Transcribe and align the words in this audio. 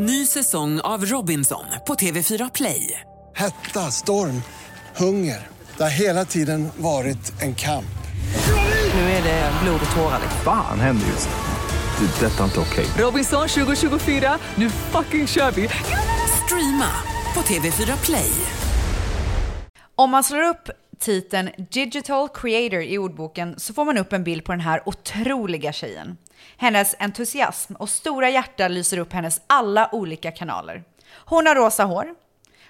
Ny 0.00 0.26
säsong 0.26 0.80
av 0.80 1.04
Robinson 1.04 1.64
på 1.86 1.94
TV4 1.94 2.50
Play. 2.54 3.00
Hetta, 3.36 3.80
storm, 3.80 4.42
hunger. 4.96 5.46
Det 5.76 5.82
har 5.82 5.90
hela 5.90 6.24
tiden 6.24 6.68
varit 6.76 7.42
en 7.42 7.54
kamp. 7.54 7.98
Nu 8.94 9.00
är 9.00 9.22
det 9.22 9.52
blod 9.62 9.80
och 9.90 9.96
tårar. 9.96 10.20
Fan 10.44 10.80
händer 10.80 11.06
just 11.06 11.28
nu. 11.28 12.06
Det. 12.06 12.26
är 12.26 12.30
Detta 12.30 12.40
är 12.40 12.44
inte 12.44 12.60
okej. 12.60 12.86
Robinson 12.98 13.48
2024, 13.48 14.38
nu 14.54 14.70
fucking 14.70 15.26
kör 15.26 15.50
vi! 15.50 15.68
Streama 16.44 16.90
på 17.34 17.40
TV4 17.40 18.04
Play. 18.04 18.30
Om 19.94 20.10
man 20.10 20.24
slår 20.24 20.42
upp 20.42 20.70
titeln 21.00 21.50
Digital 21.70 22.28
Creator 22.28 22.82
i 22.82 22.98
ordboken 22.98 23.54
så 23.56 23.74
får 23.74 23.84
man 23.84 23.98
upp 23.98 24.12
en 24.12 24.24
bild 24.24 24.44
på 24.44 24.52
den 24.52 24.60
här 24.60 24.82
otroliga 24.86 25.72
tjejen. 25.72 26.16
Hennes 26.60 26.94
entusiasm 26.98 27.74
och 27.74 27.88
stora 27.88 28.30
hjärta 28.30 28.68
lyser 28.68 28.98
upp 28.98 29.12
hennes 29.12 29.40
alla 29.46 29.88
olika 29.92 30.30
kanaler. 30.30 30.82
Hon 31.24 31.46
har 31.46 31.54
rosa 31.54 31.84
hår. 31.84 32.06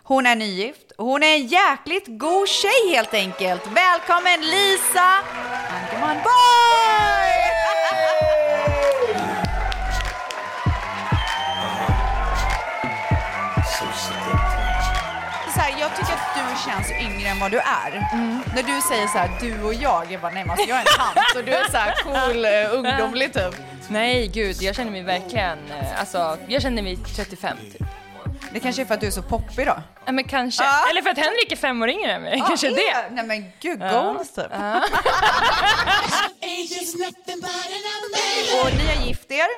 Hon 0.03 0.27
är 0.27 0.37
nygift. 0.37 0.93
och 0.99 1.07
Hon 1.07 1.23
är 1.23 1.35
en 1.35 1.47
jäkligt 1.47 2.05
god 2.07 2.49
tjej 2.49 2.95
helt 2.95 3.15
enkelt. 3.15 3.67
Välkommen 3.67 4.41
Lisa 4.41 5.09
Ankerman 5.71 6.17
Borg! 6.17 6.98
Känns 16.69 16.91
yngre 16.91 17.29
än 17.29 17.39
vad 17.41 17.51
du 17.51 17.59
är. 17.59 17.91
När 18.55 18.63
du 18.63 18.81
säger 18.81 19.07
så 19.07 19.19
här, 19.19 19.31
du 19.41 19.63
och 19.63 19.75
jag, 19.75 20.13
jag 20.13 20.21
bara 20.21 20.33
nej 20.33 20.45
men 20.45 20.51
alltså, 20.51 20.69
jag 20.69 20.77
är 20.79 20.81
en 20.81 20.87
tant 20.87 21.37
och 21.37 21.45
du 21.45 21.53
är 21.53 21.71
så 21.71 21.77
här 21.77 21.95
cool, 22.03 22.45
uh, 22.45 22.75
ungdomlig 22.79 23.33
typ. 23.33 23.55
Nej 23.89 24.27
gud, 24.27 24.57
jag 24.61 24.75
känner 24.77 24.91
mig 24.91 25.03
verkligen, 25.03 25.59
eh, 25.71 26.01
alltså 26.01 26.39
jag 26.49 26.63
känner 26.63 26.83
mig 26.83 26.97
35 27.17 27.57
typ. 27.73 27.83
Det 28.53 28.61
kanske 28.61 28.83
är 28.83 28.87
för 28.87 28.95
att 28.95 29.01
du 29.01 29.07
är 29.07 29.11
så 29.11 29.23
poppig 29.23 29.67
då. 29.67 29.83
Ja 30.05 30.13
men 30.13 30.25
kanske. 30.25 30.65
Ja. 30.65 30.91
Eller 30.91 31.03
för 31.03 31.11
att 31.11 31.19
Henrik 31.19 31.53
är 31.53 31.57
fem 31.57 31.83
år 31.83 31.89
yngre 31.89 32.13
än 32.13 32.23
mig. 32.23 32.43
kanske 32.49 32.67
är 32.67 32.71
det. 32.75 33.11
Nej 33.15 33.25
men 33.25 33.45
gud, 33.61 33.79
goals 33.81 34.35
typ. 34.35 34.45
Och 38.65 38.71
ni 38.79 38.87
har 38.87 39.07
gift 39.07 39.31
er. 39.31 39.49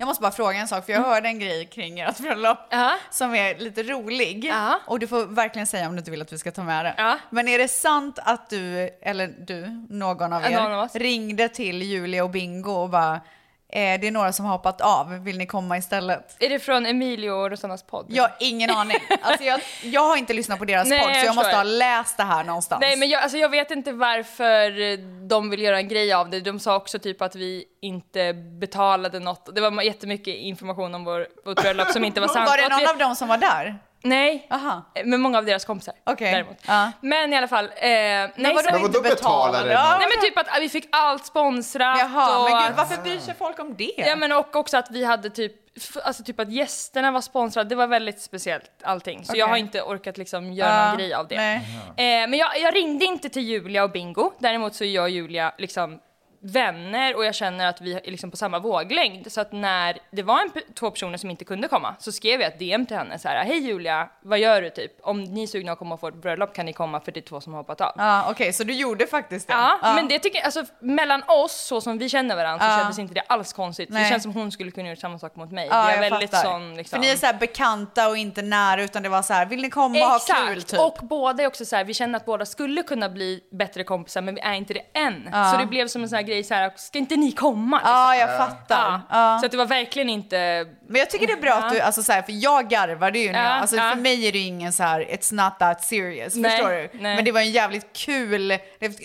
Jag 0.00 0.06
måste 0.06 0.20
bara 0.22 0.32
fråga 0.32 0.58
en 0.58 0.68
sak, 0.68 0.86
för 0.86 0.92
jag 0.92 1.00
hörde 1.00 1.28
en 1.28 1.38
grej 1.38 1.66
kring 1.66 2.00
ert 2.00 2.18
bröllop 2.18 2.58
Ja. 2.70 2.94
som 3.10 3.34
är 3.34 3.58
lite 3.58 3.82
rolig. 3.82 4.44
Ja. 4.44 4.80
Och 4.86 4.98
du 4.98 5.06
får 5.06 5.26
verkligen 5.26 5.66
säga 5.66 5.86
om 5.88 5.92
du 5.92 5.98
inte 5.98 6.10
vill 6.10 6.22
att 6.22 6.32
vi 6.32 6.38
ska 6.38 6.50
ta 6.50 6.62
med 6.62 6.84
det. 6.84 6.94
Ja. 6.96 7.18
Men 7.30 7.48
är 7.48 7.58
det 7.58 7.68
sant 7.68 8.18
att 8.22 8.50
du, 8.50 8.90
eller 9.02 9.26
du, 9.38 9.86
någon 9.90 10.32
av 10.32 10.44
er, 10.44 10.50
någon 10.50 10.72
av 10.72 10.88
ringde 10.94 11.48
till 11.48 11.82
Julia 11.82 12.24
och 12.24 12.30
Bingo 12.30 12.70
och 12.72 12.90
bara 12.90 13.20
eh, 13.72 14.00
det 14.00 14.06
är 14.06 14.10
några 14.10 14.32
som 14.32 14.44
har 14.44 14.52
hoppat 14.52 14.80
av, 14.80 15.24
vill 15.24 15.38
ni 15.38 15.46
komma 15.46 15.78
istället? 15.78 16.36
Är 16.38 16.48
det 16.48 16.58
från 16.58 16.86
Emilio 16.86 17.30
och 17.30 17.50
Rosannas 17.50 17.82
podd? 17.82 18.06
Jag 18.08 18.22
har 18.22 18.32
ingen 18.40 18.70
aning. 18.70 18.96
Alltså 19.22 19.44
jag, 19.44 19.60
jag 19.82 20.00
har 20.00 20.16
inte 20.16 20.32
lyssnat 20.32 20.58
på 20.58 20.64
deras 20.64 20.88
Nej, 20.88 21.00
podd, 21.00 21.10
så 21.10 21.18
jag 21.18 21.26
jag 21.26 21.34
måste 21.34 21.56
ha 21.56 21.62
läst 21.62 22.16
det 22.16 22.22
här 22.22 22.44
någonstans. 22.44 22.80
Nej 22.80 22.96
men 22.96 23.08
jag, 23.08 23.22
alltså 23.22 23.38
jag 23.38 23.48
vet 23.48 23.70
inte 23.70 23.92
varför 23.92 24.96
de 25.28 25.50
vill 25.50 25.62
göra 25.62 25.78
en 25.78 25.88
grej 25.88 26.12
av 26.12 26.30
det. 26.30 26.40
De 26.40 26.60
sa 26.60 26.76
också 26.76 26.98
typ 26.98 27.22
att 27.22 27.34
vi 27.34 27.64
inte 27.82 28.32
betalade 28.32 29.20
något. 29.20 29.54
Det 29.54 29.60
var 29.60 29.82
jättemycket 29.82 30.36
information 30.36 30.94
om 30.94 31.04
vår, 31.04 31.28
vårt 31.44 31.62
bröllop 31.62 31.88
som 31.88 32.04
inte 32.04 32.20
var 32.20 32.28
sant. 32.34 32.50
Var 32.50 32.56
det 32.56 32.68
någon 32.68 32.78
vi, 32.78 32.86
av 32.86 32.98
dem 32.98 33.16
som 33.16 33.28
var 33.28 33.38
där? 33.38 33.78
Nej, 34.02 34.46
Aha. 34.50 34.82
men 35.04 35.20
många 35.20 35.38
av 35.38 35.44
deras 35.44 35.64
kompisar. 35.64 35.94
Okej. 36.06 36.32
Däremot. 36.32 36.56
Ja. 36.66 36.92
Men 37.00 37.32
i 37.32 37.36
alla 37.36 37.48
fall. 37.48 37.64
Eh, 37.64 37.70
nej, 37.80 38.30
vadå 38.36 38.60
Men 38.72 38.82
vadå 38.82 39.00
betalade? 39.00 39.72
Ja. 39.72 39.96
nej 39.98 40.08
men 40.14 40.22
typ 40.30 40.38
att 40.38 40.60
vi 40.62 40.68
fick 40.68 40.88
allt 40.92 41.26
sponsrat 41.26 41.98
Jaha, 41.98 42.38
och 42.44 42.50
men 42.50 42.62
gud, 42.66 42.76
varför 42.76 43.02
bryr 43.02 43.18
sig 43.18 43.34
folk 43.38 43.58
om 43.58 43.74
det? 43.76 43.92
Ja 43.96 44.16
men 44.16 44.32
och 44.32 44.56
också 44.56 44.76
att 44.76 44.90
vi 44.90 45.04
hade 45.04 45.30
typ, 45.30 45.52
alltså 46.04 46.24
typ 46.24 46.40
att 46.40 46.52
gästerna 46.52 47.10
var 47.10 47.20
sponsrade, 47.20 47.68
det 47.68 47.74
var 47.74 47.86
väldigt 47.86 48.20
speciellt 48.20 48.70
allting. 48.82 49.24
Så 49.24 49.32
jag 49.36 49.44
Okej. 49.44 49.50
har 49.50 49.56
inte 49.56 49.82
orkat 49.82 50.18
liksom 50.18 50.52
göra 50.52 50.70
Ja, 50.74 50.88
någon 50.88 50.96
grej 50.98 51.14
av 51.14 51.28
det. 51.28 51.36
nej. 51.36 51.56
Eh, 51.96 52.28
men 52.28 52.34
jag, 52.38 52.60
jag 52.60 52.74
ringde 52.74 53.04
inte 53.04 53.28
till 53.28 53.42
Julia 53.42 53.84
och 53.84 53.90
Bingo, 53.90 54.32
däremot 54.38 54.74
så 54.74 54.84
är 54.84 54.88
jag 54.88 55.02
och 55.02 55.10
Julia 55.10 55.52
liksom 55.58 55.98
vänner 56.52 57.16
och 57.16 57.24
jag 57.24 57.34
känner 57.34 57.66
att 57.66 57.80
vi 57.80 57.94
är 57.94 58.10
liksom 58.10 58.30
på 58.30 58.36
samma 58.36 58.58
våglängd. 58.58 59.32
Så 59.32 59.40
att 59.40 59.52
när 59.52 59.98
det 60.10 60.22
var 60.22 60.40
en, 60.40 60.50
två 60.74 60.90
personer 60.90 61.16
som 61.18 61.30
inte 61.30 61.44
kunde 61.44 61.68
komma 61.68 61.94
så 61.98 62.12
skrev 62.12 62.40
jag 62.40 62.52
ett 62.52 62.58
DM 62.58 62.86
till 62.86 62.96
henne 62.96 63.18
så 63.18 63.28
här: 63.28 63.44
Hej 63.44 63.58
Julia, 63.58 64.08
vad 64.22 64.38
gör 64.38 64.62
du 64.62 64.70
typ? 64.70 64.92
Om 65.02 65.24
ni 65.24 65.42
är 65.42 65.46
sugna 65.46 65.72
att 65.72 65.78
komma 65.78 65.96
på 65.96 66.06
vårt 66.06 66.22
bröllop 66.22 66.54
kan 66.54 66.66
ni 66.66 66.72
komma 66.72 67.00
för 67.00 67.12
det 67.12 67.20
är 67.20 67.22
två 67.22 67.40
som 67.40 67.52
har 67.52 67.60
hoppat 67.60 67.80
av. 67.80 67.92
Ja, 67.96 68.30
okej, 68.30 68.52
så 68.52 68.64
du 68.64 68.72
gjorde 68.74 69.06
faktiskt 69.06 69.48
det? 69.48 69.54
Ja, 69.54 69.78
men 69.82 70.08
det 70.08 70.18
tycker 70.18 70.38
jag, 70.38 70.44
alltså 70.44 70.64
mellan 70.80 71.22
oss 71.26 71.52
så 71.66 71.80
som 71.80 71.98
vi 71.98 72.08
känner 72.08 72.36
varandra 72.36 72.66
så 72.66 72.72
Ja. 72.72 72.78
kändes 72.78 72.98
inte 72.98 73.14
det 73.14 73.20
alls 73.20 73.52
konstigt. 73.52 73.88
Det 73.92 74.08
känns 74.08 74.22
som 74.22 74.32
hon 74.32 74.52
skulle 74.52 74.70
kunna 74.70 74.86
göra 74.88 74.96
samma 74.96 75.18
sak 75.18 75.36
mot 75.36 75.52
mig. 75.52 75.68
Vi 75.68 75.74
jag 75.74 75.92
är 75.94 76.10
väldigt 76.10 76.30
fattar. 76.30 76.50
sån 76.50 76.74
liksom. 76.76 76.96
För 76.96 77.06
ni 77.06 77.12
är 77.12 77.16
så 77.16 77.26
här 77.26 77.34
bekanta 77.34 78.08
och 78.08 78.16
inte 78.16 78.42
nära, 78.42 78.82
utan 78.82 79.02
det 79.02 79.08
var 79.08 79.22
så 79.22 79.32
här, 79.32 79.46
vill 79.46 79.62
ni 79.62 79.70
komma 79.70 79.98
och 79.98 80.04
ha 80.10 80.18
kul 80.46 80.62
typ? 80.62 80.80
och 80.80 80.98
båda 81.02 81.42
är 81.42 81.46
också 81.46 81.64
så 81.64 81.76
här, 81.76 81.84
vi 81.84 81.94
känner 81.94 82.16
att 82.16 82.24
båda 82.26 82.46
skulle 82.46 82.82
kunna 82.82 83.08
bli 83.08 83.40
bättre 83.52 83.84
kompisar 83.84 84.20
men 84.20 84.34
vi 84.34 84.40
är 84.40 84.52
inte 84.54 84.74
det 84.74 84.98
än. 84.98 85.28
Så 85.52 85.58
det 85.60 85.66
blev 85.66 85.88
som 85.88 86.02
en 86.02 86.08
sån 86.08 86.16
här 86.16 86.22
grej 86.22 86.37
så 86.44 86.54
här, 86.54 86.72
ska 86.76 86.98
inte 86.98 87.16
ni 87.16 87.32
komma? 87.32 87.76
Liksom. 87.76 87.92
Ja, 87.94 88.16
jag 88.16 88.36
fattar. 88.36 89.00
Ja. 89.10 89.38
Så 89.40 89.46
att 89.46 89.52
det 89.52 89.58
var 89.58 89.66
verkligen 89.66 90.08
inte... 90.08 90.66
Men 90.88 90.98
jag 90.98 91.10
tycker 91.10 91.26
det 91.26 91.32
är 91.32 91.40
bra 91.40 91.52
att 91.54 91.72
du, 91.72 91.80
alltså 91.80 92.02
så 92.02 92.12
här, 92.12 92.22
för 92.22 92.32
jag 92.32 92.68
garvade 92.68 93.18
ju 93.18 93.32
nu, 93.32 93.38
Ja, 93.38 93.44
alltså 93.48 93.76
för 93.76 93.94
mig 93.94 94.28
är 94.28 94.32
det 94.32 94.38
ju 94.38 94.44
ingen 94.46 94.72
så 94.72 94.82
här, 94.82 95.00
it's 95.00 95.34
not 95.44 95.58
that 95.58 95.84
serious, 95.84 96.34
Nej, 96.36 96.50
förstår 96.50 96.70
du? 96.70 96.90
nej. 96.92 97.16
Men 97.16 97.24
det 97.24 97.32
var 97.32 97.40
en 97.40 97.50
jävligt 97.50 97.92
kul, 97.92 98.50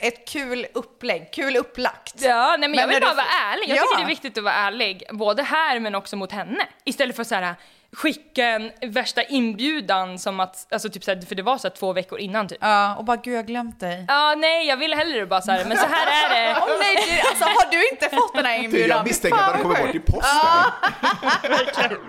ett 0.02 0.28
kul 0.28 0.66
upplägg, 0.74 1.32
kul 1.34 1.56
upplagt. 1.58 2.14
Ja, 2.22 2.48
nej 2.50 2.60
men, 2.60 2.72
Men 2.72 2.80
jag 2.80 2.88
vill 2.88 2.94
när 2.96 3.02
bara 3.02 3.10
du- 3.12 3.16
vara 3.16 3.54
ärlig. 3.54 3.70
Jag 3.70 3.78
Ja. 3.78 3.82
tycker 3.82 3.98
det 3.98 4.04
är 4.04 4.08
viktigt 4.08 4.38
att 4.38 4.44
vara 4.44 4.54
ärlig. 4.54 5.04
Både 5.12 5.44
här 5.44 5.80
men 5.80 5.96
också 5.96 6.16
mot 6.16 6.32
henne. 6.32 6.66
Istället 6.84 7.16
för 7.16 7.24
så 7.24 7.36
här 7.36 7.56
skicka 7.94 8.46
en 8.48 8.72
värsta 8.92 9.24
inbjudan 9.24 10.20
som 10.20 10.40
att, 10.40 10.68
alltså 10.74 10.90
typ 10.90 11.04
så 11.04 11.12
här, 11.14 11.22
för 11.22 11.36
det 11.36 11.44
var 11.44 11.58
så 11.58 11.68
här 11.68 11.76
två 11.76 11.94
veckor 11.94 12.20
innan 12.20 12.48
typ. 12.48 12.58
Ja, 12.62 12.96
och 12.96 13.06
bara 13.06 13.18
gud 13.18 13.36
jag 13.38 13.48
glömt 13.48 13.80
dig. 13.80 14.06
Ja, 14.08 14.36
nej, 14.38 14.68
jag 14.68 14.78
ville 14.78 14.96
hellre 14.96 15.26
bara 15.26 15.42
så 15.42 15.52
här, 15.52 15.66
men 15.66 15.78
så 15.78 15.86
här 15.86 16.08
är 16.08 16.30
det. 16.54 16.60
Åh 16.62 16.68
nej, 16.80 16.96
det, 17.10 17.22
alltså 17.30 17.44
har 17.44 17.72
du 17.72 17.90
inte 17.90 18.10
fått 18.10 18.36
den 18.36 18.46
här 18.46 18.58
inbjudan? 18.64 18.98
Jag 18.98 19.08
misstänker 19.08 19.40
att 19.40 19.54
den 19.54 19.62
kommer 19.62 19.86
bort 19.86 19.96
i 19.96 20.00
posten. 20.00 20.40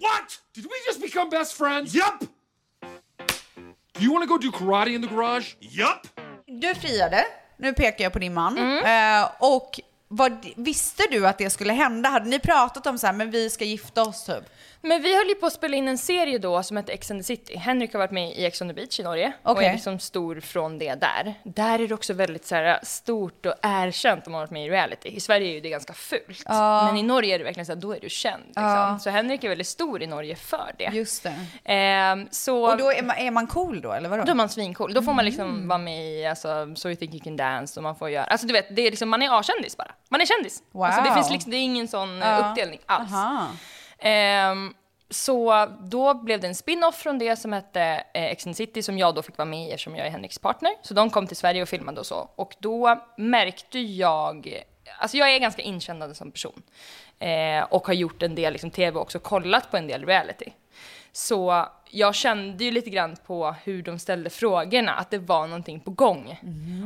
What? 0.00 0.28
Did 0.54 0.64
we 0.64 0.70
just 0.86 1.00
become 1.02 1.30
best 1.30 1.52
friends? 1.58 1.94
Yup. 1.94 2.28
You 3.98 4.12
want 4.12 4.28
to 4.28 4.28
go 4.28 4.38
do 4.38 4.52
karate 4.52 4.90
in 4.90 5.02
the 5.02 5.08
garage? 5.08 5.56
Yup. 5.60 6.06
Du 6.46 6.74
friade, 6.74 7.24
nu 7.56 7.72
pekar 7.72 8.04
jag 8.04 8.12
på 8.12 8.18
din 8.18 8.34
man, 8.34 8.58
Mm. 8.58 9.22
eh, 9.22 9.28
och 9.38 9.80
vad, 10.08 10.46
visste 10.56 11.02
du 11.10 11.26
att 11.26 11.38
det 11.38 11.50
skulle 11.50 11.72
hända? 11.72 12.08
Hade 12.08 12.28
ni 12.30 12.38
pratat 12.38 12.86
om 12.86 12.98
så 12.98 13.06
här, 13.06 13.14
men 13.14 13.30
vi 13.30 13.50
ska 13.50 13.64
gifta 13.64 14.02
oss 14.02 14.24
typ? 14.24 14.44
Men 14.80 15.02
vi 15.02 15.16
höll 15.16 15.28
ju 15.28 15.34
på 15.34 15.46
att 15.46 15.52
spela 15.52 15.76
in 15.76 15.88
en 15.88 15.98
serie 15.98 16.38
då 16.38 16.62
som 16.62 16.76
hette 16.76 16.92
Ex 16.92 17.10
and 17.10 17.20
the 17.20 17.24
City. 17.24 17.56
Henrik 17.56 17.92
har 17.92 17.98
varit 17.98 18.10
med 18.10 18.30
i 18.38 18.44
Ex 18.44 18.60
on 18.62 18.68
the 18.68 18.74
Beach 18.74 19.00
i 19.00 19.02
Norge 19.02 19.32
och 19.42 19.50
Okej. 19.50 19.66
är 19.66 19.72
liksom 19.72 19.98
stor 19.98 20.40
från 20.40 20.78
det 20.78 20.94
där. 20.94 21.34
Där 21.44 21.78
är 21.78 21.88
det 21.88 21.94
också 21.94 22.12
väldigt 22.12 22.46
så 22.46 22.54
här, 22.54 22.80
stort 22.82 23.46
och 23.46 23.54
erkänt 23.62 24.26
om 24.26 24.32
man 24.32 24.38
har 24.38 24.46
varit 24.46 24.50
med 24.50 24.66
i 24.66 24.70
reality. 24.70 25.08
I 25.08 25.20
Sverige 25.20 25.48
är 25.50 25.54
ju 25.54 25.60
det 25.60 25.68
ganska 25.70 25.92
fult. 25.92 26.42
Men 26.48 26.96
i 26.96 27.02
Norge 27.02 27.34
är 27.34 27.38
det 27.38 27.44
verkligen 27.44 27.66
så 27.66 27.72
här, 27.72 27.80
då 27.80 27.92
är 27.94 28.00
du 28.00 28.08
känd. 28.08 28.42
Liksom. 28.46 28.98
Så 29.02 29.10
Henrik 29.10 29.44
är 29.44 29.48
väldigt 29.48 29.66
stor 29.66 30.02
i 30.02 30.06
Norge 30.06 30.36
för 30.36 30.74
det. 30.78 30.90
Just 30.92 31.22
det. 31.22 31.34
Ehm, 31.64 32.28
så 32.30 32.70
Och 32.70 32.76
då 32.78 32.92
är 32.92 33.02
man, 33.02 33.16
är 33.16 33.30
man 33.30 33.46
cool 33.46 33.80
då, 33.80 33.92
eller 33.92 34.08
vadå? 34.08 34.22
då 34.24 34.30
är 34.30 34.34
man 34.34 34.48
svincool. 34.48 34.94
Då 34.94 35.02
får 35.02 35.12
man 35.14 35.24
liksom 35.24 35.46
Mm. 35.50 35.68
vara 35.68 35.78
med 35.78 36.06
i 36.10 36.26
alltså, 36.26 36.74
So 36.76 36.88
you 36.88 36.96
think 36.96 37.14
you 37.14 37.22
can 37.24 37.36
dance 37.36 37.80
och 37.80 37.82
man 37.82 37.96
får 37.96 38.10
göra, 38.10 38.24
alltså 38.24 38.46
du 38.46 38.52
vet, 38.52 38.76
det 38.76 38.82
är 38.82 38.90
liksom, 38.90 39.08
man 39.08 39.22
är 39.22 39.38
A-kändis 39.40 39.76
bara. 39.76 39.92
Man 40.08 40.20
är 40.20 40.26
kändis. 40.26 40.62
Alltså, 40.74 41.00
det 41.02 41.08
Wow. 41.08 41.14
finns 41.14 41.30
liksom, 41.30 41.50
det 41.50 41.56
är 41.56 41.62
ingen 41.62 41.88
sån 41.88 42.22
eh, 42.22 42.28
Ja. 42.28 42.38
uppdelning 42.50 42.80
alls. 42.86 43.10
Ehm, 43.98 44.74
så 45.10 45.66
då 45.80 46.14
blev 46.14 46.40
det 46.40 46.46
en 46.46 46.54
spin-off 46.54 46.94
från 46.96 47.18
det 47.18 47.36
som 47.36 47.52
hette 47.52 47.80
eh, 48.14 48.24
Ex 48.24 48.46
and 48.46 48.56
City 48.56 48.82
som 48.82 48.98
jag 48.98 49.14
då 49.14 49.22
fick 49.22 49.38
vara 49.38 49.46
med 49.46 49.68
i 49.68 49.70
eftersom 49.70 49.96
jag 49.96 50.06
är 50.06 50.10
Henriks 50.10 50.38
partner. 50.38 50.72
Så 50.82 50.94
de 50.94 51.10
kom 51.10 51.26
till 51.26 51.36
Sverige 51.36 51.62
och 51.62 51.68
filmade 51.68 52.00
och 52.00 52.06
så. 52.06 52.30
Och 52.36 52.54
då 52.58 53.04
märkte 53.16 53.78
jag, 53.78 54.62
alltså 54.98 55.16
jag 55.16 55.34
är 55.34 55.38
ganska 55.38 55.62
inkännande 55.62 56.14
som 56.14 56.30
person. 56.32 56.62
Eh, 57.18 57.62
och 57.70 57.86
har 57.86 57.94
gjort 57.94 58.22
en 58.22 58.34
del 58.34 58.52
liksom, 58.52 58.70
tv 58.70 58.96
och 58.96 59.02
också 59.02 59.18
kollat 59.18 59.70
på 59.70 59.76
en 59.76 59.86
del 59.86 60.06
reality. 60.06 60.50
Så 61.12 61.66
jag 61.90 62.14
kände 62.14 62.64
ju 62.64 62.70
lite 62.70 62.90
grann 62.90 63.16
på 63.26 63.54
hur 63.64 63.82
de 63.82 63.98
ställde 63.98 64.30
frågorna, 64.30 64.92
att 64.94 65.10
det 65.10 65.18
var 65.18 65.46
någonting 65.46 65.80
på 65.80 65.90
gång. 65.90 66.40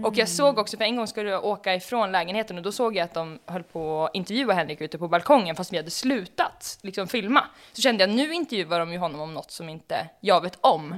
Och 0.04 0.16
jag 0.16 0.28
såg 0.28 0.58
också, 0.58 0.76
för 0.76 0.84
en 0.84 0.96
gång 0.96 1.06
skulle 1.06 1.30
jag 1.30 1.44
åka 1.44 1.74
ifrån 1.74 2.12
lägenheten 2.12 2.56
och 2.56 2.62
då 2.62 2.72
såg 2.72 2.96
jag 2.96 3.04
att 3.04 3.14
de 3.14 3.38
höll 3.46 3.62
på 3.62 4.04
att 4.04 4.14
intervjua 4.14 4.52
Henrik 4.54 4.80
ute 4.80 4.98
på 4.98 5.08
balkongen 5.08 5.56
fast 5.56 5.72
vi 5.72 5.76
hade 5.76 5.90
slutat 5.90 6.78
liksom 6.82 7.06
filma. 7.08 7.44
Så 7.72 7.82
kände 7.82 8.02
jag, 8.02 8.10
nu 8.10 8.34
intervjuar 8.34 8.80
de 8.80 8.92
ju 8.92 8.98
honom 8.98 9.20
om 9.20 9.34
något 9.34 9.50
som 9.50 9.68
inte 9.68 10.08
jag 10.20 10.40
vet 10.40 10.58
om. 10.60 10.94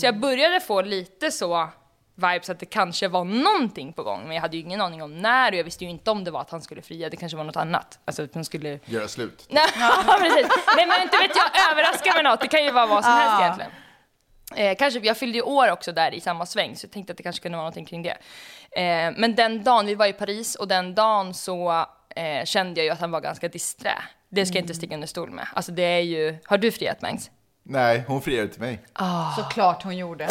Så 0.00 0.06
jag 0.06 0.18
började 0.20 0.60
få 0.60 0.82
lite 0.82 1.30
så 1.30 1.68
vibes 2.16 2.50
att 2.50 2.58
det 2.58 2.66
kanske 2.66 3.08
var 3.08 3.24
någonting 3.24 3.92
på 3.92 4.02
gång, 4.02 4.22
men 4.26 4.34
jag 4.34 4.42
hade 4.42 4.56
ju 4.56 4.62
ingen 4.62 4.80
aning 4.80 5.02
om 5.02 5.18
när 5.18 5.52
och 5.52 5.58
jag 5.58 5.64
visste 5.64 5.84
ju 5.84 5.90
inte 5.90 6.10
om 6.10 6.24
det 6.24 6.30
var 6.30 6.40
att 6.40 6.50
han 6.50 6.62
skulle 6.62 6.82
fria, 6.82 7.10
det 7.10 7.16
kanske 7.16 7.36
var 7.36 7.44
något 7.44 7.56
annat. 7.56 7.98
Alltså 8.04 8.22
att 8.22 8.34
han 8.34 8.44
skulle 8.44 8.78
Göra 8.84 9.08
slut. 9.08 9.46
Nej, 9.50 9.66
precis. 10.20 10.48
Nej 10.76 10.86
men 10.86 11.02
inte 11.02 11.16
vet 11.16 11.36
jag, 11.36 11.72
överraska 11.72 12.14
med 12.14 12.24
något. 12.24 12.40
Det 12.40 12.48
kan 12.48 12.64
ju 12.64 12.70
vara 12.70 12.86
vad 12.86 13.04
som 13.04 13.12
helst 13.12 13.40
egentligen. 13.40 13.70
Eh, 14.56 14.76
kanske, 14.76 15.00
jag 15.00 15.16
fyllde 15.16 15.38
ju 15.38 15.42
år 15.42 15.70
också 15.70 15.92
där 15.92 16.14
i 16.14 16.20
samma 16.20 16.46
sväng, 16.46 16.76
så 16.76 16.84
jag 16.84 16.92
tänkte 16.92 17.10
att 17.12 17.16
det 17.16 17.22
kanske 17.22 17.42
kunde 17.42 17.56
vara 17.56 17.64
någonting 17.64 17.84
kring 17.84 18.02
det. 18.02 18.16
Eh, 18.80 19.12
men 19.16 19.34
den 19.34 19.64
dagen, 19.64 19.86
vi 19.86 19.94
var 19.94 20.06
i 20.06 20.12
Paris 20.12 20.54
och 20.54 20.68
den 20.68 20.94
dagen 20.94 21.34
så 21.34 21.86
eh, 22.16 22.44
kände 22.44 22.80
jag 22.80 22.84
ju 22.84 22.90
att 22.90 23.00
han 23.00 23.10
var 23.10 23.20
ganska 23.20 23.48
disträ. 23.48 23.94
Det 24.28 24.46
ska 24.46 24.56
jag 24.56 24.62
inte 24.62 24.74
sticka 24.74 24.94
under 24.94 25.08
stol 25.08 25.30
med. 25.30 25.48
Alltså 25.54 25.72
det 25.72 25.82
är 25.82 26.00
ju, 26.00 26.38
har 26.44 26.58
du 26.58 26.72
friat 26.72 27.02
Mangs? 27.02 27.30
Nej, 27.62 28.04
hon 28.06 28.22
friade 28.22 28.48
till 28.48 28.60
mig. 28.60 28.78
Såklart 29.36 29.82
hon 29.82 29.96
gjorde. 29.96 30.28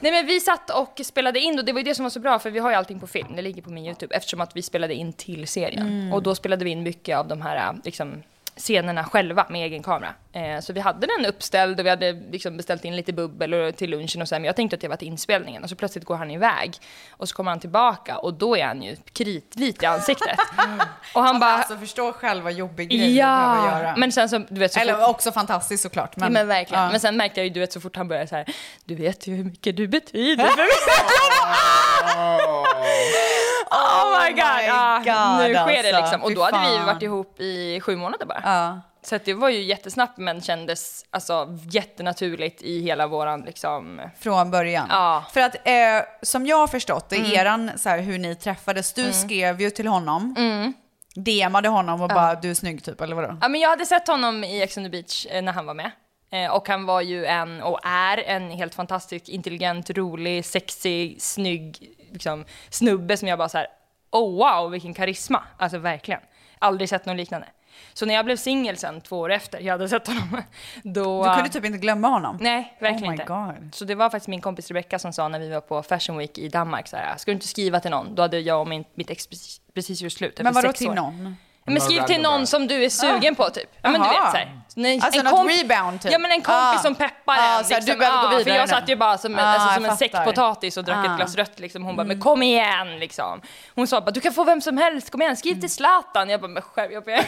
Nej 0.00 0.12
men 0.12 0.26
vi 0.26 0.40
satt 0.40 0.70
och 0.70 1.00
spelade 1.04 1.40
in 1.40 1.58
och 1.58 1.64
det 1.64 1.72
var 1.72 1.80
ju 1.80 1.84
det 1.84 1.94
som 1.94 2.02
var 2.02 2.10
så 2.10 2.20
bra 2.20 2.38
för 2.38 2.50
vi 2.50 2.58
har 2.58 2.70
ju 2.70 2.76
allting 2.76 3.00
på 3.00 3.06
film, 3.06 3.36
det 3.36 3.42
ligger 3.42 3.62
på 3.62 3.70
min 3.70 3.84
YouTube 3.84 4.14
eftersom 4.14 4.40
att 4.40 4.56
vi 4.56 4.62
spelade 4.62 4.94
in 4.94 5.12
till 5.12 5.48
serien. 5.48 6.12
Och 6.12 6.22
då 6.22 6.34
spelade 6.34 6.64
vi 6.64 6.70
in 6.70 6.82
mycket 6.82 7.16
av 7.18 7.28
de 7.28 7.40
här 7.42 7.74
liksom, 7.84 8.22
scenerna 8.56 9.04
själva 9.04 9.46
med 9.48 9.64
egen 9.64 9.82
kamera. 9.82 10.14
Eh, 10.32 10.60
så 10.60 10.72
vi 10.72 10.80
hade 10.80 11.06
den 11.06 11.26
uppställd 11.26 11.80
och 11.80 11.86
vi 11.86 11.90
hade 11.90 12.12
liksom 12.12 12.56
beställt 12.56 12.84
in 12.84 12.96
lite 12.96 13.12
bubbel 13.12 13.54
och, 13.54 13.76
till 13.76 13.90
lunchen 13.90 14.22
och 14.22 14.28
så 14.28 14.34
här, 14.34 14.40
men 14.40 14.46
jag 14.46 14.56
tänkte 14.56 14.74
att 14.74 14.80
det 14.80 14.88
var 14.88 14.96
till 14.96 15.08
inspelningen 15.08 15.62
och 15.62 15.68
så 15.68 15.76
plötsligt 15.76 16.04
går 16.04 16.16
han 16.16 16.30
iväg 16.30 16.74
och 17.10 17.28
så 17.28 17.34
kommer 17.34 17.50
han 17.50 17.60
tillbaka 17.60 18.18
och 18.18 18.34
då 18.34 18.56
är 18.56 18.64
han 18.64 18.82
ju 18.82 18.96
kritvit 19.12 19.82
i 19.82 19.86
ansiktet. 19.86 20.38
och 21.14 21.22
han 21.22 21.40
bara... 21.40 21.52
Alltså 21.52 21.76
förstå 21.76 22.12
själv 22.12 22.44
vad 22.44 22.52
jobbig 22.52 22.88
grej 22.88 23.16
ja, 23.16 23.66
göra. 23.66 23.96
men 23.96 24.12
sen 24.12 24.28
så, 24.28 24.38
du 24.38 24.60
vet 24.60 24.72
så 24.72 24.80
Eller 24.80 24.94
fort, 24.94 25.08
också 25.08 25.32
fantastiskt 25.32 25.82
såklart. 25.82 26.16
Men, 26.16 26.32
men, 26.32 26.34
men 26.40 26.48
verkligen. 26.48 26.82
ja. 26.82 26.90
Men 26.90 27.00
sen 27.00 27.16
märkte 27.16 27.40
jag 27.40 27.46
ju, 27.46 27.52
du 27.52 27.60
vet 27.60 27.72
så 27.72 27.80
fort 27.80 27.96
han 27.96 28.08
började 28.08 28.26
så 28.26 28.36
här, 28.36 28.46
du 28.84 28.94
vet 28.94 29.26
ju 29.26 29.34
hur 29.34 29.44
mycket 29.44 29.76
du 29.76 29.88
betyder 29.88 30.44
för 30.44 30.56
mig. 30.56 30.66
Oh 33.70 34.22
my 34.22 34.30
god! 34.30 34.36
my 34.36 34.66
ja, 34.66 35.02
God, 35.04 35.48
nu 35.48 35.54
sker 35.54 35.82
det 35.82 35.96
alltså. 35.96 36.00
liksom. 36.00 36.22
Och 36.22 36.34
då 36.34 36.42
hade 36.42 36.70
vi 36.70 36.84
varit 36.84 37.02
ihop 37.02 37.40
i 37.40 37.80
sju 37.80 37.96
månader 37.96 38.26
bara. 38.26 38.40
Ja. 38.44 38.80
Så 39.02 39.18
det 39.24 39.34
var 39.34 39.48
ju 39.48 39.62
jättesnabbt 39.62 40.18
men 40.18 40.40
kändes 40.40 41.04
alltså 41.10 41.48
jättenaturligt 41.70 42.62
i 42.62 42.82
hela 42.82 43.06
våran 43.06 43.40
liksom... 43.40 44.00
Från 44.20 44.50
början. 44.50 44.86
Ja. 44.90 45.16
Mm. 45.16 45.22
För 45.32 45.40
att 45.40 45.54
eh, 45.54 46.08
som 46.22 46.46
jag 46.46 46.56
har 46.56 46.66
förstått 46.66 47.08
det, 47.08 47.16
eran, 47.16 47.70
så 47.76 47.88
här, 47.88 47.98
hur 47.98 48.18
ni 48.18 48.34
träffades, 48.34 48.92
du 48.92 49.12
skrev 49.12 49.60
ju 49.60 49.70
till 49.70 49.86
honom, 49.86 50.34
Mm. 50.38 50.72
DMade 51.14 51.68
honom 51.68 52.00
och 52.00 52.08
bara 52.08 52.34
du 52.34 52.50
är 52.50 52.54
snygg 52.54 52.84
typ, 52.84 53.00
eller 53.00 53.16
vadå? 53.16 53.38
Ja 53.40 53.48
men 53.48 53.60
jag 53.60 53.70
hade 53.70 53.86
sett 53.86 54.08
honom 54.08 54.44
i 54.44 54.62
Ex 54.62 54.76
on 54.76 54.84
the 54.84 54.90
beach 54.90 55.26
eh, 55.30 55.42
när 55.42 55.52
han 55.52 55.66
var 55.66 55.74
med. 55.74 55.90
Eh, 56.32 56.50
och 56.50 56.68
han 56.68 56.86
var 56.86 57.00
ju 57.00 57.26
en, 57.26 57.62
och 57.62 57.80
är 57.82 58.18
en 58.18 58.50
helt 58.50 58.74
fantastisk, 58.74 59.28
intelligent, 59.28 59.90
rolig, 59.90 60.44
sexig, 60.44 61.22
snygg 61.22 61.96
liksom, 62.12 62.44
snubbe 62.70 63.16
som 63.16 63.28
jag 63.28 63.38
bara 63.38 63.48
så 63.48 63.58
här, 63.58 63.66
oh 64.10 64.36
wow 64.36 64.70
vilken 64.70 64.94
karisma. 64.94 65.42
Alltså 65.56 65.78
verkligen. 65.78 66.20
Aldrig 66.58 66.88
sett 66.88 67.06
något 67.06 67.16
liknande. 67.16 67.46
Så 67.92 68.06
när 68.06 68.14
jag 68.14 68.24
blev 68.24 68.36
singel 68.36 68.76
sen 68.76 69.00
två 69.00 69.18
år 69.18 69.32
efter, 69.32 69.60
jag 69.60 69.74
hade 69.74 69.88
sett 69.88 70.06
honom, 70.06 70.42
då... 70.82 71.24
Du 71.24 71.34
kunde 71.34 71.50
typ 71.50 71.64
inte 71.64 71.78
glömma 71.78 72.08
honom? 72.08 72.38
Nej, 72.40 72.76
verkligen 72.80 73.04
Oh 73.04 73.16
my 73.16 73.22
inte. 73.22 73.60
God. 73.60 73.74
Så 73.74 73.84
det 73.84 73.94
var 73.94 74.10
faktiskt 74.10 74.28
min 74.28 74.40
kompis 74.40 74.68
Rebecca 74.68 74.98
som 74.98 75.12
sa 75.12 75.28
när 75.28 75.38
vi 75.38 75.48
var 75.48 75.60
på 75.60 75.82
Fashion 75.82 76.16
Week 76.18 76.38
i 76.38 76.48
Danmark 76.48 76.88
så 76.88 76.96
här, 76.96 77.16
ska 77.16 77.30
du 77.30 77.34
inte 77.34 77.46
skriva 77.46 77.80
till 77.80 77.90
någon? 77.90 78.14
Då 78.14 78.22
hade 78.22 78.38
jag 78.38 78.60
och 78.60 78.68
min, 78.68 78.84
mitt 78.94 79.10
ex 79.10 79.26
precis, 79.74 80.02
gjort 80.02 80.12
slut 80.12 80.40
Men 80.42 80.54
vadå 80.54 80.72
till 80.72 80.88
år. 80.88 80.94
någon? 80.94 81.36
Men 81.66 81.80
skriv 81.80 82.02
till 82.02 82.20
någon 82.20 82.46
som 82.46 82.66
du 82.66 82.84
är 82.84 82.88
sugen 82.90 83.34
på 83.34 83.50
typ. 83.50 83.70
Ja 83.82 83.90
men 83.90 84.00
du 84.02 84.08
vet 84.08 84.16
såhär. 84.18 84.56
Alltså 85.02 85.22
något 85.22 85.50
rebound, 85.50 86.00
typ? 86.02 86.12
Ja 86.12 86.18
men 86.18 86.30
en 86.30 86.40
kompis 86.40 86.78
Ah. 86.80 86.82
som 86.82 86.94
peppar 86.94 87.36
Ah, 87.38 87.58
en. 87.58 87.64
så 87.64 87.70
här, 87.74 87.80
liksom. 87.80 87.94
du 87.94 87.98
behöver 87.98 88.18
gå 88.18 88.24
Ja, 88.24 88.30
För 88.30 88.38
vidare 88.38 88.54
jag 88.58 88.68
nu. 88.68 88.74
satt 88.74 88.88
ju 88.88 88.96
bara 88.96 89.18
som 89.18 89.34
en, 89.38 89.44
Ah, 89.44 89.48
alltså, 89.48 89.66
jag 89.68 89.74
som 89.74 89.84
en 89.84 89.96
säck 89.96 90.12
potatis 90.24 90.76
och 90.76 90.84
drack 90.84 91.06
Ah. 91.06 91.10
ett 91.12 91.16
glas 91.16 91.34
rött 91.34 91.58
liksom. 91.58 91.84
Hon 91.84 91.96
bara, 91.96 92.06
men 92.06 92.20
kom 92.20 92.42
igen 92.42 92.98
liksom. 92.98 93.40
Hon 93.74 93.86
sa 93.86 94.00
bara, 94.00 94.10
du 94.10 94.20
kan 94.20 94.32
få 94.32 94.44
vem 94.44 94.60
som 94.60 94.78
helst, 94.78 95.10
kom 95.10 95.22
igen, 95.22 95.36
skriv 95.36 95.60
till 95.60 95.70
Zlatan. 95.70 96.30
Jag 96.30 96.40
bara, 96.40 96.48
men 96.48 96.62
själv, 96.62 96.92
jag 96.92 97.04
Du 97.04 97.10
vet 97.12 97.26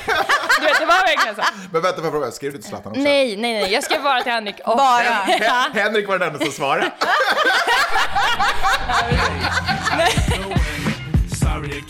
det 0.81 0.87
var 0.87 1.07
verkligen 1.07 1.35
så. 1.37 1.43
Men 1.73 1.83
vänta, 1.83 1.97
får 1.97 2.05
jag 2.05 2.13
fråga, 2.13 2.31
skrev 2.31 2.53
du 2.53 2.59
till 2.59 2.69
Zlatan 2.69 2.93
också? 2.93 3.01
Nej, 3.03 3.37
nej, 3.37 3.53
nej, 3.61 3.73
jag 3.73 3.85
skrev 3.85 4.03
bara 4.03 4.23
till 4.23 4.33
Henrik. 4.33 4.57
Och, 4.65 4.77
Bara? 4.77 5.05
Ja. 5.41 5.67
Henrik 5.75 6.09
var 6.09 6.19
den 6.19 6.29
enda 6.33 6.45
som 6.45 6.53
svarade. 6.53 6.91
Sorry 11.41 11.83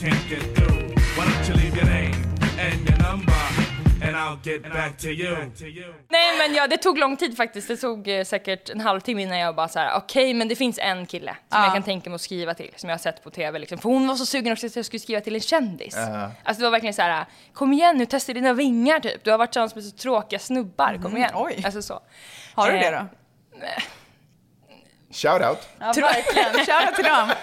Nej 6.10 6.38
men 6.38 6.54
ja, 6.54 6.66
det 6.66 6.76
tog 6.76 6.98
lång 6.98 7.16
tid 7.16 7.36
faktiskt. 7.36 7.68
Det 7.68 7.76
tog 7.76 8.08
eh, 8.08 8.24
säkert 8.24 8.70
en 8.70 8.80
halvtimme 8.80 9.22
innan 9.22 9.38
jag 9.38 9.54
bara 9.54 9.68
så 9.68 9.78
här: 9.78 9.96
okej 9.96 10.34
men 10.34 10.48
det 10.48 10.56
finns 10.56 10.78
en 10.78 11.06
kille 11.06 11.36
som 11.52 11.62
jag 11.62 11.72
kan 11.74 11.82
tänka 11.82 12.10
mig 12.10 12.14
att 12.14 12.20
skriva 12.20 12.54
till, 12.54 12.70
som 12.76 12.88
jag 12.88 12.96
har 12.96 13.00
sett 13.00 13.24
på 13.24 13.30
tv 13.30 13.58
liksom. 13.58 13.78
För 13.78 13.88
hon 13.88 14.06
var 14.08 14.14
så 14.14 14.26
sugen 14.26 14.52
också 14.52 14.66
att 14.66 14.76
jag 14.76 14.84
skulle 14.84 15.00
skriva 15.00 15.20
till 15.20 15.34
en 15.34 15.40
kändis. 15.40 15.96
Alltså 16.44 16.60
det 16.60 16.64
var 16.64 16.70
verkligen 16.70 16.94
så 16.94 17.02
här: 17.02 17.24
kom 17.52 17.72
igen 17.72 17.96
nu, 17.98 18.06
testa 18.06 18.32
dina 18.32 18.52
vingar 18.52 19.00
typ. 19.00 19.24
Du 19.24 19.30
har 19.30 19.38
varit 19.38 19.50
tillsammans 19.52 19.74
med 19.74 19.84
så 19.84 19.90
tråkiga 19.96 20.38
snubbar, 20.38 20.98
kom 21.02 21.16
igen. 21.16 21.30
oj. 21.34 21.62
Alltså 21.64 21.82
så. 21.82 22.00
Har 22.54 22.70
du 22.72 22.76
Eh, 22.78 22.90
det 22.90 22.90
då? 22.90 23.06
Shout 25.12 25.42
out. 25.50 25.68
Ja, 25.78 25.92
verkligen. 25.96 26.52
Shoutout 26.66 26.94
till 26.94 27.04
dem. 27.04 27.28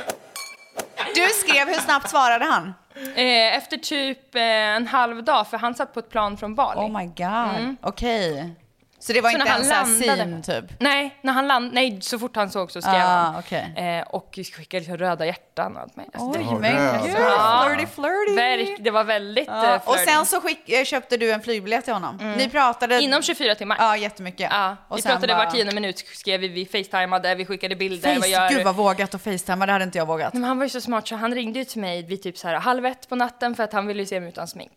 Du 1.15 1.25
skrev, 1.27 1.67
hur 1.67 1.73
snabbt 1.79 2.09
svarade 2.09 2.45
han? 2.45 2.73
Eh, 3.15 3.57
efter 3.57 3.77
typ 3.77 4.35
eh, 4.35 4.41
en 4.41 4.87
halv 4.87 5.23
dag, 5.23 5.47
för 5.47 5.57
han 5.57 5.75
satt 5.75 5.93
på 5.93 5.99
ett 5.99 6.09
plan 6.09 6.37
från 6.37 6.55
Bali. 6.55 6.79
Oh 6.79 6.99
my 6.99 7.05
god, 7.05 7.75
okej. 7.81 8.55
Så 9.01 9.13
det 9.13 9.21
var 9.21 9.29
Så 9.29 9.37
inte 9.37 9.49
ens 9.49 9.67
såhär 9.67 10.17
landade- 10.17 10.61
typ? 10.61 10.79
Nej, 10.79 11.17
när 11.21 11.33
han 11.33 11.47
land, 11.47 11.73
nej, 11.73 12.01
så 12.01 12.19
fort 12.19 12.35
han 12.35 12.49
såg 12.49 12.71
så 12.71 12.81
skrev 12.81 12.95
Ah, 12.95 12.97
han. 13.07 13.35
okej. 13.39 13.73
Eh, 13.77 14.07
och 14.07 14.29
skickade 14.53 14.79
liksom 14.79 14.97
röda 14.97 15.25
hjärtan 15.25 15.75
och 15.75 15.81
allt 15.81 15.95
möjligt. 15.95 16.15
Alltså, 16.15 16.39
det- 16.39 16.45
Oj, 16.49 16.59
men 16.59 17.03
gud, 17.05 17.15
Ja. 17.19 17.65
flirty 17.67 17.85
flirty. 17.91 18.35
Verk, 18.35 18.77
det 18.79 18.91
var 18.91 19.03
väldigt 19.03 19.47
Ja, 19.47 19.65
ja, 19.71 19.79
och 19.85 19.95
sen 19.95 20.25
så 20.25 20.41
skick, 20.41 20.69
eh, 20.69 20.83
köpte 20.83 21.17
du 21.17 21.31
en 21.31 21.41
flygbiljett 21.41 21.83
till 21.83 21.93
honom. 21.93 22.17
Ni 22.37 22.49
pratade... 22.49 23.01
Inom 23.01 23.21
24 23.21 23.55
timmar. 23.55 23.77
Ja, 23.79 23.97
jättemycket. 23.97 24.47
Ja, 24.51 24.75
Och 24.87 24.97
vi 24.97 25.01
sen 25.01 25.11
pratade 25.11 25.33
bara- 25.33 25.45
var 25.45 25.51
tionde 25.51 25.73
minut, 25.75 25.97
skrev 26.13 26.39
vi, 26.39 26.47
vi 26.47 26.65
facetimade, 26.65 27.35
vi 27.35 27.45
skickade 27.45 27.75
bilder, 27.75 28.09
vad 28.09 28.17
Face, 28.17 28.27
gör 28.27 28.49
gud 28.49 28.63
vad 28.65 28.75
vågat 28.75 29.15
att 29.15 29.21
facetimea, 29.21 29.65
det 29.65 29.71
hade 29.71 29.83
inte 29.85 29.97
jag 29.97 30.05
vågat. 30.05 30.33
Men 30.33 30.43
han 30.43 30.57
var 30.57 30.65
ju 30.65 30.69
så 30.69 30.81
smart 30.81 31.07
så 31.07 31.15
han 31.15 31.35
ringde 31.35 31.59
ju 31.59 31.65
till 31.65 31.81
mig 31.81 32.03
vid 32.03 32.23
typ 32.23 32.37
så 32.37 32.47
här 32.47 32.55
halv 32.55 32.85
ett 32.85 33.09
på 33.09 33.15
natten 33.15 33.55
för 33.55 33.63
att 33.63 33.73
han 33.73 33.87
ville 33.87 33.99
ju 34.01 34.05
se 34.05 34.19
mig 34.19 34.29
utan 34.29 34.47
smink. 34.47 34.73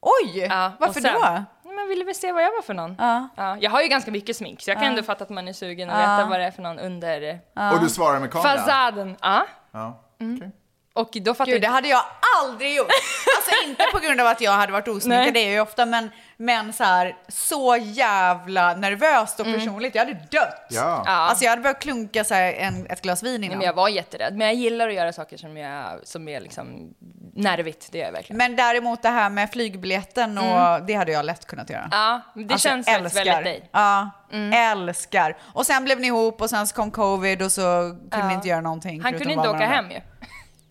Oj, 0.00 0.46
Ja, 0.50 0.72
varför 0.80 1.00
och 1.00 1.02
sen, 1.02 1.14
då? 1.14 1.44
Men 1.76 1.88
ville 1.88 2.04
väl 2.04 2.14
se 2.14 2.32
vad 2.32 2.42
jag 2.42 2.50
var 2.52 2.62
för 2.62 2.74
någon. 2.74 2.96
Ja. 2.98 3.28
Ja, 3.36 3.56
jag 3.60 3.70
har 3.70 3.82
ju 3.82 3.88
ganska 3.88 4.10
mycket 4.10 4.36
smink 4.36 4.62
så 4.62 4.70
jag 4.70 4.78
kan 4.78 4.86
ändå 4.86 5.02
fatta 5.02 5.24
att 5.24 5.30
man 5.30 5.48
är 5.48 5.52
sugen 5.52 5.90
och 5.90 5.98
veta 5.98 6.26
vad 6.30 6.40
det 6.40 6.44
är 6.46 6.50
för 6.50 6.62
någon 6.62 6.78
under 6.78 7.40
Och 7.74 7.80
du 7.80 7.88
svarar 7.88 8.20
med 8.20 8.30
kamera? 8.30 8.58
fasaden. 8.58 9.16
Ja. 9.20 9.46
Ja. 9.72 10.02
okej. 10.14 10.50
Och 10.92 11.08
då 11.22 11.34
fattade 11.34 11.52
Gud, 11.52 11.62
det 11.62 11.68
hade 11.68 11.88
jag 11.88 12.02
aldrig 12.42 12.74
gjort. 12.76 12.86
Alltså 13.36 13.68
inte 13.68 13.84
på 13.92 13.98
grund 13.98 14.20
av 14.20 14.26
att 14.26 14.40
jag 14.40 14.52
hade 14.52 14.72
varit 14.72 14.88
osminkad, 14.88 15.22
Nej. 15.22 15.32
det 15.32 15.40
är 15.40 15.44
jag 15.44 15.52
ju 15.52 15.60
ofta, 15.60 15.86
men, 15.86 16.10
men 16.36 16.72
så 16.72 16.84
här, 16.84 17.16
så 17.28 17.76
jävla 17.80 18.74
nervöst 18.74 19.40
och 19.40 19.46
personligt. 19.46 19.94
Jag 19.94 20.04
hade 20.04 20.18
dött. 20.30 20.66
Ja. 20.70 20.82
Mm. 20.92 21.02
Ja. 21.06 21.12
Alltså 21.12 21.44
jag 21.44 21.50
hade 21.50 21.62
börjat 21.62 21.80
klunka 21.80 22.24
så 22.24 22.34
här, 22.34 22.52
en, 22.52 22.86
ett 22.90 23.02
glas 23.02 23.22
vin 23.22 23.40
Nej, 23.40 23.46
innan. 23.46 23.58
men 23.58 23.66
jag 23.66 23.74
var 23.74 23.88
jätterädd. 23.88 24.36
Men 24.36 24.46
jag 24.46 24.54
gillar 24.56 24.88
att 24.88 24.94
göra 24.94 25.12
saker 25.12 25.36
som, 25.36 25.56
jag, 25.56 25.84
som 26.02 26.28
är 26.28 26.40
liksom 26.40 26.94
nervigt. 27.34 27.88
Det 27.92 27.98
gör 27.98 28.04
jag 28.04 28.12
verkligen. 28.12 28.38
Men 28.38 28.56
däremot 28.56 29.02
det 29.02 29.08
här 29.08 29.30
med 29.30 29.50
flygbiljetten, 29.50 30.38
och 30.38 30.82
det 30.86 30.94
hade 30.94 31.12
jag 31.12 31.24
lätt 31.24 31.46
kunnat 31.46 31.70
göra. 31.70 31.80
Mm. 31.80 31.90
Ja, 31.92 32.20
det 32.34 32.52
Alltså, 32.54 32.68
känns 32.68 32.86
faktiskt 32.86 33.16
väldigt 33.16 33.44
dig. 33.44 33.68
Ja, 33.72 34.10
Mm. 34.32 34.52
älskar. 34.78 35.36
Och 35.54 35.66
sen 35.66 35.84
blev 35.84 36.00
ni 36.00 36.06
ihop 36.06 36.40
och 36.40 36.50
sen 36.50 36.66
så 36.66 36.74
kom 36.74 36.90
covid 36.90 37.42
och 37.42 37.52
så 37.52 37.62
kunde 37.62 38.06
Ja. 38.10 38.28
ni 38.28 38.34
inte 38.34 38.48
göra 38.48 38.60
någonting. 38.60 39.00
Han 39.02 39.12
förutom 39.12 39.18
kunde 39.18 39.32
inte 39.32 39.48
åka 39.48 39.58
varandra. 39.58 39.76
hem 39.76 39.90
ju. 39.90 40.00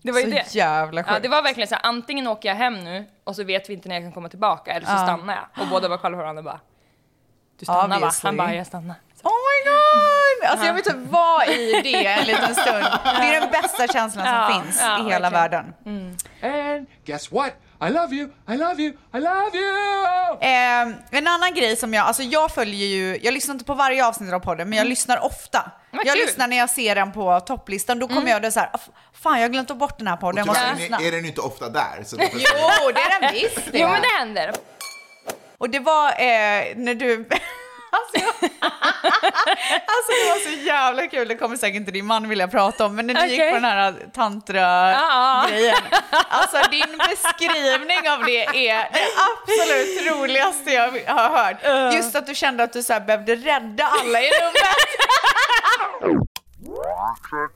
Det 0.05 0.11
var 0.11 0.19
ju 0.19 0.25
Så 0.25 0.31
det. 0.35 0.55
jävla 0.55 1.01
Ja, 1.01 1.07
sjukt. 1.07 1.23
det 1.23 1.29
var 1.29 1.41
verkligen 1.43 1.67
så 1.67 1.75
här, 1.75 1.81
antingen 1.85 2.27
åker 2.27 2.49
jag 2.49 2.55
hem 2.55 2.83
nu 2.83 3.05
och 3.23 3.35
så 3.35 3.43
vet 3.43 3.69
vi 3.69 3.73
inte 3.73 3.87
när 3.89 3.95
jag 3.95 4.03
kan 4.03 4.11
komma 4.11 4.29
tillbaka 4.29 4.71
eller 4.71 4.85
så 4.87 4.93
Ja. 4.93 4.97
stannar 5.03 5.33
jag. 5.35 5.63
Och 5.63 5.67
båda 5.69 5.89
bara 5.89 5.97
kollar 5.97 6.17
på 6.17 6.21
varandra 6.23 6.39
och 6.39 6.43
bara 6.45 6.59
Du 7.59 7.65
stannar 7.65 7.87
va? 7.87 7.95
Obviously. 7.95 8.27
Han 8.27 8.37
bara, 8.37 8.53
jag 8.55 8.67
stannar. 8.67 8.95
Oh 9.23 9.31
my 9.31 9.71
god! 9.71 10.49
Alltså 10.51 10.65
jag 10.65 10.73
vill 10.73 10.83
typ 10.83 11.11
vara 11.11 11.45
i 11.45 11.81
det 11.83 12.05
en 12.05 12.25
liten 12.27 12.55
stund. 12.55 12.85
Det 13.03 13.35
är 13.35 13.41
den 13.41 13.51
bästa 13.51 13.87
känslan 13.87 14.25
som 14.25 14.33
Ja, 14.35 14.61
finns 14.63 14.81
ja, 14.81 14.99
i 14.99 15.03
hela 15.11 15.29
verkligen. 15.29 15.73
världen. 15.85 16.17
And 16.75 16.87
guess 17.05 17.31
what? 17.31 17.51
I 17.81 17.89
love 17.89 18.15
you, 18.15 18.29
I 18.49 18.55
love 18.57 18.81
you, 18.83 18.93
I 19.13 19.19
love 19.19 19.51
you! 19.57 20.37
Eh, 20.41 20.81
en 21.11 21.27
annan 21.27 21.53
grej 21.53 21.75
som 21.75 21.93
jag, 21.93 22.05
alltså 22.07 22.23
jag 22.23 22.51
följer 22.51 22.87
ju, 22.87 23.19
jag 23.23 23.33
lyssnar 23.33 23.55
inte 23.55 23.65
på 23.65 23.73
varje 23.73 24.05
avsnitt 24.07 24.33
av 24.33 24.39
podden, 24.39 24.69
men 24.69 24.77
jag 24.77 24.87
lyssnar 24.87 25.25
ofta. 25.25 25.71
Vad 25.91 26.05
jag 26.05 26.15
kul. 26.15 26.25
lyssnar 26.25 26.47
när 26.47 26.57
jag 26.57 26.69
ser 26.69 26.95
den 26.95 27.11
på 27.11 27.39
topplistan, 27.39 27.99
då 27.99 28.07
kommer 28.07 28.31
jag 28.31 28.41
det 28.41 28.51
så 28.51 28.59
här, 28.59 28.69
"Ah, 28.73 28.79
fan 29.13 29.35
jag 29.39 29.43
har 29.43 29.49
glömt 29.53 29.77
bort 29.77 29.97
den 29.97 30.07
här 30.07 30.17
podden, 30.17 30.37
jag 30.37 30.47
måste 30.47 30.61
Tyvärr 30.63 30.75
lyssna. 30.79 30.97
är 30.97 31.11
den 31.11 31.25
inte 31.25 31.41
ofta 31.41 31.69
där. 31.69 32.03
Så 32.05 32.15
Jo, 32.19 32.27
det 32.93 32.99
är 32.99 33.21
den 33.21 33.33
visst. 33.33 33.59
Jo 33.73 33.87
men 33.87 34.01
det 34.01 34.07
händer. 34.19 34.51
Och 35.57 35.69
det 35.69 35.79
var 35.79 36.07
eh, 36.09 36.75
när 36.75 36.95
du... 36.95 37.29
Alltså, 37.95 38.17
jag... 38.17 38.49
alltså 39.93 40.11
det 40.11 40.29
var 40.29 40.51
så 40.51 40.65
jävla 40.65 41.07
kul, 41.07 41.27
det 41.27 41.35
kommer 41.35 41.57
säkert 41.57 41.75
inte 41.75 41.91
din 41.91 42.05
man 42.05 42.29
vilja 42.29 42.47
prata 42.47 42.85
om, 42.85 42.95
men 42.95 43.07
när 43.07 43.13
du 43.13 43.27
gick 43.27 43.39
Okej. 43.39 43.51
på 43.51 43.55
den 43.55 43.65
här 43.65 43.95
tantra-grejen. 44.13 45.75
Alltså 46.29 46.57
din 46.71 46.97
beskrivning 46.97 48.09
av 48.09 48.23
det 48.25 48.69
är 48.69 48.89
det 48.93 49.07
absolut 49.31 50.11
roligaste 50.11 50.71
jag 50.71 50.91
har 51.13 51.29
hört. 51.29 51.93
Just 51.93 52.15
att 52.15 52.27
du 52.27 52.35
kände 52.35 52.63
att 52.63 52.73
du 52.73 52.83
så 52.83 52.99
behövde 52.99 53.35
rädda 53.35 53.85
alla 53.85 54.21
i 54.21 54.29
rummet. 54.29 54.75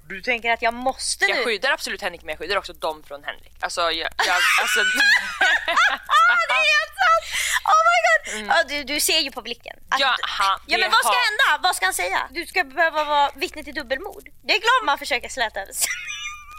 Du 0.08 0.22
tänker 0.22 0.52
att 0.52 0.62
jag 0.62 0.74
måste 0.74 1.28
nu? 1.28 1.34
Jag 1.34 1.46
skyddar 1.46 1.72
absolut 1.72 2.02
Henrik 2.02 2.22
men 2.24 2.30
jag 2.30 2.40
skyddar 2.40 2.58
också 2.58 2.74
dem 2.74 3.04
från 3.08 3.24
Henrik. 3.24 3.54
Alltså, 3.60 3.82
jag, 3.82 3.94
jag, 3.98 4.10
alltså 4.62 4.80
det 6.48 6.54
är 6.54 6.66
helt 6.74 6.96
sant! 7.04 7.26
Oh 7.66 7.82
my 7.90 8.00
god! 8.10 8.48
Ja, 8.50 8.64
du, 8.68 8.84
du 8.94 9.00
ser 9.00 9.20
ju 9.20 9.32
på 9.32 9.42
blicken. 9.42 9.76
Att- 9.90 10.00
Ja, 10.00 10.16
han- 10.22 10.60
ja 10.68 10.78
men 10.78 10.92
vad 10.92 11.00
ska 11.00 11.08
har- 11.10 11.16
hända? 11.50 11.64
Vad 11.68 11.76
ska 11.76 11.86
han 11.86 11.94
säga? 11.94 12.28
Du 12.32 12.46
ska 12.46 12.64
behöva 12.64 13.04
vara 13.04 13.32
vittne 13.36 13.64
till 13.64 13.74
dubbelmord. 13.74 14.30
Det 14.44 14.54
är 14.54 14.60
klart 14.60 14.86
man 14.86 14.98
försöker 14.98 15.30
släta 15.30 15.60
över. 15.62 15.74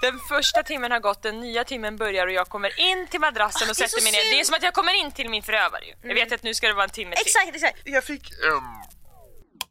Den 0.02 0.19
första 0.29 0.62
timmen 0.62 0.90
har 0.93 1.00
gått, 1.00 1.23
den 1.23 1.40
nya 1.40 1.64
timmen 1.64 1.97
börjar 1.97 2.26
och 2.26 2.33
jag 2.33 2.49
kommer 2.49 2.81
in 2.81 3.07
till 3.07 3.21
madrassen 3.21 3.71
och 3.71 3.76
det 3.76 3.85
är 3.85 3.88
sätter 3.88 4.02
mig 4.02 4.12
ner. 4.12 4.31
Det 4.31 4.40
är 4.40 4.45
som 4.45 4.55
att 4.55 4.62
jag 4.62 4.75
kommer 4.75 4.93
in 4.93 5.12
till 5.12 5.29
min 5.31 5.43
förövare 5.43 5.85
ju. 5.85 5.95
Jag 6.02 6.14
vet 6.14 6.33
att 6.33 6.43
nu 6.43 6.55
ska 6.55 6.67
det 6.67 6.73
vara 6.73 6.85
en 6.85 6.90
timme 6.90 7.17
till. 7.17 7.26
Exakt, 7.26 7.55
exakt. 7.55 7.79
Jag 7.85 8.05
fick... 8.05 8.23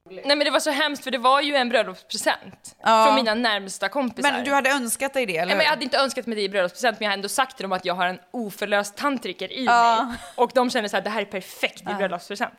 Nej 0.09 0.23
men 0.35 0.39
det 0.39 0.49
var 0.51 0.59
så 0.59 0.69
hemskt 0.71 1.03
för 1.03 1.11
det 1.11 1.17
var 1.17 1.41
ju 1.41 1.55
en 1.55 1.69
bröllopspresent. 1.69 2.75
Ja. 2.83 3.05
Från 3.05 3.15
mina 3.15 3.33
närmsta 3.33 3.89
kompisar. 3.89 4.31
Men 4.31 4.43
du 4.43 4.53
hade 4.53 4.69
önskat 4.69 5.13
dig 5.13 5.25
det, 5.25 5.37
eller 5.37 5.45
Nej, 5.45 5.55
men 5.55 5.63
jag 5.63 5.69
hade 5.69 5.83
inte 5.83 5.97
önskat 5.97 6.25
mig 6.27 6.35
det 6.35 6.41
i 6.41 6.49
bröllopspresent 6.49 6.99
men 6.99 7.05
jag 7.05 7.09
har 7.11 7.13
ändå 7.17 7.29
sagt 7.29 7.55
till 7.57 7.63
dem 7.63 7.71
att 7.71 7.85
jag 7.85 7.93
har 7.95 8.05
en 8.05 8.19
oförlöst 8.31 8.97
tantriker 8.97 9.53
i 9.53 9.65
Ja. 9.65 10.03
mig. 10.05 10.17
Och 10.35 10.51
de 10.55 10.69
känner 10.69 10.87
så 10.87 10.95
här, 10.97 11.03
det 11.03 11.09
här 11.09 11.21
är 11.21 11.25
perfekt 11.25 11.81
i 11.81 11.93
bröllopspresent. 11.93 12.53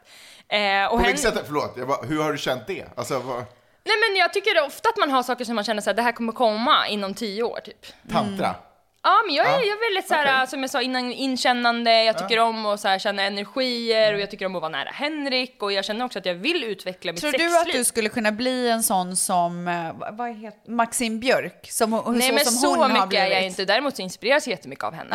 Eh, 0.48 0.84
och 0.84 0.98
På 0.98 1.04
vilket 1.04 1.20
sätt, 1.20 1.42
förlåt, 1.46 1.74
jag 1.76 1.88
bara, 1.88 2.06
hur 2.06 2.22
har 2.22 2.32
du 2.32 2.38
känt 2.38 2.66
det? 2.66 2.84
Alltså, 2.96 3.18
vad, 3.18 3.44
Nej 3.84 3.96
men 4.08 4.16
jag 4.18 4.32
tycker 4.32 4.64
ofta 4.66 4.88
att 4.88 4.96
man 4.96 5.10
har 5.10 5.22
saker 5.22 5.44
som 5.44 5.54
man 5.54 5.64
känner 5.64 5.82
så 5.82 5.90
här, 5.90 5.94
det 5.94 6.02
här 6.02 6.12
kommer 6.12 6.32
komma 6.32 6.88
inom 6.88 7.14
tio 7.14 7.42
år 7.42 7.60
typ. 7.64 7.86
tantra? 8.12 8.54
Ja 9.02 9.22
men 9.26 9.34
jag 9.34 9.46
är, 9.46 9.50
Ja. 9.50 9.56
jag 9.58 9.68
är 9.68 9.90
väldigt 9.94 10.08
så 10.08 10.14
här, 10.14 10.36
Okej. 10.38 10.46
som 10.48 10.60
jag 10.60 10.70
sa 10.70 10.82
innan, 10.82 11.12
inkännande, 11.12 12.04
jag 12.04 12.18
tycker 12.18 12.38
om 12.38 12.66
att 12.66 12.80
så 12.80 12.88
här, 12.88 12.98
känna 12.98 13.22
energier 13.22 14.14
och 14.14 14.20
jag 14.20 14.30
tycker 14.30 14.46
om 14.46 14.54
att 14.56 14.62
vara 14.62 14.68
nära 14.72 14.90
Henrik 14.90 15.62
och 15.62 15.72
jag 15.72 15.84
känner 15.84 16.04
också 16.04 16.18
att 16.18 16.26
jag 16.26 16.34
vill 16.34 16.64
utveckla 16.64 17.12
mitt 17.12 17.20
Tror 17.20 17.30
sexliv. 17.30 17.50
du 17.50 17.58
att 17.58 17.66
du 17.72 17.84
skulle 17.84 18.08
kunna 18.08 18.32
bli 18.32 18.68
en 18.70 18.82
sån 18.82 19.16
som, 19.16 19.68
eh, 19.68 20.14
vad- 20.16 20.36
heter 20.36 20.70
Maxim 20.70 21.20
Björk? 21.20 21.66
Som, 21.70 21.92
hon- 21.92 22.18
Nej 22.18 22.28
så 22.28 22.34
men 22.34 22.44
som 22.44 22.52
så 22.54 22.68
hon 22.70 22.78
har 22.80 22.88
mycket 22.88 23.02
är 23.04 23.06
blivit. 23.08 23.32
jag 23.32 23.42
inte, 23.46 23.64
däremot 23.64 23.96
så 23.96 24.02
inspireras 24.02 24.46
jag 24.46 24.50
jättemycket 24.56 24.84
av 24.84 24.94
henne. 24.94 25.10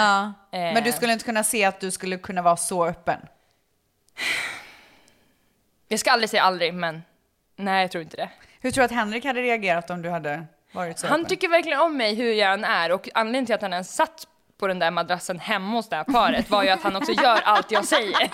Ja. 0.52 0.58
Eh. 0.60 0.74
Men 0.74 0.84
du 0.84 0.92
skulle 0.92 1.14
inte 1.14 1.26
kunna 1.26 1.44
se 1.44 1.64
att 1.66 1.80
du 1.80 1.92
skulle 1.92 2.18
kunna 2.18 2.42
vara 2.42 2.58
så 2.58 2.86
öppen? 2.86 3.20
Jag 5.88 6.00
ska 6.00 6.12
aldrig 6.12 6.30
säga 6.30 6.42
aldrig 6.44 6.74
men 6.74 7.04
nej 7.56 7.82
jag 7.82 7.92
tror 7.92 8.02
inte 8.04 8.18
det. 8.18 8.30
Hur 8.62 8.72
tror 8.72 8.82
du 8.82 8.86
att 8.86 8.92
Henrik 8.92 9.26
hade 9.26 9.42
reagerat 9.42 9.90
om 9.90 10.02
du 10.02 10.10
hade 10.10 10.46
Han 10.76 10.92
öppen? 10.92 11.26
tycker 11.26 11.48
verkligen 11.48 11.80
om 11.80 11.98
mig 11.98 12.16
hur 12.16 12.34
jag 12.34 12.54
än 12.54 12.64
är 12.64 12.92
och 12.92 13.10
anledningen 13.14 13.46
till 13.46 13.56
att 13.56 13.62
han 13.62 13.74
ens 13.74 13.96
satt 13.96 14.28
på 14.60 14.68
den 14.68 14.80
där 14.80 14.92
madrassen 14.92 15.40
hemma 15.40 15.76
hos 15.76 15.90
det 15.90 15.96
här 15.96 16.04
paret 16.04 16.50
var 16.50 16.64
ju 16.64 16.70
att 16.70 16.82
han 16.84 16.96
också 16.96 17.12
gör 17.12 17.40
allt 17.44 17.72
jag 17.72 17.86
säger. 17.86 18.18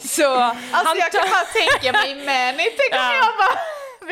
Så 0.00 0.34
Alltså 0.34 0.58
han 0.72 0.98
jag 0.98 1.12
kan 1.12 1.20
bara 1.30 1.44
tänka 1.44 1.98
mig 1.98 2.14
tänk 2.56 2.92
om 2.92 2.98
Ja. 2.98 3.14
jag 3.14 3.24
bara... 3.24 3.58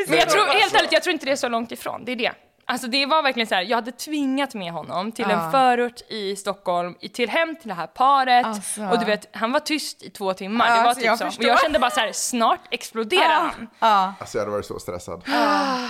Men 0.09 0.19
jag 0.19 0.29
tror, 0.31 0.47
helt 0.47 0.75
ärligt, 0.75 0.93
jag 0.93 1.03
tror 1.03 1.13
inte 1.13 1.27
det 1.27 1.33
är 1.33 1.37
så 1.37 1.49
långt 1.49 1.73
ifrån. 1.73 2.05
Det 2.05 2.13
är 2.13 2.17
det. 2.17 2.33
Alltså 2.69 2.87
det 2.89 3.07
var 3.07 3.23
verkligen 3.23 3.47
så 3.47 3.55
här, 3.55 3.63
jag 3.63 3.77
hade 3.77 3.93
tvingat 3.93 4.55
med 4.55 4.73
honom 4.73 5.13
till 5.13 5.25
en 5.31 5.51
förort 5.51 6.01
i 6.09 6.37
Stockholm, 6.37 6.95
i- 7.01 7.09
till 7.09 7.29
hem 7.31 7.57
till 7.57 7.69
det 7.69 7.75
här 7.75 7.87
paret. 7.87 8.47
Alltså. 8.47 8.83
Och 8.83 8.99
du 8.99 9.05
vet, 9.05 9.37
han 9.37 9.53
var 9.53 9.61
tyst 9.61 10.03
i 10.03 10.11
två 10.11 10.35
timmar. 10.35 10.67
Det 10.67 10.71
var 10.73 10.79
alltså, 10.89 10.95
typ 11.01 11.07
jag 11.07 11.19
så. 11.19 11.25
Och 11.25 11.31
förstår. 11.33 11.47
jag 11.47 11.61
kände 11.61 11.79
bara 11.79 11.91
så 11.91 12.01
här, 12.01 12.13
snart 12.13 12.61
exploderar 12.71 13.35
han. 13.41 13.69
Ja. 13.79 14.15
Alltså 14.21 14.39
jag 14.39 14.43
hade 14.43 14.53
varit 14.53 14.67
så 14.67 14.79
stressad. 14.79 15.23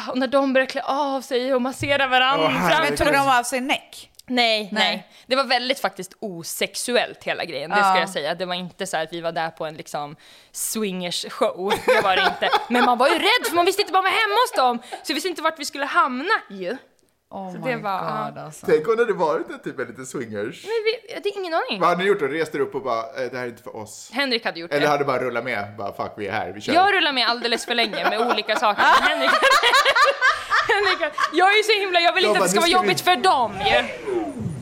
Och 0.09 0.19
när 0.19 0.27
de 0.27 0.53
började 0.53 0.71
klä 0.73 0.83
av 0.83 1.21
sig 1.21 1.55
och 1.55 1.63
massera 1.63 2.07
varandra. 2.07 2.49
Herregud. 2.49 2.89
Men 2.89 2.97
tog 3.07 3.15
de 3.29 3.39
av 3.39 3.43
sig 3.43 3.61
näck? 3.61 4.11
Nej, 4.29 4.69
nej, 4.73 4.85
Nej. 4.85 5.09
Det 5.27 5.37
var 5.37 5.45
väldigt 5.45 5.81
faktiskt 5.81 6.13
osexuellt 6.21 7.25
hela 7.25 7.45
grejen, 7.45 7.71
det 7.71 7.77
Ja. 7.79 7.85
ska 7.91 7.99
jag 8.01 8.11
säga. 8.11 8.35
Det 8.35 8.47
var 8.47 8.55
inte 8.55 8.87
så 8.87 8.97
att 8.97 9.13
vi 9.13 9.21
var 9.21 9.33
där 9.33 9.51
på 9.51 9.67
en 9.67 9.75
liksom 9.75 10.17
swingers 10.53 11.27
show. 11.31 11.73
Det 11.87 12.01
var 12.01 12.17
det 12.17 12.23
inte. 12.23 12.49
Men 12.69 12.85
man 12.85 12.99
var 12.99 13.09
ju 13.09 13.15
rädd 13.15 13.47
för 13.49 13.55
man 13.55 13.65
visste 13.65 13.83
inte 13.83 13.93
vad 13.93 14.05
man 14.05 14.13
var 14.13 14.19
hemma 14.19 14.35
hos 14.35 14.53
dem. 14.53 14.79
Så 15.03 15.09
vi 15.09 15.15
visste 15.15 15.29
inte 15.29 15.43
vart 15.43 15.59
vi 15.59 15.65
skulle 15.65 15.85
hamna 15.87 16.35
ju. 16.51 16.77
Oh 17.31 17.53
Så 17.53 17.59
my 17.59 17.71
det 17.71 17.77
var- 17.77 18.29
god 18.31 18.39
alltså. 18.39 18.67
Tänk 18.67 18.89
om 18.89 18.97
det 18.97 19.03
hade 19.03 19.13
varit 19.13 19.51
en 19.51 19.59
typ 19.63 19.79
en 19.79 19.87
liten 19.87 20.07
swingers. 20.07 20.65
Men 20.65 20.73
vi, 20.85 21.09
jag 21.09 21.15
hade 21.15 21.29
ingen 21.29 21.55
aning. 21.55 21.81
Vad 21.81 21.89
hade 21.89 22.03
ni 22.03 22.09
gjort 22.09 22.21
då? 22.21 22.27
Rest 22.27 22.55
er 22.55 22.61
upp 22.61 22.75
och 22.75 22.83
bara, 22.83 23.01
eh, 23.01 23.31
det 23.31 23.37
här 23.37 23.45
är 23.45 23.49
inte 23.49 23.63
för 23.63 23.77
oss. 23.77 24.11
Henrik 24.13 24.45
hade 24.45 24.61
gjort 24.61 24.71
Eller 24.73 24.81
det. 24.81 24.89
hade 24.89 25.05
bara 25.05 25.19
rullat 25.19 25.45
med, 25.45 25.77
bara 25.79 25.93
fuck 25.93 26.13
vi 26.17 26.27
är 26.27 26.33
här, 26.33 26.53
vi 26.53 26.61
kör. 26.61 26.73
Jag 26.75 26.95
rullar 26.95 27.13
med 27.13 27.29
alldeles 27.29 27.67
för 27.67 27.75
länge 27.75 28.11
med 28.11 28.21
olika 28.21 28.57
saker. 28.57 28.83
Henrik, 29.03 29.31
jag 31.33 31.53
är 31.53 31.57
ju 31.57 31.63
så 31.63 31.81
himla, 31.81 32.01
jag 32.01 32.13
vill 32.15 32.25
inte 32.25 32.39
att 32.39 32.45
det 32.45 32.51
ska 32.51 32.61
vara 32.61 32.71
jobbigt 32.71 33.01
för 33.01 33.17
dem 33.17 33.53
ju. 33.61 33.85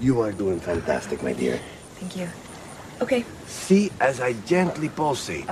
You 0.09 0.25
are 0.25 0.33
doing 0.33 0.61
fantastic, 0.61 1.23
my 1.23 1.33
dear. 1.35 1.59
Thank 2.01 2.17
you. 2.17 2.29
Okay. 3.01 3.23
See 3.49 3.91
as 3.99 4.21
I 4.21 4.37
gently 4.47 4.89
pulsate. 4.89 5.45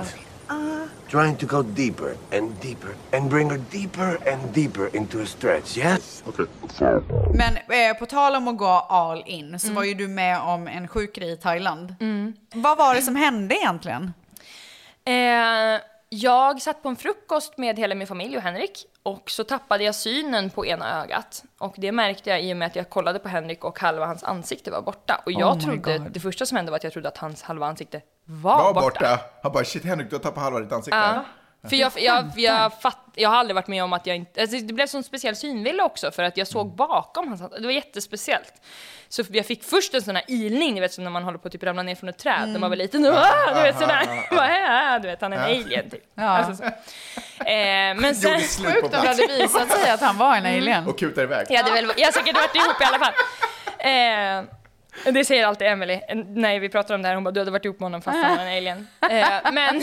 Trying 1.09 1.35
to 1.35 1.45
go 1.45 1.61
deeper 1.61 2.15
and 2.31 2.51
deeper 2.61 2.89
and 3.11 3.29
bring 3.29 3.49
her 3.49 3.59
deeper 3.71 4.17
and 4.33 4.53
deeper 4.53 4.95
into 4.95 5.21
a 5.21 5.25
stretch, 5.25 5.77
yes? 5.77 6.23
Okay. 6.27 6.45
Men 7.33 7.57
eh, 7.57 7.97
på 7.99 8.05
tal 8.05 8.35
om 8.35 8.47
att 8.47 8.57
gå 8.57 8.67
all 8.89 9.23
in 9.25 9.45
Mm. 9.47 9.59
så 9.59 9.73
var 9.73 9.83
ju 9.83 9.93
du 9.93 10.07
med 10.07 10.39
om 10.41 10.67
en 10.67 10.87
sjuk 10.87 11.15
grej 11.15 11.31
i 11.31 11.37
Thailand. 11.37 11.95
Vad 12.53 12.77
var 12.77 12.95
det 12.95 13.01
som 13.01 13.15
hände 13.15 13.55
egentligen? 13.55 14.13
Eh, 15.05 15.81
jag 16.15 16.61
satt 16.61 16.83
på 16.83 16.89
en 16.89 16.95
frukost 16.95 17.57
med 17.57 17.79
hela 17.79 17.95
min 17.95 18.07
familj 18.07 18.37
och 18.37 18.43
Henrik 18.43 18.85
och 19.03 19.29
så 19.31 19.43
tappade 19.43 19.83
jag 19.83 19.95
synen 19.95 20.49
på 20.49 20.65
ena 20.65 21.01
ögat. 21.03 21.43
Och 21.57 21.73
det 21.77 21.91
märkte 21.91 22.29
jag 22.29 22.43
i 22.43 22.53
och 22.53 22.57
med 22.57 22.65
att 22.65 22.75
jag 22.75 22.89
kollade 22.89 23.19
på 23.19 23.29
Henrik 23.29 23.63
och 23.63 23.79
halva 23.79 24.05
hans 24.05 24.23
ansikte 24.23 24.71
var 24.71 24.81
borta. 24.81 25.21
Och 25.25 25.31
jag 25.31 25.55
Oh 25.55 25.59
trodde, 25.59 25.97
God. 25.97 26.11
det 26.11 26.19
första 26.19 26.45
som 26.45 26.55
hände 26.57 26.71
var 26.71 26.77
att 26.77 26.83
jag 26.83 26.93
trodde 26.93 27.07
att 27.07 27.17
hans 27.17 27.41
halva 27.43 27.65
ansikte 27.67 28.01
var, 28.25 28.57
Var 28.63 28.73
borta. 28.73 28.81
borta. 28.85 29.19
Han 29.43 29.51
bara, 29.51 29.63
shit 29.65 29.85
Henrik, 29.85 30.09
du 30.09 30.15
har 30.15 30.23
tappat 30.23 30.43
halva 30.43 30.59
ditt 30.59 30.71
ansikte. 30.71 30.97
Ja. 30.97 31.25
För 31.69 31.75
jag, 31.75 31.91
jag, 31.95 32.31
jag, 32.35 32.81
fatt, 32.81 32.99
jag 33.15 33.29
har 33.29 33.35
aldrig 33.35 33.55
varit 33.55 33.67
med 33.67 33.83
om 33.83 33.93
att 33.93 34.07
jag 34.07 34.15
inte... 34.15 34.41
Alltså 34.41 34.57
det 34.57 34.73
blev 34.73 34.87
sån 34.87 35.03
speciell 35.03 35.35
synvilla 35.35 35.85
också 35.85 36.11
för 36.11 36.23
att 36.23 36.37
jag 36.37 36.47
såg 36.47 36.75
bakom 36.75 37.27
hans 37.27 37.41
Det 37.41 37.65
var 37.65 37.71
jättespeciellt. 37.71 38.53
Så 39.09 39.23
jag 39.29 39.45
fick 39.45 39.63
först 39.63 39.93
en 39.93 40.01
sån 40.01 40.15
här 40.15 40.25
ilning, 40.27 40.73
ni 40.73 40.79
vet 40.79 40.93
som 40.93 41.03
när 41.03 41.11
man 41.11 41.23
håller 41.23 41.37
på 41.37 41.47
att 41.47 41.51
typ 41.51 41.63
ramla 41.63 41.83
ner 41.83 41.95
från 41.95 42.09
ett 42.09 42.17
träd 42.17 42.49
när 42.49 42.59
man 42.59 42.69
var 42.69 42.77
liten. 42.77 43.05
Ah, 43.05 43.53
du 43.55 43.61
vet 43.61 43.79
sådär. 43.79 44.99
Du 44.99 45.07
vet, 45.07 45.21
han 45.21 45.33
är 45.33 45.37
en 45.37 45.43
alien 45.43 45.89
typ. 45.89 46.03
Ja. 46.15 46.23
Alltså, 46.23 46.55
så. 46.55 46.63
Eh, 47.43 47.95
men 47.95 48.15
sen... 48.15 48.31
Gjorde 48.31 48.43
slut 48.43 48.73
på 48.73 48.81
Sjukt 48.81 48.95
om 48.95 49.01
det 49.01 49.07
hade 49.07 49.27
visat 49.27 49.71
sig 49.71 49.91
att 49.91 50.01
han 50.01 50.17
var 50.17 50.35
en 50.35 50.45
alien. 50.45 50.87
Och 50.87 50.99
kutar 50.99 51.23
iväg. 51.23 51.47
Jag 51.49 51.63
hade 51.63 51.81
väl, 51.81 51.91
jag 51.97 52.07
har 52.07 52.11
säkert 52.11 52.35
varit 52.35 52.55
ihop 52.55 52.81
i 52.81 52.83
alla 52.83 52.99
fall. 52.99 53.13
Eh, 53.79 55.13
det 55.13 55.25
säger 55.25 55.45
alltid 55.45 55.67
Emily 55.67 56.01
när 56.25 56.59
vi 56.59 56.69
pratar 56.69 56.95
om 56.95 57.01
det 57.01 57.07
här. 57.07 57.15
Hon 57.15 57.23
bara, 57.23 57.31
du 57.31 57.39
hade 57.39 57.51
varit 57.51 57.65
ihop 57.65 57.79
med 57.79 57.85
honom 57.85 58.01
fast 58.01 58.17
han 58.17 58.37
var 58.37 58.43
en 58.43 58.57
alien. 58.57 58.87
Eh, 59.09 59.51
men, 59.51 59.81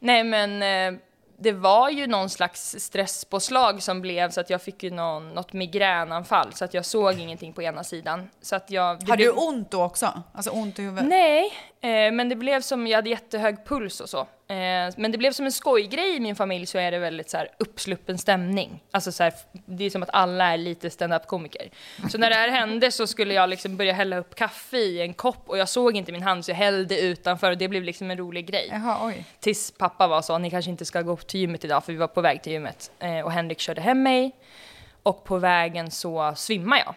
nej 0.00 0.24
men, 0.24 0.62
eh, 0.94 1.00
det 1.42 1.52
var 1.52 1.90
ju 1.90 2.06
någon 2.06 2.30
slags 2.30 2.76
stresspåslag 2.78 3.82
som 3.82 4.00
blev 4.00 4.30
så 4.30 4.40
att 4.40 4.50
jag 4.50 4.62
fick 4.62 4.82
ju 4.82 4.90
någon, 4.90 5.28
något 5.34 5.52
migränanfall 5.52 6.52
så 6.52 6.64
att 6.64 6.74
jag 6.74 6.84
såg 6.84 7.18
ingenting 7.18 7.52
på 7.52 7.62
ena 7.62 7.84
sidan. 7.84 8.30
Så 8.42 8.56
att 8.56 8.70
jag, 8.70 9.00
det 9.00 9.10
Har 9.10 9.16
du 9.16 9.24
blev- 9.32 9.38
ont 9.38 9.70
då 9.70 9.82
också? 9.82 10.22
Alltså 10.34 10.50
ont 10.50 10.78
i 10.78 10.82
huvudet? 10.82 11.08
Nej, 11.08 11.52
eh, 11.80 12.12
men 12.12 12.28
det 12.28 12.36
blev 12.36 12.60
som, 12.60 12.86
jag 12.86 12.98
hade 12.98 13.10
jättehög 13.10 13.64
puls 13.66 14.00
och 14.00 14.08
så. 14.08 14.26
Eh, 14.50 14.92
men 14.96 15.12
det 15.12 15.18
blev 15.18 15.32
som 15.32 15.46
en 15.46 15.52
skojgrej 15.52 16.16
i 16.16 16.20
min 16.20 16.36
familj 16.36 16.66
så 16.66 16.78
är 16.78 16.90
det 16.90 16.98
väldigt 16.98 17.30
så 17.30 17.36
här 17.36 17.48
uppsluppen 17.58 18.18
stämning. 18.18 18.82
Alltså 18.90 19.12
så 19.12 19.22
här, 19.22 19.32
det 19.52 19.84
är 19.84 19.90
som 19.90 20.02
att 20.02 20.10
alla 20.12 20.44
är 20.52 20.56
lite 20.56 20.90
stand-up-komiker. 20.90 21.70
Så 22.10 22.18
när 22.18 22.30
det 22.30 22.36
här 22.36 22.48
hände 22.48 22.90
så 22.90 23.06
skulle 23.06 23.34
jag 23.34 23.48
liksom 23.50 23.76
börja 23.76 23.92
hälla 23.92 24.16
upp 24.18 24.34
kaffe 24.34 24.76
i 24.76 25.00
en 25.02 25.14
kopp 25.14 25.48
och 25.48 25.58
jag 25.58 25.68
såg 25.68 25.96
inte 25.96 26.12
min 26.12 26.22
hand 26.22 26.44
så 26.44 26.50
jag 26.50 26.56
hällde 26.56 27.00
utanför 27.00 27.50
och 27.50 27.58
det 27.58 27.68
blev 27.68 27.82
liksom 27.82 28.10
en 28.10 28.16
rolig 28.18 28.46
grej. 28.46 28.68
Jaha, 28.72 28.98
oj. 29.06 29.24
Tills 29.40 29.70
pappa 29.70 30.06
var 30.06 30.22
så, 30.22 30.38
ni 30.38 30.50
kanske 30.50 30.70
inte 30.70 30.84
ska 30.84 31.02
gå 31.02 31.16
till 31.16 31.40
gymmet 31.40 31.64
idag 31.64 31.84
för 31.84 31.92
vi 31.92 31.98
var 31.98 32.06
på 32.08 32.20
väg 32.20 32.42
till 32.42 32.52
gymmet. 32.52 32.90
Eh, 32.98 33.20
och 33.20 33.32
Henrik 33.32 33.60
körde 33.60 33.80
hem 33.80 34.02
mig 34.02 34.32
och 35.02 35.24
på 35.24 35.38
vägen 35.38 35.90
så 35.90 36.32
svimmar 36.36 36.78
jag. 36.78 36.94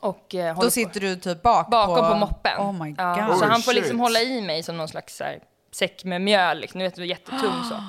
Och, 0.00 0.34
eh, 0.34 0.54
Då 0.56 0.62
på- 0.62 0.70
sitter 0.70 1.00
du 1.00 1.16
typ 1.16 1.42
bak 1.42 1.70
Bakom 1.70 1.96
på, 1.96 2.02
på 2.10 2.14
moppen. 2.14 2.58
Oh 2.60 2.72
my 2.84 2.90
god. 2.90 2.98
Ja, 3.00 3.36
så 3.38 3.44
han 3.44 3.62
får 3.62 3.72
liksom 3.72 4.00
hålla 4.00 4.20
i 4.20 4.40
mig 4.42 4.62
som 4.62 4.76
någon 4.76 4.88
slags 4.88 5.16
så 5.16 5.24
här, 5.24 5.38
säck 5.76 6.04
med 6.04 6.20
mjöl, 6.20 6.60
liksom. 6.60 6.78
du 6.78 6.84
vet, 6.84 6.98
jättetung 6.98 7.64
så. 7.68 7.74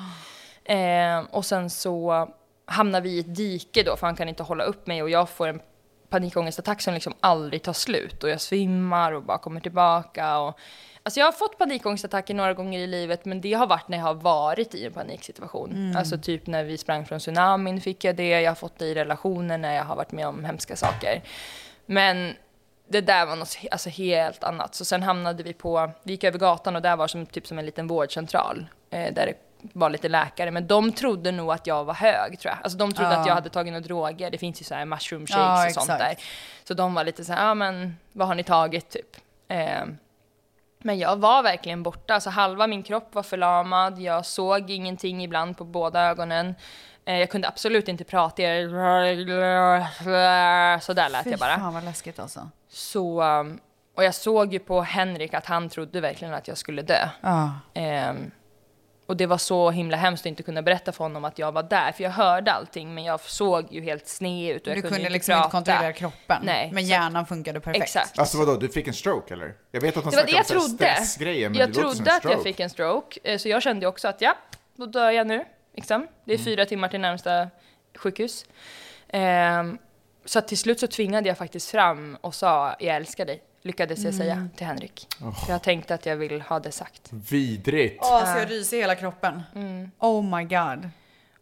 Eh, 0.72 1.18
och 1.30 1.44
sen 1.44 1.70
så 1.70 2.28
hamnar 2.66 3.00
vi 3.00 3.10
i 3.10 3.18
ett 3.20 3.34
dike 3.34 3.82
då, 3.82 3.96
för 3.96 4.06
han 4.06 4.16
kan 4.16 4.28
inte 4.28 4.42
hålla 4.42 4.64
upp 4.64 4.86
mig 4.86 5.02
och 5.02 5.10
jag 5.10 5.28
får 5.28 5.48
en 5.48 5.60
panikångestattack 6.08 6.80
som 6.80 6.94
liksom 6.94 7.12
aldrig 7.20 7.62
tar 7.62 7.72
slut 7.72 8.24
och 8.24 8.30
jag 8.30 8.40
svimmar 8.40 9.12
och 9.12 9.22
bara 9.22 9.38
kommer 9.38 9.60
tillbaka. 9.60 10.38
Och, 10.38 10.58
alltså 11.02 11.20
jag 11.20 11.26
har 11.26 11.32
fått 11.32 11.58
panikångestattacker 11.58 12.34
några 12.34 12.54
gånger 12.54 12.80
i 12.80 12.86
livet 12.86 13.24
men 13.24 13.40
det 13.40 13.52
har 13.52 13.66
varit 13.66 13.88
när 13.88 13.98
jag 13.98 14.04
har 14.04 14.14
varit 14.14 14.74
i 14.74 14.86
en 14.86 14.92
paniksituation. 14.92 15.96
Alltså 15.96 16.18
typ 16.18 16.46
när 16.46 16.64
vi 16.64 16.78
sprang 16.78 17.06
från 17.06 17.18
tsunamin 17.18 17.80
fick 17.80 18.04
jag 18.04 18.16
det, 18.16 18.40
jag 18.40 18.50
har 18.50 18.56
fått 18.56 18.78
det 18.78 18.86
i 18.86 18.94
relationer 18.94 19.58
när 19.58 19.74
jag 19.74 19.84
har 19.84 19.96
varit 19.96 20.12
med 20.12 20.26
om 20.26 20.44
hemska 20.44 20.76
saker. 20.76 21.22
Men 21.86 22.34
det 22.88 23.00
där 23.00 23.26
var 23.26 23.36
något 23.36 23.56
alltså, 23.70 23.88
helt 23.90 24.44
annat. 24.44 24.74
Så 24.74 24.84
sen 24.84 25.02
hamnade 25.02 25.42
vi 25.42 25.52
på, 25.52 25.90
vi 26.02 26.12
gick 26.12 26.24
över 26.24 26.38
gatan 26.38 26.76
och 26.76 26.82
där 26.82 26.96
var 26.96 27.08
som, 27.08 27.26
typ 27.26 27.46
som 27.46 27.58
en 27.58 27.66
liten 27.66 27.86
vårdcentral. 27.86 28.66
Eh, 28.90 29.12
där 29.14 29.26
det 29.26 29.34
var 29.72 29.90
lite 29.90 30.08
läkare. 30.08 30.50
Men 30.50 30.66
de 30.66 30.92
trodde 30.92 31.32
nog 31.32 31.52
att 31.52 31.66
jag 31.66 31.84
var 31.84 31.94
hög 31.94 32.38
tror 32.40 32.50
jag. 32.54 32.58
Alltså 32.62 32.78
de 32.78 32.92
trodde 32.92 33.12
Ja. 33.12 33.20
att 33.20 33.26
jag 33.26 33.34
hade 33.34 33.48
tagit 33.48 33.72
några 33.72 33.84
droger. 33.86 34.30
Det 34.30 34.38
finns 34.38 34.60
ju 34.60 34.64
så 34.64 34.74
här 34.74 34.84
mushroom 34.84 35.26
shakes 35.26 35.36
Ja, 35.36 35.66
och 35.66 35.72
sånt 35.72 35.90
exakt. 35.90 35.98
där. 35.98 36.24
Så 36.64 36.74
de 36.74 36.94
var 36.94 37.04
lite 37.04 37.24
så 37.24 37.32
här, 37.32 37.46
ja 37.46 37.54
men 37.54 37.96
vad 38.12 38.28
har 38.28 38.34
ni 38.34 38.44
tagit 38.44 38.90
typ? 38.90 39.16
Eh, 39.48 39.84
men 40.78 40.98
jag 40.98 41.16
var 41.16 41.42
verkligen 41.42 41.82
borta. 41.82 42.14
Alltså 42.14 42.30
halva 42.30 42.66
min 42.66 42.82
kropp 42.82 43.14
var 43.14 43.22
förlamad. 43.22 43.98
Jag 43.98 44.26
såg 44.26 44.70
ingenting 44.70 45.24
ibland 45.24 45.56
på 45.58 45.64
båda 45.64 46.00
ögonen. 46.02 46.54
Eh, 47.08 47.18
jag 47.18 47.30
kunde 47.30 47.48
absolut 47.48 47.88
inte 47.88 48.04
prata. 48.04 48.42
Jag- 48.42 48.70
Så 50.82 50.92
där 50.92 51.08
lät 51.08 51.24
Fy 51.24 51.30
jag 51.30 51.38
bara. 51.40 51.56
fan 51.58 51.74
vad 51.74 51.84
läskigt 51.84 52.18
alltså. 52.18 52.50
Så, 52.68 53.22
um, 53.22 53.60
och 53.96 54.04
jag 54.04 54.14
såg 54.14 54.52
ju 54.52 54.58
på 54.58 54.80
Henrik 54.82 55.34
att 55.34 55.46
han 55.46 55.68
trodde 55.68 56.00
verkligen 56.00 56.34
att 56.34 56.48
jag 56.48 56.58
skulle 56.58 56.82
dö. 56.82 57.08
Ja. 57.20 57.50
Ehm, 57.74 58.30
Och 59.10 59.16
det 59.16 59.26
var 59.26 59.38
så 59.38 59.70
himla 59.70 59.96
hemskt 59.96 60.22
att 60.22 60.26
inte 60.26 60.42
kunna 60.42 60.62
berätta 60.62 60.92
för 60.92 61.04
honom 61.04 61.24
att 61.24 61.38
jag 61.38 61.52
var 61.52 61.62
där, 61.62 61.92
för 61.92 62.04
jag 62.04 62.10
hörde 62.10 62.52
allting, 62.52 62.94
men 62.94 63.04
jag 63.04 63.20
såg 63.20 63.72
ju 63.72 63.82
helt 63.82 64.08
sned 64.08 64.56
ut 64.56 64.62
och 64.62 64.68
jag 64.68 64.76
Du 64.76 64.80
kunde, 64.82 64.88
kunde 64.96 65.00
inte 65.00 65.12
liksom 65.12 65.32
prata. 65.32 65.44
inte 65.44 65.50
kontrollera 65.70 65.92
kroppen. 65.92 66.42
Nej, 66.44 66.70
Men 66.72 66.84
så- 66.84 66.90
hjärnan 66.90 67.26
funkade 67.26 67.60
perfekt. 67.60 67.84
Exakt. 67.84 68.18
Alltså 68.18 68.38
vadå, 68.38 68.56
du 68.56 68.68
fick 68.68 68.88
en 68.88 68.94
stroke 68.94 69.34
eller? 69.34 69.54
Jag 69.70 69.80
vet 69.80 69.96
att 69.96 70.04
de 70.04 70.10
Det 70.10 70.16
var 70.16 70.22
det 70.24 70.30
snackar 70.30 70.54
jag 70.54 70.62
om 70.62 70.68
stressgrejer, 70.68 71.48
men 71.48 71.58
Jag 71.58 71.68
det 71.68 71.74
trodde 71.74 72.14
att 72.14 72.24
jag 72.24 72.42
fick 72.42 72.60
en 72.60 72.70
stroke, 72.70 73.20
eh, 73.24 73.38
så 73.38 73.48
jag 73.48 73.62
kände 73.62 73.86
också 73.86 74.08
att 74.08 74.20
ja, 74.20 74.34
då 74.76 74.86
dör 74.86 75.10
jag 75.10 75.26
nu. 75.26 75.44
Liksom. 75.78 76.06
Det 76.24 76.32
är 76.32 76.36
Mm. 76.36 76.44
fyra 76.44 76.66
timmar 76.66 76.88
till 76.88 77.00
närmsta 77.00 77.48
sjukhus. 77.98 78.44
Ehm, 79.08 79.78
så 80.24 80.38
att 80.38 80.48
till 80.48 80.58
slut 80.58 80.80
så 80.80 80.86
tvingade 80.86 81.28
jag 81.28 81.38
faktiskt 81.38 81.70
fram 81.70 82.18
och 82.20 82.34
sa 82.34 82.74
jag 82.78 82.96
älskar 82.96 83.24
dig, 83.26 83.42
lyckades 83.62 84.04
jag 84.04 84.14
säga 84.14 84.32
Mm. 84.32 84.50
till 84.56 84.66
Henrik. 84.66 85.06
Oh. 85.22 85.44
För 85.44 85.52
jag 85.52 85.62
tänkte 85.62 85.94
att 85.94 86.06
jag 86.06 86.16
vill 86.16 86.40
ha 86.42 86.60
det 86.60 86.72
sagt. 86.72 87.08
Vidrigt. 87.12 87.98
Åh, 88.02 88.32
så 88.34 88.38
jag 88.38 88.50
ryser 88.50 88.76
i 88.76 88.80
hela 88.80 88.94
kroppen. 88.94 89.42
Mm. 89.54 89.90
Oh 89.98 90.36
my 90.36 90.44
god. 90.44 90.90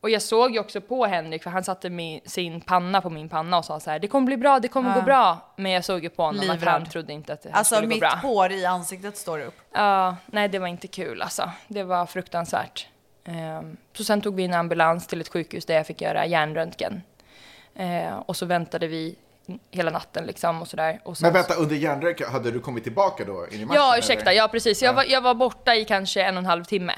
Och 0.00 0.10
jag 0.10 0.22
såg 0.22 0.52
ju 0.52 0.60
också 0.60 0.80
på 0.80 1.06
Henrik, 1.06 1.42
för 1.42 1.50
han 1.50 1.64
satte 1.64 1.90
min, 1.90 2.20
sin 2.24 2.60
panna 2.60 3.00
på 3.00 3.10
min 3.10 3.28
panna 3.28 3.58
och 3.58 3.64
sa 3.64 3.80
så 3.80 3.90
här, 3.90 3.98
det 3.98 4.08
kommer 4.08 4.26
bli 4.26 4.36
bra, 4.36 4.60
det 4.60 4.68
kommer 4.68 4.90
Ja. 4.90 4.94
gå 4.96 5.02
bra. 5.02 5.52
Men 5.56 5.72
jag 5.72 5.84
såg 5.84 6.02
ju 6.02 6.08
på 6.10 6.22
honom 6.22 6.40
att 6.40 6.56
Livrädd. 6.56 6.72
han 6.72 6.86
trodde 6.86 7.12
inte 7.12 7.32
att 7.32 7.42
det 7.42 7.50
Alltså 7.52 7.74
skulle 7.74 7.86
gå 7.86 7.90
mitt 7.90 8.00
bra. 8.00 8.14
hår 8.22 8.52
i 8.52 8.66
ansiktet 8.66 9.16
står 9.16 9.40
upp. 9.40 9.54
Ja, 9.72 10.16
nej 10.26 10.48
det 10.48 10.58
var 10.58 10.66
inte 10.66 10.88
kul 10.88 11.22
alltså. 11.22 11.50
Det 11.68 11.82
var 11.82 12.06
fruktansvärt. 12.06 12.88
Ehm, 13.26 13.76
så 13.92 14.04
sen 14.04 14.20
tog 14.20 14.34
vi 14.34 14.44
en 14.44 14.54
ambulans 14.54 15.06
till 15.06 15.20
ett 15.20 15.28
sjukhus 15.28 15.66
där 15.66 15.74
jag 15.74 15.86
fick 15.86 16.00
göra 16.00 16.26
hjärnröntgen. 16.26 17.02
Ehm, 17.74 18.18
och 18.18 18.36
så 18.36 18.46
väntade 18.46 18.86
vi 18.86 19.16
hela 19.70 19.90
natten 19.90 20.24
liksom 20.24 20.62
och 20.62 20.68
sådär. 20.68 21.00
Och 21.04 21.18
sen 21.18 21.26
Men 21.26 21.32
vänta, 21.32 21.54
under 21.54 21.76
järnröken, 21.76 22.30
hade 22.32 22.50
du 22.50 22.60
kommit 22.60 22.84
tillbaka 22.84 23.24
då 23.24 23.46
in 23.50 23.60
i 23.60 23.64
matchen? 23.64 23.80
Ja, 23.80 23.98
ursäkta, 23.98 24.30
eller? 24.30 24.40
ja 24.40 24.48
precis. 24.48 24.82
Jag, 24.82 24.92
var, 24.92 25.04
jag 25.04 25.20
var 25.20 25.34
borta 25.34 25.74
i 25.74 25.84
kanske 25.84 26.22
en 26.22 26.36
och 26.36 26.38
en 26.38 26.46
halv 26.46 26.64
timme. 26.64 26.92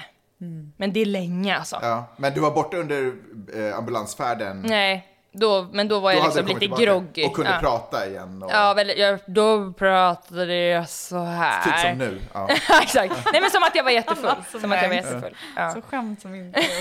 Men 0.76 0.92
det 0.92 1.00
är 1.00 1.06
länge 1.06 1.56
alltså. 1.56 1.78
Ja, 1.82 2.04
men 2.16 2.34
du 2.34 2.40
var 2.40 2.50
borta 2.50 2.76
under 2.76 3.12
eh, 3.54 3.78
ambulansfärden? 3.78 4.62
Nej, 4.62 5.06
då, 5.38 5.68
men 5.72 5.88
då 5.88 6.00
var 6.00 6.12
Då 6.12 6.18
jag 6.18 6.22
hade 6.22 6.34
du 6.34 6.40
liksom 6.40 6.46
lite 6.46 6.60
tillbaka 6.60 6.82
groggy. 6.84 7.24
Och 7.24 7.34
kunde 7.34 7.50
ja. 7.50 7.58
prata 7.60 8.06
igen? 8.06 8.42
Och, 8.42 8.50
Ja, 8.52 8.74
väl, 8.74 8.92
jag, 8.98 9.18
då 9.26 9.72
pratade 9.72 10.54
jag 10.54 10.88
så 10.88 11.18
här. 11.18 11.62
Typ 11.64 11.78
som 11.78 11.98
nu? 11.98 12.20
Ja. 12.34 12.48
Exakt. 12.82 13.14
Nej 13.32 13.40
men 13.40 13.50
som 13.50 13.62
att 13.62 13.74
jag 13.74 13.84
var 13.84 13.90
jättefull. 13.90 14.26
Alltså, 14.38 14.60
som 14.60 14.72
att 14.72 14.82
jag 14.82 14.88
var 14.88 14.96
nej. 14.96 15.04
jättefull. 15.04 15.36
Ja. 15.56 15.72
Så 15.74 15.82
skämt 15.82 16.22
som 16.22 16.34
inte. 16.34 16.62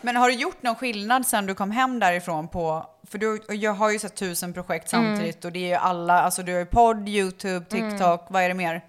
Men 0.00 0.16
har 0.16 0.28
du 0.28 0.34
gjort 0.34 0.62
någon 0.62 0.74
skillnad 0.74 1.26
sen 1.26 1.46
du 1.46 1.54
kom 1.54 1.70
hem 1.70 2.00
därifrån 2.00 2.48
på, 2.48 2.86
för 3.10 3.18
du 3.18 3.40
jag 3.48 3.72
har 3.72 3.90
ju 3.90 3.98
sett 3.98 4.14
tusen 4.16 4.52
projekt 4.52 4.92
Mm. 4.92 5.06
samtidigt 5.06 5.44
och 5.44 5.52
det 5.52 5.58
är 5.58 5.68
ju 5.68 5.74
alla, 5.74 6.22
alltså 6.22 6.42
du 6.42 6.52
har 6.52 6.58
ju 6.58 6.66
podd, 6.66 7.08
YouTube, 7.08 7.66
TikTok, 7.66 8.26
vad 8.28 8.42
är 8.42 8.48
det 8.48 8.54
mer? 8.54 8.84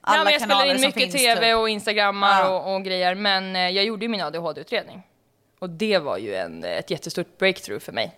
Alla 0.00 0.18
ja, 0.18 0.24
men 0.24 0.32
jag 0.32 0.42
spelar 0.42 0.64
in 0.66 0.78
som 0.78 0.80
mycket 0.86 1.02
finns, 1.02 1.14
tv 1.14 1.46
typ. 1.46 1.56
och 1.56 1.68
instagrammar 1.68 2.40
Ja. 2.40 2.48
och, 2.48 2.74
och 2.74 2.84
grejer. 2.84 3.14
Men 3.14 3.56
eh, 3.56 3.68
jag 3.68 3.84
gjorde 3.84 4.04
ju 4.04 4.08
min 4.08 4.20
ADHD-utredning. 4.20 5.02
Och 5.60 5.70
det 5.70 5.98
var 5.98 6.18
ju 6.18 6.34
en, 6.34 6.64
ett 6.64 6.90
jättestort 6.90 7.38
breakthrough 7.38 7.80
för 7.84 7.92
mig. 7.92 8.16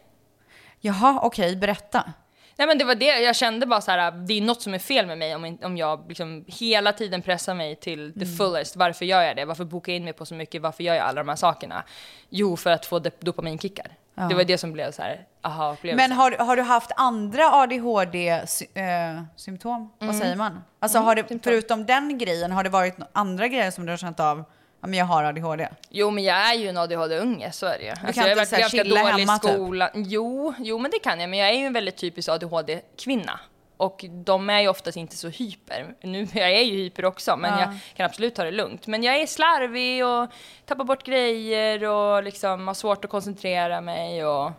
Jaha, 0.80 1.18
okej, 1.22 1.56
berätta. 1.56 2.12
Nej 2.56 2.66
men 2.68 2.78
det 2.78 2.84
var 2.84 2.94
det, 2.94 3.20
jag 3.20 3.36
kände 3.36 3.66
bara 3.66 3.80
så 3.80 3.90
här, 3.90 4.10
det 4.10 4.34
är 4.34 4.40
något 4.40 4.62
som 4.62 4.74
är 4.74 4.78
fel 4.78 5.06
med 5.06 5.18
mig 5.18 5.34
om, 5.34 5.58
om 5.62 5.76
jag 5.76 6.04
liksom 6.08 6.44
hela 6.48 6.92
tiden 6.92 7.22
pressar 7.22 7.54
mig 7.54 7.76
till 7.76 8.12
the 8.14 8.24
Mm. 8.24 8.36
fullest. 8.36 8.76
Varför 8.76 9.04
gör 9.04 9.22
jag 9.22 9.36
det? 9.36 9.44
Varför 9.44 9.64
bokar 9.64 9.92
jag 9.92 9.96
in 9.96 10.04
mig 10.04 10.12
på 10.12 10.26
så 10.26 10.34
mycket? 10.34 10.62
Varför 10.62 10.84
gör 10.84 10.94
jag 10.94 11.04
alla 11.06 11.20
de 11.20 11.28
här 11.28 11.36
sakerna? 11.36 11.84
Jo, 12.28 12.56
för 12.56 12.70
att 12.70 12.86
få 12.86 12.98
dop- 12.98 13.20
dopaminkickar. 13.20 13.86
Ja. 14.14 14.22
Det 14.22 14.34
var 14.34 14.44
det 14.44 14.58
som 14.58 14.72
blev 14.72 14.90
så 14.92 15.02
här, 15.02 15.26
aha-upplevelse. 15.42 16.08
Men 16.08 16.16
har, 16.16 16.30
har 16.32 16.56
du 16.56 16.62
haft 16.62 16.90
andra 16.96 17.50
ADHD-symptom? 17.52 19.90
Vad 19.98 20.08
Mm. 20.08 20.20
säger 20.20 20.36
man? 20.36 20.62
Alltså 20.78 20.98
Mm, 20.98 21.06
har 21.06 21.14
det, 21.14 21.38
förutom 21.42 21.86
den 21.86 22.18
grejen, 22.18 22.52
har 22.52 22.64
det 22.64 22.70
varit 22.70 22.96
andra 23.12 23.48
grejer 23.48 23.70
som 23.70 23.86
du 23.86 23.92
har 23.92 23.96
känt 23.96 24.20
av? 24.20 24.44
Ja, 24.82 24.88
men 24.88 24.98
jag 24.98 25.06
har 25.06 25.24
ADHD. 25.24 25.68
Jo, 25.90 26.10
men 26.10 26.24
jag 26.24 26.36
är 26.36 26.54
ju 26.54 26.68
en 26.68 26.76
ADHD-unge, 26.76 27.52
så 27.52 27.66
är 27.66 27.78
det 27.78 27.84
ju. 27.84 27.90
Alltså, 27.90 28.06
kan 28.06 28.22
jag 28.28 28.30
har 28.30 28.36
varit 28.36 28.50
ganska 28.50 28.84
dålig 28.84 29.00
i 29.02 29.20
hemma, 29.20 29.38
typ? 29.38 29.52
skolan. 29.52 29.88
Jo, 29.94 30.54
jo, 30.58 30.78
men 30.78 30.90
det 30.90 30.98
kan 30.98 31.20
jag. 31.20 31.30
Men 31.30 31.38
jag 31.38 31.48
är 31.48 31.52
ju 31.54 31.66
en 31.66 31.72
väldigt 31.72 31.96
typisk 31.96 32.28
ADHD-kvinna. 32.28 33.40
Och 33.76 34.04
de 34.10 34.50
är 34.50 34.60
ju 34.60 34.68
oftast 34.68 34.96
inte 34.96 35.16
så 35.16 35.28
hyper. 35.28 35.94
Nu, 36.00 36.26
jag 36.34 36.50
är 36.50 36.62
ju 36.62 36.76
hyper 36.76 37.04
också, 37.04 37.36
men 37.36 37.52
Ja. 37.52 37.60
jag 37.60 37.78
kan 37.96 38.06
absolut 38.06 38.34
ta 38.34 38.44
det 38.44 38.50
lugnt. 38.50 38.86
Men 38.86 39.02
jag 39.02 39.16
är 39.16 39.26
slarvig 39.26 40.06
och 40.06 40.30
tappar 40.66 40.84
bort 40.84 41.04
grejer 41.06 41.84
och 41.84 42.22
liksom 42.22 42.66
har 42.66 42.74
svårt 42.74 43.04
att 43.04 43.10
koncentrera 43.10 43.80
mig 43.80 44.26
och 44.26 44.50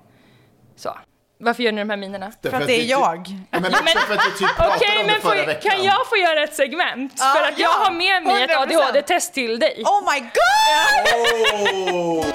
så. 0.76 0.98
Varför 1.40 1.64
gör 1.64 1.72
ni 1.72 1.82
de 1.82 1.90
här 1.90 1.98
minerna? 1.98 2.32
För 2.42 2.54
att 2.54 2.68
det 2.68 2.82
är 2.82 2.86
jag. 2.86 3.28
Ja, 3.52 3.60
men 3.60 3.74
också 3.74 3.84
för 3.84 4.14
att 4.16 4.28
vi 4.28 4.32
typ 4.38 4.48
pratade 4.56 4.76
Okej, 4.76 5.02
om 5.02 5.08
det 5.08 5.14
men 5.14 5.22
får, 5.22 5.30
förra 5.30 5.46
veckan. 5.46 5.72
kan 5.72 5.84
jag 5.84 6.08
få 6.08 6.18
göra 6.18 6.44
ett 6.44 6.56
segment? 6.56 7.14
Ja, 7.18 7.34
för 7.38 7.44
att 7.52 7.60
jag 7.60 7.70
ja, 7.70 7.84
har 7.84 7.92
med 7.92 8.24
mig 8.24 8.44
ett 8.44 8.50
100%. 8.50 8.56
ADHD-test 8.62 9.34
till 9.34 9.60
dig. 9.60 9.84
Oh 9.86 10.14
my 10.14 10.20
god! 10.20 12.26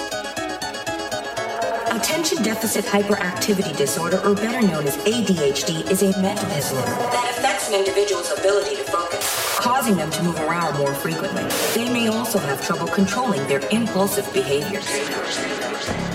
Attention 1.90 2.42
deficit 2.44 2.86
hyperactivity 2.86 3.72
disorder, 3.74 4.18
or 4.24 4.34
better 4.34 4.60
known 4.60 4.86
as 4.86 4.96
ADHD, 4.98 5.90
is 5.90 6.02
a 6.02 6.12
mental 6.20 6.48
disorder 6.50 6.92
that 7.12 7.34
affects 7.36 7.68
an 7.68 7.74
individual's 7.74 8.30
ability 8.38 8.76
to 8.76 8.84
focus, 8.84 9.56
causing 9.58 9.96
them 9.96 10.10
to 10.10 10.22
move 10.22 10.38
around 10.40 10.78
more 10.78 10.94
frequently. 10.94 11.42
They 11.74 11.92
may 11.92 12.08
also 12.08 12.38
have 12.38 12.64
trouble 12.64 12.86
controlling 12.86 13.44
their 13.48 13.60
impulsive 13.70 14.30
behaviors. 14.32 14.86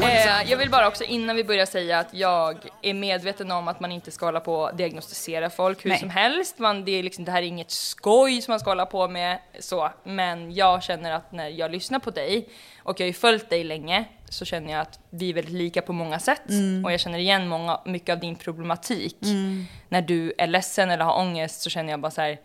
Eh, 0.02 0.52
jag 0.52 0.58
vill 0.58 0.70
bara 0.70 0.88
också 0.88 1.04
innan 1.04 1.36
vi 1.36 1.44
börjar 1.44 1.66
säga 1.66 2.00
att 2.00 2.14
jag 2.14 2.58
är 2.82 2.94
medveten 2.94 3.52
om 3.52 3.68
att 3.68 3.80
man 3.80 3.92
inte 3.92 4.12
ska 4.12 4.26
hålla 4.26 4.40
på 4.40 4.56
och 4.56 4.76
diagnostisera 4.76 5.50
folk 5.50 5.86
hur 5.86 5.90
Nej. 5.90 6.00
som 6.00 6.10
helst. 6.10 6.60
Man, 6.60 6.86
det, 6.86 6.92
är 6.92 7.04
liksom, 7.04 7.26
det 7.26 7.32
här 7.32 7.42
är 7.42 7.46
inget 7.46 7.72
skoj 7.72 8.42
som 8.42 8.52
man 8.52 8.60
ska 8.60 8.70
hålla 8.70 8.86
på 8.86 9.08
med. 9.08 9.40
Så. 9.60 9.90
Men 10.04 10.54
jag 10.54 10.84
känner 10.84 11.12
att 11.12 11.32
när 11.32 11.48
jag 11.48 11.72
lyssnar 11.72 12.00
på 12.00 12.12
dig, 12.12 12.50
och 12.84 13.00
jag 13.00 13.04
har 13.04 13.08
ju 13.08 13.14
följt 13.14 13.50
dig 13.50 13.64
länge, 13.64 14.06
så 14.30 14.46
känner 14.46 14.74
jag 14.74 14.82
att 14.82 15.00
vi 15.10 15.30
är 15.30 15.34
väldigt 15.34 15.54
lika 15.54 15.82
på 15.82 15.94
många 15.94 16.20
sätt. 16.20 16.50
Mm. 16.50 16.86
Och 16.86 16.92
jag 16.92 17.00
känner 17.00 17.20
igen 17.20 17.48
många, 17.48 17.80
mycket 17.86 18.14
av 18.14 18.20
din 18.20 18.36
problematik. 18.36 19.18
Mm. 19.22 19.66
När 19.90 20.02
du 20.02 20.34
är 20.38 20.48
ledsen 20.48 20.92
eller 20.92 21.06
har 21.06 21.18
ångest 21.18 21.62
så 21.62 21.70
känner 21.70 21.94
jag 21.94 22.00
bara 22.00 22.12
så 22.12 22.22
här, 22.22 22.40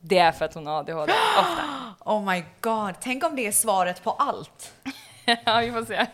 det 0.00 0.18
är 0.18 0.32
för 0.32 0.44
att 0.44 0.54
hon 0.54 0.66
har 0.66 0.78
ADHD. 0.78 1.12
Ofta. 1.38 1.62
Oh 2.00 2.32
my 2.32 2.42
god, 2.60 2.94
tänk 3.00 3.24
om 3.24 3.36
det 3.36 3.46
är 3.46 3.52
svaret 3.52 4.04
på 4.04 4.10
allt. 4.10 4.72
ja, 5.44 5.60
vi 5.60 5.72
får 5.72 5.84
se. 5.84 6.06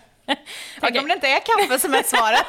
Tänk 0.81 0.97
om 1.03 1.09
det 1.09 1.15
inte 1.15 1.29
är 1.29 1.41
kaffe 1.41 1.79
som 1.79 1.95
är 1.95 2.03
svaret. 2.03 2.47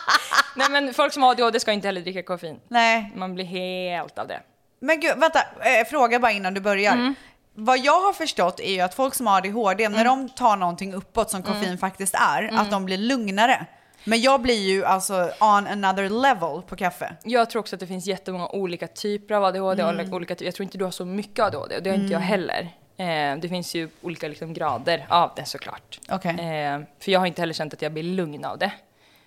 Nej 0.56 0.70
men 0.70 0.94
folk 0.94 1.12
som 1.12 1.22
har 1.22 1.30
ADHD 1.30 1.60
ska 1.60 1.72
inte 1.72 1.88
heller 1.88 2.00
dricka 2.00 2.22
koffein. 2.22 2.60
Nej. 2.68 3.12
Man 3.16 3.34
blir 3.34 3.44
helt 3.44 4.18
av 4.18 4.28
det. 4.28 4.40
Men 4.80 5.00
gud, 5.00 5.12
vänta, 5.18 5.38
eh, 5.40 5.86
fråga 5.90 6.18
bara 6.18 6.32
innan 6.32 6.54
du 6.54 6.60
börjar. 6.60 6.92
Mm. 6.92 7.14
Vad 7.54 7.78
jag 7.78 8.00
har 8.00 8.12
förstått 8.12 8.60
är 8.60 8.72
ju 8.72 8.80
att 8.80 8.94
folk 8.94 9.14
som 9.14 9.26
har 9.26 9.36
ADHD, 9.38 9.88
när 9.88 10.04
de 10.04 10.28
tar 10.28 10.56
någonting 10.56 10.94
uppåt 10.94 11.30
som 11.30 11.42
koffein 11.42 11.78
faktiskt 11.78 12.14
är, 12.14 12.42
Mm. 12.42 12.58
att 12.58 12.70
de 12.70 12.84
blir 12.84 12.96
lugnare. 12.98 13.66
Men 14.04 14.20
jag 14.20 14.40
blir 14.42 14.62
ju 14.68 14.84
alltså 14.84 15.14
on 15.40 15.66
another 15.66 16.08
level 16.08 16.62
på 16.68 16.76
kaffe. 16.76 17.16
Jag 17.24 17.50
tror 17.50 17.60
också 17.60 17.76
att 17.76 17.80
det 17.80 17.86
finns 17.86 18.06
jättemånga 18.06 18.48
olika 18.48 18.86
typer 18.86 19.34
av 19.34 19.44
ADHD. 19.44 19.82
Mm. 19.82 20.12
Olika, 20.14 20.36
jag 20.38 20.54
tror 20.54 20.64
inte 20.64 20.78
du 20.78 20.84
har 20.84 20.90
så 20.90 21.04
mycket 21.04 21.44
ADHD 21.44 21.76
och 21.76 21.82
det 21.82 21.90
har 21.90 21.94
inte 21.96 22.12
jag 22.12 22.22
Mm. 22.22 22.28
heller. 22.28 22.68
Eh, 22.96 23.36
det 23.38 23.48
finns 23.48 23.74
ju 23.74 23.88
olika 24.02 24.28
liksom, 24.28 24.52
grader 24.54 25.06
av 25.08 25.30
det 25.36 25.44
såklart. 25.44 26.00
Okej. 26.10 26.30
Eh, 26.30 26.80
för 27.00 27.12
jag 27.12 27.20
har 27.20 27.26
inte 27.26 27.42
heller 27.42 27.54
känt 27.54 27.72
att 27.72 27.82
jag 27.82 27.92
blir 27.92 28.02
lugn 28.02 28.44
av 28.44 28.58
det. 28.58 28.72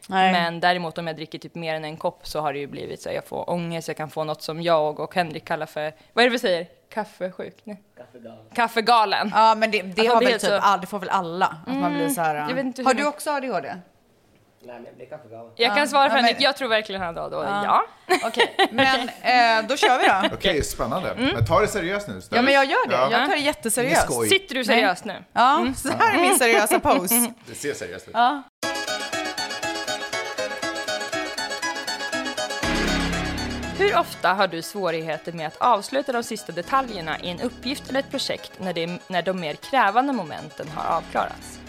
Nej. 0.10 0.32
Men 0.34 0.60
däremot 0.60 0.98
om 0.98 1.08
jag 1.08 1.16
dricker 1.16 1.40
typ 1.40 1.56
mer 1.56 1.74
än 1.76 1.86
en 1.86 1.98
kopp 1.98 2.28
så 2.28 2.40
har 2.42 2.54
det 2.54 2.60
ju 2.60 2.68
blivit 2.68 3.02
så 3.02 3.10
att 3.10 3.16
jag 3.16 3.26
får 3.26 3.50
ångest, 3.50 3.88
jag 3.88 3.98
kan 3.98 4.10
få 4.10 4.24
något 4.24 4.42
som 4.42 4.62
jag 4.62 5.00
och 5.00 5.16
Henrik 5.16 5.46
kallar 5.46 5.66
för, 5.66 5.94
vad 6.14 6.26
är 6.26 6.30
det 6.30 6.32
vi 6.34 6.40
säger? 6.40 6.68
Kaffesjuk? 6.90 7.56
Nej. 7.64 7.82
Kaffegalen. 8.54 9.32
Ja, 9.36 9.56
men 9.56 9.72
det, 9.72 9.82
det 9.82 10.04
man 10.04 10.08
har 10.12 10.18
blir 10.20 10.30
väl 10.30 10.40
typ 10.40 10.50
så- 10.50 10.56
all, 10.60 10.82
det 10.82 10.88
får 10.88 11.00
väl 11.00 11.10
alla, 11.10 11.58
att 11.68 11.76
man 11.76 11.94
blir 11.94 12.10
så 12.10 12.22
här. 12.22 12.36
jag 12.36 12.56
vet 12.56 12.66
inte 12.66 12.84
har 12.84 12.94
du 12.94 13.06
också 13.08 13.32
ADHD? 13.32 13.74
Nej, 14.68 14.76
men 14.76 14.86
jag 14.86 14.96
blir 14.96 15.06
kaffegalen. 15.06 15.52
Jag 15.56 15.76
kan 15.76 15.88
svara 15.88 16.10
för 16.10 16.16
ja, 16.18 16.22
Henrik, 16.22 16.36
men- 16.38 16.44
jag 16.44 16.58
tror 16.58 16.68
verkligen 16.70 17.02
han 17.02 17.18
har 17.18 17.24
ADHD, 17.24 17.48
Ja. 17.50 17.86
ja. 18.08 18.18
Okej, 18.28 18.56
men 18.72 19.10
eh, 19.62 19.68
då 19.70 19.78
kör 19.78 20.00
vi 20.00 20.08
då. 20.30 20.36
Okej, 20.36 20.64
spännande. 20.64 21.16
Men 21.18 21.46
ta 21.46 21.60
det 21.62 21.68
seriöst 21.68 22.08
nu. 22.08 22.22
Ja, 22.32 22.42
men 22.42 22.54
jag 22.54 22.66
gör 22.66 22.88
det. 22.88 22.96
Ja. 22.96 23.12
Jag 23.12 23.26
tar 23.30 23.36
det 23.36 23.42
jätteseriöst. 23.42 24.30
Sitter 24.30 24.56
du 24.56 24.64
seriöst 24.66 25.06
nu? 25.06 25.24
Ja, 25.34 25.58
Mm. 25.60 25.76
så 25.76 25.90
här 25.90 26.16
är 26.18 26.22
min 26.22 26.38
seriösa 26.40 26.80
pose. 26.80 27.34
Det 27.48 27.56
ser 27.56 27.74
seriöst 27.74 28.08
ut. 28.08 28.14
Ja. 28.14 28.44
Hur 33.80 33.98
ofta 33.98 34.34
har 34.34 34.48
du 34.48 34.62
svårigheter 34.62 35.32
med 35.32 35.48
att 35.48 35.58
avsluta 35.58 36.12
de 36.12 36.24
sista 36.24 36.52
detaljerna 36.52 37.20
i 37.20 37.30
en 37.30 37.42
uppgift 37.42 37.90
eller 37.90 38.00
ett 38.00 38.12
projekt 38.12 38.52
när, 38.60 38.74
det, 38.74 39.00
när 39.08 39.22
de 39.22 39.40
mer 39.40 39.54
krävande 39.54 40.14
momenten 40.14 40.68
har 40.76 40.98
avklarats? 40.98 41.60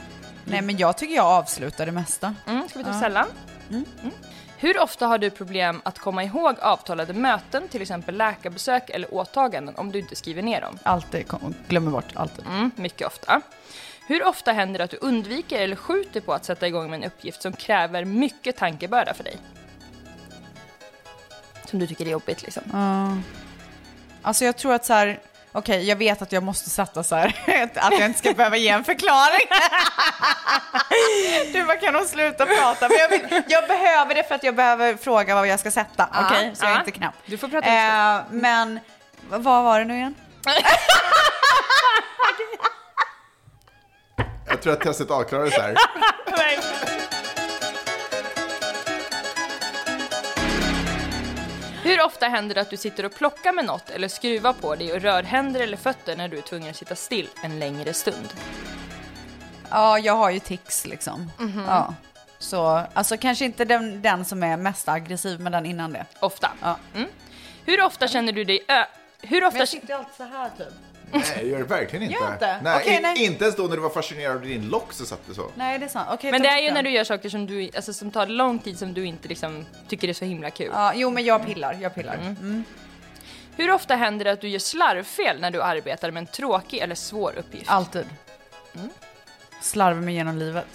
Nej, 0.50 0.62
men 0.62 0.76
jag 0.76 0.96
tycker 0.98 1.14
jag 1.14 1.26
avslutar 1.26 1.86
det 1.86 1.92
mesta. 1.92 2.34
Mm, 2.46 2.68
ska 2.68 2.78
vi 2.78 2.84
ta 2.84 2.90
Ja. 2.90 3.00
sällan? 3.00 3.26
Mm. 3.70 3.84
Hur 4.60 4.80
ofta 4.82 5.06
har 5.06 5.18
du 5.18 5.30
problem 5.30 5.80
att 5.84 5.98
komma 5.98 6.24
ihåg 6.24 6.56
avtalade 6.60 7.12
möten, 7.12 7.68
till 7.68 7.82
exempel 7.82 8.16
läkarbesök 8.16 8.90
eller 8.90 9.14
åtaganden, 9.14 9.74
om 9.76 9.92
du 9.92 9.98
inte 9.98 10.16
skriver 10.16 10.42
ner 10.42 10.60
dem? 10.60 10.78
Alltid, 10.82 11.24
glömmer 11.68 11.90
bort, 11.90 12.04
alltid. 12.14 12.46
Mm, 12.46 12.70
mycket 12.76 13.06
ofta. 13.06 13.40
Hur 14.06 14.24
ofta 14.26 14.52
händer 14.52 14.78
det 14.78 14.84
att 14.84 14.90
du 14.90 14.96
undviker 14.96 15.60
eller 15.60 15.76
skjuter 15.76 16.20
på 16.20 16.32
att 16.34 16.44
sätta 16.44 16.66
igång 16.66 16.90
med 16.90 16.96
en 16.98 17.04
uppgift 17.04 17.42
som 17.42 17.52
kräver 17.52 18.04
mycket 18.04 18.56
tankebörda 18.56 19.14
för 19.14 19.24
dig? 19.24 19.36
Som 21.64 21.78
du 21.78 21.86
tycker 21.86 22.06
är 22.06 22.10
jobbigt 22.10 22.42
liksom. 22.42 22.62
Ja. 22.72 23.16
Alltså 24.22 24.44
jag 24.44 24.56
tror 24.56 24.74
att 24.74 24.84
så 24.86 24.92
här, 24.92 25.20
Okej, 25.52 25.88
jag 25.88 25.96
vet 25.96 26.22
att 26.22 26.32
jag 26.32 26.42
måste 26.42 26.70
sätta 26.70 27.02
så 27.02 27.16
här, 27.16 27.26
att 27.74 27.92
jag 27.92 28.06
inte 28.06 28.18
ska 28.18 28.32
behöva 28.32 28.56
ge 28.56 28.68
en 28.68 28.84
förklaring. 28.84 29.46
Du 31.52 31.64
bara, 31.64 31.76
kan 31.76 31.94
hon 31.94 32.06
sluta 32.06 32.46
prata? 32.46 32.88
Men 32.88 32.98
jag, 32.98 33.08
vill, 33.08 33.42
jag 33.48 33.68
behöver 33.68 34.14
det 34.14 34.28
för 34.28 34.34
att 34.34 34.44
jag 34.44 34.54
behöver 34.54 34.96
fråga 34.96 35.34
vad 35.34 35.46
jag 35.46 35.60
ska 35.60 35.70
sätta, 35.70 36.08
okej? 36.26 36.52
Så 36.54 36.64
jag 36.64 36.72
är 36.72 36.78
inte 36.78 36.90
knapp. 36.90 37.14
Du 37.26 37.38
får 37.38 37.48
prata 37.48 37.68
eh, 37.68 38.22
Men, 38.30 38.80
vad 39.30 39.42
var 39.64 39.78
det 39.78 39.84
nu 39.84 39.94
igen? 39.94 40.14
Jag 44.48 44.62
tror 44.62 44.72
att 44.72 44.80
testet 44.80 45.10
avklarades 45.10 45.54
här. 45.54 45.74
Hur 51.88 52.04
ofta 52.04 52.28
händer 52.28 52.54
det 52.54 52.60
att 52.60 52.70
du 52.70 52.76
sitter 52.76 53.04
och 53.04 53.14
plockar 53.14 53.52
med 53.52 53.64
något 53.64 53.90
eller 53.90 54.08
skruvar 54.08 54.52
på 54.52 54.74
dig 54.74 54.92
och 54.92 55.00
rör 55.00 55.22
händer 55.22 55.60
eller 55.60 55.76
fötter 55.76 56.16
när 56.16 56.28
du 56.28 56.38
är 56.38 56.42
tvungen 56.42 56.70
att 56.70 56.76
sitta 56.76 56.94
still 56.94 57.28
en 57.42 57.58
längre 57.58 57.94
stund? 57.94 58.28
Ja, 59.70 59.98
jag 59.98 60.16
har 60.16 60.30
ju 60.30 60.40
tics 60.40 60.86
liksom. 60.86 61.30
Mhm. 61.38 61.64
Ja. 61.68 61.94
Så, 62.38 62.82
alltså 62.92 63.16
kanske 63.16 63.44
inte 63.44 63.64
den, 63.64 64.02
den 64.02 64.24
som 64.24 64.42
är 64.42 64.56
mest 64.56 64.88
aggressiv, 64.88 65.40
men 65.40 65.52
den 65.52 65.66
innan 65.66 65.92
det. 65.92 66.06
Ofta. 66.20 66.50
Ja. 66.62 66.76
Mm. 66.94 67.08
Hur 67.64 67.82
ofta 67.82 68.08
känner 68.08 68.32
du 68.32 68.44
dig 68.44 68.64
ö... 68.68 68.84
Hur 69.22 69.44
ofta... 69.44 69.54
Men 69.54 69.58
jag 69.58 69.68
sitter 69.68 69.94
alltid 69.94 70.14
så 70.16 70.22
här 70.22 70.50
typ. 70.58 70.74
Nej, 71.12 71.24
jag 71.36 71.46
gör 71.46 71.58
det 71.58 71.64
verkligen 71.64 72.02
inte. 72.02 72.14
Gör 72.24 72.32
inte? 72.32 72.60
Nej, 72.62 72.76
Okej, 72.82 72.96
in- 72.96 73.02
nej. 73.02 73.24
Inte 73.24 73.44
ens 73.44 73.56
då 73.56 73.62
när 73.62 73.76
du 73.76 73.82
var 73.82 73.90
fascinerad 73.90 74.36
av 74.36 74.42
din 74.42 74.68
lock 74.68 74.92
så 74.92 75.06
satt 75.06 75.20
det 75.26 75.34
så. 75.34 75.50
Nej, 75.54 75.78
det 75.78 75.84
är 75.84 75.88
sant. 75.88 76.08
Okej, 76.12 76.30
Men 76.30 76.40
ta 76.42 76.48
det 76.48 76.52
är 76.52 76.56
bort 76.56 76.62
ju 76.62 76.66
den. 76.66 76.74
när 76.74 76.82
du 76.82 76.90
gör 76.90 77.04
saker 77.04 77.28
som, 77.28 77.46
du, 77.46 77.70
alltså, 77.76 77.92
som 77.92 78.10
tar 78.10 78.26
lång 78.26 78.58
tid 78.58 78.78
som 78.78 78.94
du 78.94 79.04
inte 79.06 79.28
liksom, 79.28 79.66
tycker 79.88 80.08
är 80.08 80.12
så 80.12 80.24
himla 80.24 80.50
kul. 80.50 80.70
Ja, 80.72 80.92
jo, 80.94 81.10
men 81.10 81.24
jag 81.24 81.46
pillar. 81.46 81.76
Jag 81.80 81.94
pillar. 81.94 82.14
Mm. 82.14 82.64
Hur 83.56 83.70
ofta 83.70 83.94
händer 83.96 84.24
det 84.24 84.32
att 84.32 84.40
du 84.40 84.48
gör 84.48 84.58
slarvfel 84.58 85.40
när 85.40 85.50
du 85.50 85.62
arbetar 85.62 86.10
med 86.10 86.20
en 86.20 86.26
tråkig 86.26 86.78
eller 86.78 86.94
svår 86.94 87.34
uppgift? 87.38 87.70
Alltid. 87.70 88.04
Mm. 88.74 88.88
Slarvar 89.60 90.00
mig 90.00 90.14
genom 90.14 90.38
livet. 90.38 90.66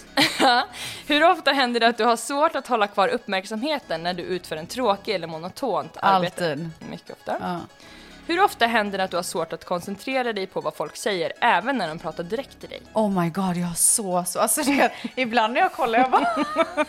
Hur 1.06 1.30
ofta 1.30 1.52
händer 1.52 1.80
det 1.80 1.86
att 1.88 1.96
du 1.98 2.04
har 2.04 2.16
svårt 2.16 2.54
att 2.56 2.66
hålla 2.66 2.86
kvar 2.86 3.08
uppmärksamheten 3.08 4.02
när 4.02 4.14
du 4.14 4.22
utför 4.22 4.56
en 4.56 4.66
tråkig 4.66 5.14
eller 5.14 5.26
monotont 5.26 5.96
arbete? 5.96 6.50
Alltid. 6.50 6.70
Mycket 6.90 7.10
ofta. 7.10 7.36
Ja. 7.40 7.60
Hur 8.26 8.42
ofta 8.42 8.66
händer 8.66 8.98
det 8.98 9.04
att 9.04 9.10
du 9.10 9.16
har 9.16 9.22
svårt 9.22 9.52
att 9.52 9.64
koncentrera 9.64 10.32
dig 10.32 10.46
på 10.46 10.60
vad 10.60 10.74
folk 10.76 10.96
säger, 10.96 11.32
även 11.40 11.78
när 11.78 11.88
de 11.88 11.98
pratar 11.98 12.22
direkt 12.24 12.60
till 12.60 12.68
dig? 12.68 12.82
Oh 12.92 13.22
my 13.22 13.30
god, 13.30 13.56
jag 13.56 13.66
har 13.66 13.74
så, 13.74 14.24
så... 14.26 14.40
Alltså 14.40 14.62
det, 14.62 14.92
ibland 15.14 15.52
när 15.52 15.60
jag 15.60 15.72
kollar, 15.72 15.98
jag 15.98 16.10
bara... 16.10 16.26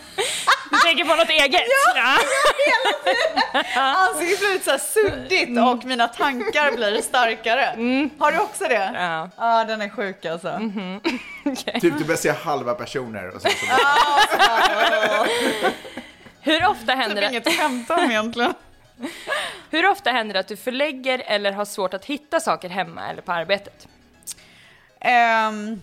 Du 0.70 0.76
tänker 0.78 1.04
på 1.04 1.14
något 1.14 1.30
eget? 1.30 1.62
Ja. 1.94 2.02
hela 2.66 2.98
tiden! 3.04 3.82
Ansiktet 3.82 4.38
blir 4.40 4.52
lite 4.52 4.64
så 4.64 4.70
här 4.70 4.78
suddigt 4.78 5.58
och 5.58 5.84
mina 5.84 6.08
tankar 6.08 6.76
blir 6.76 7.02
starkare. 7.02 7.64
Har 8.18 8.32
du 8.32 8.38
också 8.38 8.64
det? 8.64 8.90
Ja. 8.94 9.30
Ja, 9.36 9.64
den 9.64 9.82
är 9.82 9.88
sjuk 9.88 10.24
alltså. 10.24 10.58
Typ 11.80 11.98
du 11.98 12.04
börjar 12.04 12.16
se 12.16 12.30
halva 12.30 12.74
personer 12.74 13.28
och 13.36 13.42
sen 13.42 13.50
så 13.50 13.66
Hur 16.40 16.66
ofta 16.66 16.92
händer 16.92 17.16
Typ 17.16 17.24
det... 17.24 17.30
inget 17.30 17.46
att 17.46 17.52
skämta 17.52 17.96
om 17.96 18.10
egentligen. 18.10 18.54
Hur 19.70 19.86
ofta 19.90 20.10
händer 20.10 20.34
det 20.34 20.40
att 20.40 20.48
du 20.48 20.56
förlägger 20.56 21.22
eller 21.26 21.52
har 21.52 21.64
svårt 21.64 21.94
att 21.94 22.04
hitta 22.04 22.40
saker 22.40 22.68
hemma 22.68 23.08
eller 23.10 23.22
på 23.22 23.32
arbetet? 23.32 23.88
Ehm, 25.00 25.80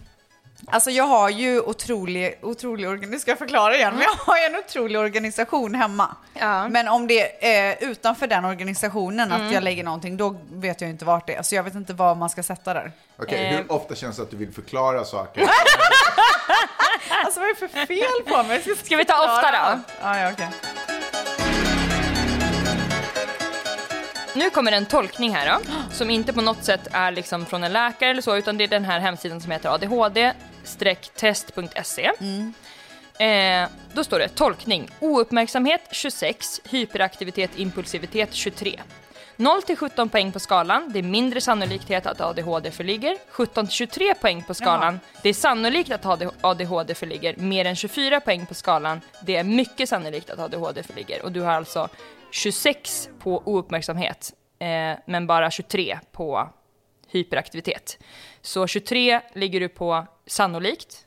alltså 0.67 0.91
jag 0.91 1.03
har 1.03 1.29
ju 1.29 1.59
otrolig, 1.61 2.39
otrolig 2.41 2.87
organisation, 2.89 3.19
ska 3.19 3.31
jag 3.31 3.37
förklara 3.37 3.75
igen, 3.75 3.93
men 3.93 4.03
jag 4.03 4.11
har 4.33 4.37
ju 4.37 4.43
en 4.43 4.55
otrolig 4.55 4.99
organisation 4.99 5.75
hemma. 5.75 6.15
Men 6.69 6.87
om 6.87 7.07
det 7.07 7.45
är 7.55 7.77
utanför 7.83 8.27
den 8.27 8.45
organisationen 8.45 9.31
Mm. 9.31 9.47
att 9.47 9.53
jag 9.53 9.63
lägger 9.63 9.83
någonting, 9.83 10.17
då 10.17 10.35
vet 10.53 10.81
jag 10.81 10.89
inte 10.89 11.05
vart 11.05 11.27
det 11.27 11.35
är. 11.35 11.43
Så 11.43 11.55
jag 11.55 11.63
vet 11.63 11.75
inte 11.75 11.93
vad 11.93 12.17
man 12.17 12.29
ska 12.29 12.43
sätta 12.43 12.73
där. 12.73 12.91
Okej, 13.17 13.45
Eh. 13.45 13.57
hur 13.57 13.71
ofta 13.71 13.95
känns 13.95 14.17
det 14.17 14.23
att 14.23 14.31
du 14.31 14.37
vill 14.37 14.53
förklara 14.53 15.03
saker? 15.05 15.47
Alltså 17.25 17.39
vad 17.39 17.49
är 17.49 17.53
det 17.53 17.67
för 17.67 17.85
fel 17.85 18.33
på 18.33 18.43
mig? 18.43 18.61
Ska, 18.61 18.75
Ska 18.75 18.97
vi 18.97 19.05
ta 19.05 19.13
ofta 19.17 19.51
då? 19.51 19.79
Ja, 20.01 20.19
ja, 20.19 20.31
okej. 20.33 20.47
Nu 24.35 24.49
kommer 24.49 24.71
en 24.71 24.85
tolkning 24.85 25.35
här 25.35 25.51
då, 25.53 25.59
som 25.91 26.09
inte 26.09 26.33
på 26.33 26.41
något 26.41 26.63
sätt 26.63 26.87
är 26.91 27.11
liksom 27.11 27.45
från 27.45 27.63
en 27.63 27.73
läkare 27.73 28.09
eller 28.09 28.21
så, 28.21 28.35
utan 28.35 28.57
det 28.57 28.63
är 28.63 28.67
den 28.67 28.85
här 28.85 28.99
hemsidan 28.99 29.41
som 29.41 29.51
heter 29.51 29.69
adhd-test.se. 29.69 30.41
Eh, 33.25 33.67
då 33.93 34.03
står 34.03 34.19
det 34.19 34.27
tolkning, 34.29 34.89
ouppmärksamhet 34.99 35.81
26, 35.91 36.61
hyperaktivitet, 36.69 37.51
impulsivitet 37.55 38.33
23. 38.33 38.79
0 39.37 39.61
till 39.61 39.77
17 39.77 40.09
poäng 40.09 40.31
på 40.31 40.39
skalan, 40.39 40.89
det 40.93 40.99
är 40.99 41.03
mindre 41.03 41.41
sannolikhet 41.41 42.05
att 42.05 42.21
ADHD 42.21 42.71
föreligger. 42.71 43.17
17 43.29 43.65
till 43.67 43.73
23 43.73 44.15
poäng 44.15 44.43
på 44.43 44.53
skalan, 44.53 44.99
det 45.21 45.29
är 45.29 45.33
sannolikt 45.33 45.91
att 45.91 46.05
AD- 46.05 46.31
ADHD 46.41 46.95
föreligger. 46.95 47.35
Mer 47.37 47.65
än 47.65 47.75
24 47.75 48.19
poäng 48.21 48.45
på 48.45 48.53
skalan, 48.53 49.01
det 49.21 49.35
är 49.35 49.43
mycket 49.43 49.89
sannolikt 49.89 50.29
att 50.29 50.39
ADHD 50.39 50.83
föreligger. 50.83 51.23
Och 51.23 51.31
du 51.31 51.41
har 51.41 51.51
alltså 51.51 51.89
26 52.31 53.09
på 53.19 53.41
ouppmärksamhet, 53.45 54.33
eh, 54.59 54.99
men 55.05 55.27
bara 55.27 55.51
23 55.51 55.99
på 56.11 56.49
hyperaktivitet. 57.07 57.97
Så 58.41 58.67
23 58.67 59.21
ligger 59.33 59.59
du 59.59 59.69
på 59.69 60.05
sannolikt 60.27 61.05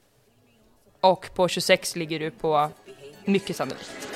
och 1.00 1.30
på 1.34 1.48
26 1.48 1.96
ligger 1.96 2.20
du 2.20 2.30
på 2.30 2.70
mycket 3.24 3.56
sannolikt. 3.56 4.15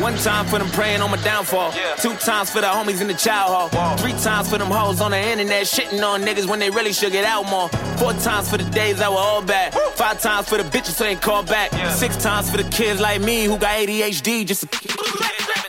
One 0.00 0.16
time 0.16 0.46
for 0.46 0.58
them 0.58 0.68
praying 0.70 1.02
on 1.02 1.10
my 1.10 1.22
downfall. 1.22 1.72
Two 1.98 2.14
times 2.14 2.50
for 2.50 2.60
the 2.60 2.66
homies 2.66 3.00
in 3.00 3.06
the 3.06 3.14
child 3.14 3.72
hall. 3.72 3.96
Three 3.98 4.12
times 4.12 4.48
for 4.48 4.58
them 4.58 4.68
hoes 4.70 5.00
on 5.00 5.10
the 5.10 5.18
internet 5.18 5.64
shitting 5.64 6.02
on 6.02 6.22
niggas 6.22 6.46
when 6.46 6.58
they 6.58 6.70
really 6.70 6.92
should 6.92 7.12
get 7.12 7.24
out 7.24 7.48
more. 7.48 7.68
Four 7.98 8.12
times 8.14 8.50
for 8.50 8.56
the 8.56 8.68
days 8.70 9.00
I 9.00 9.08
was 9.08 9.18
all 9.18 9.42
bad. 9.42 9.74
Five 9.94 10.20
times 10.20 10.48
for 10.48 10.56
the 10.58 10.64
bitches 10.64 10.98
who 10.98 11.04
ain't 11.04 11.20
called 11.20 11.46
back. 11.46 11.70
Six 11.92 12.16
times 12.16 12.50
for 12.50 12.56
the 12.56 12.68
kids 12.70 13.00
like 13.00 13.20
me 13.20 13.44
who 13.44 13.58
got 13.58 13.76
ADHD 13.76 14.46
just 14.46 14.62
to 14.62 14.78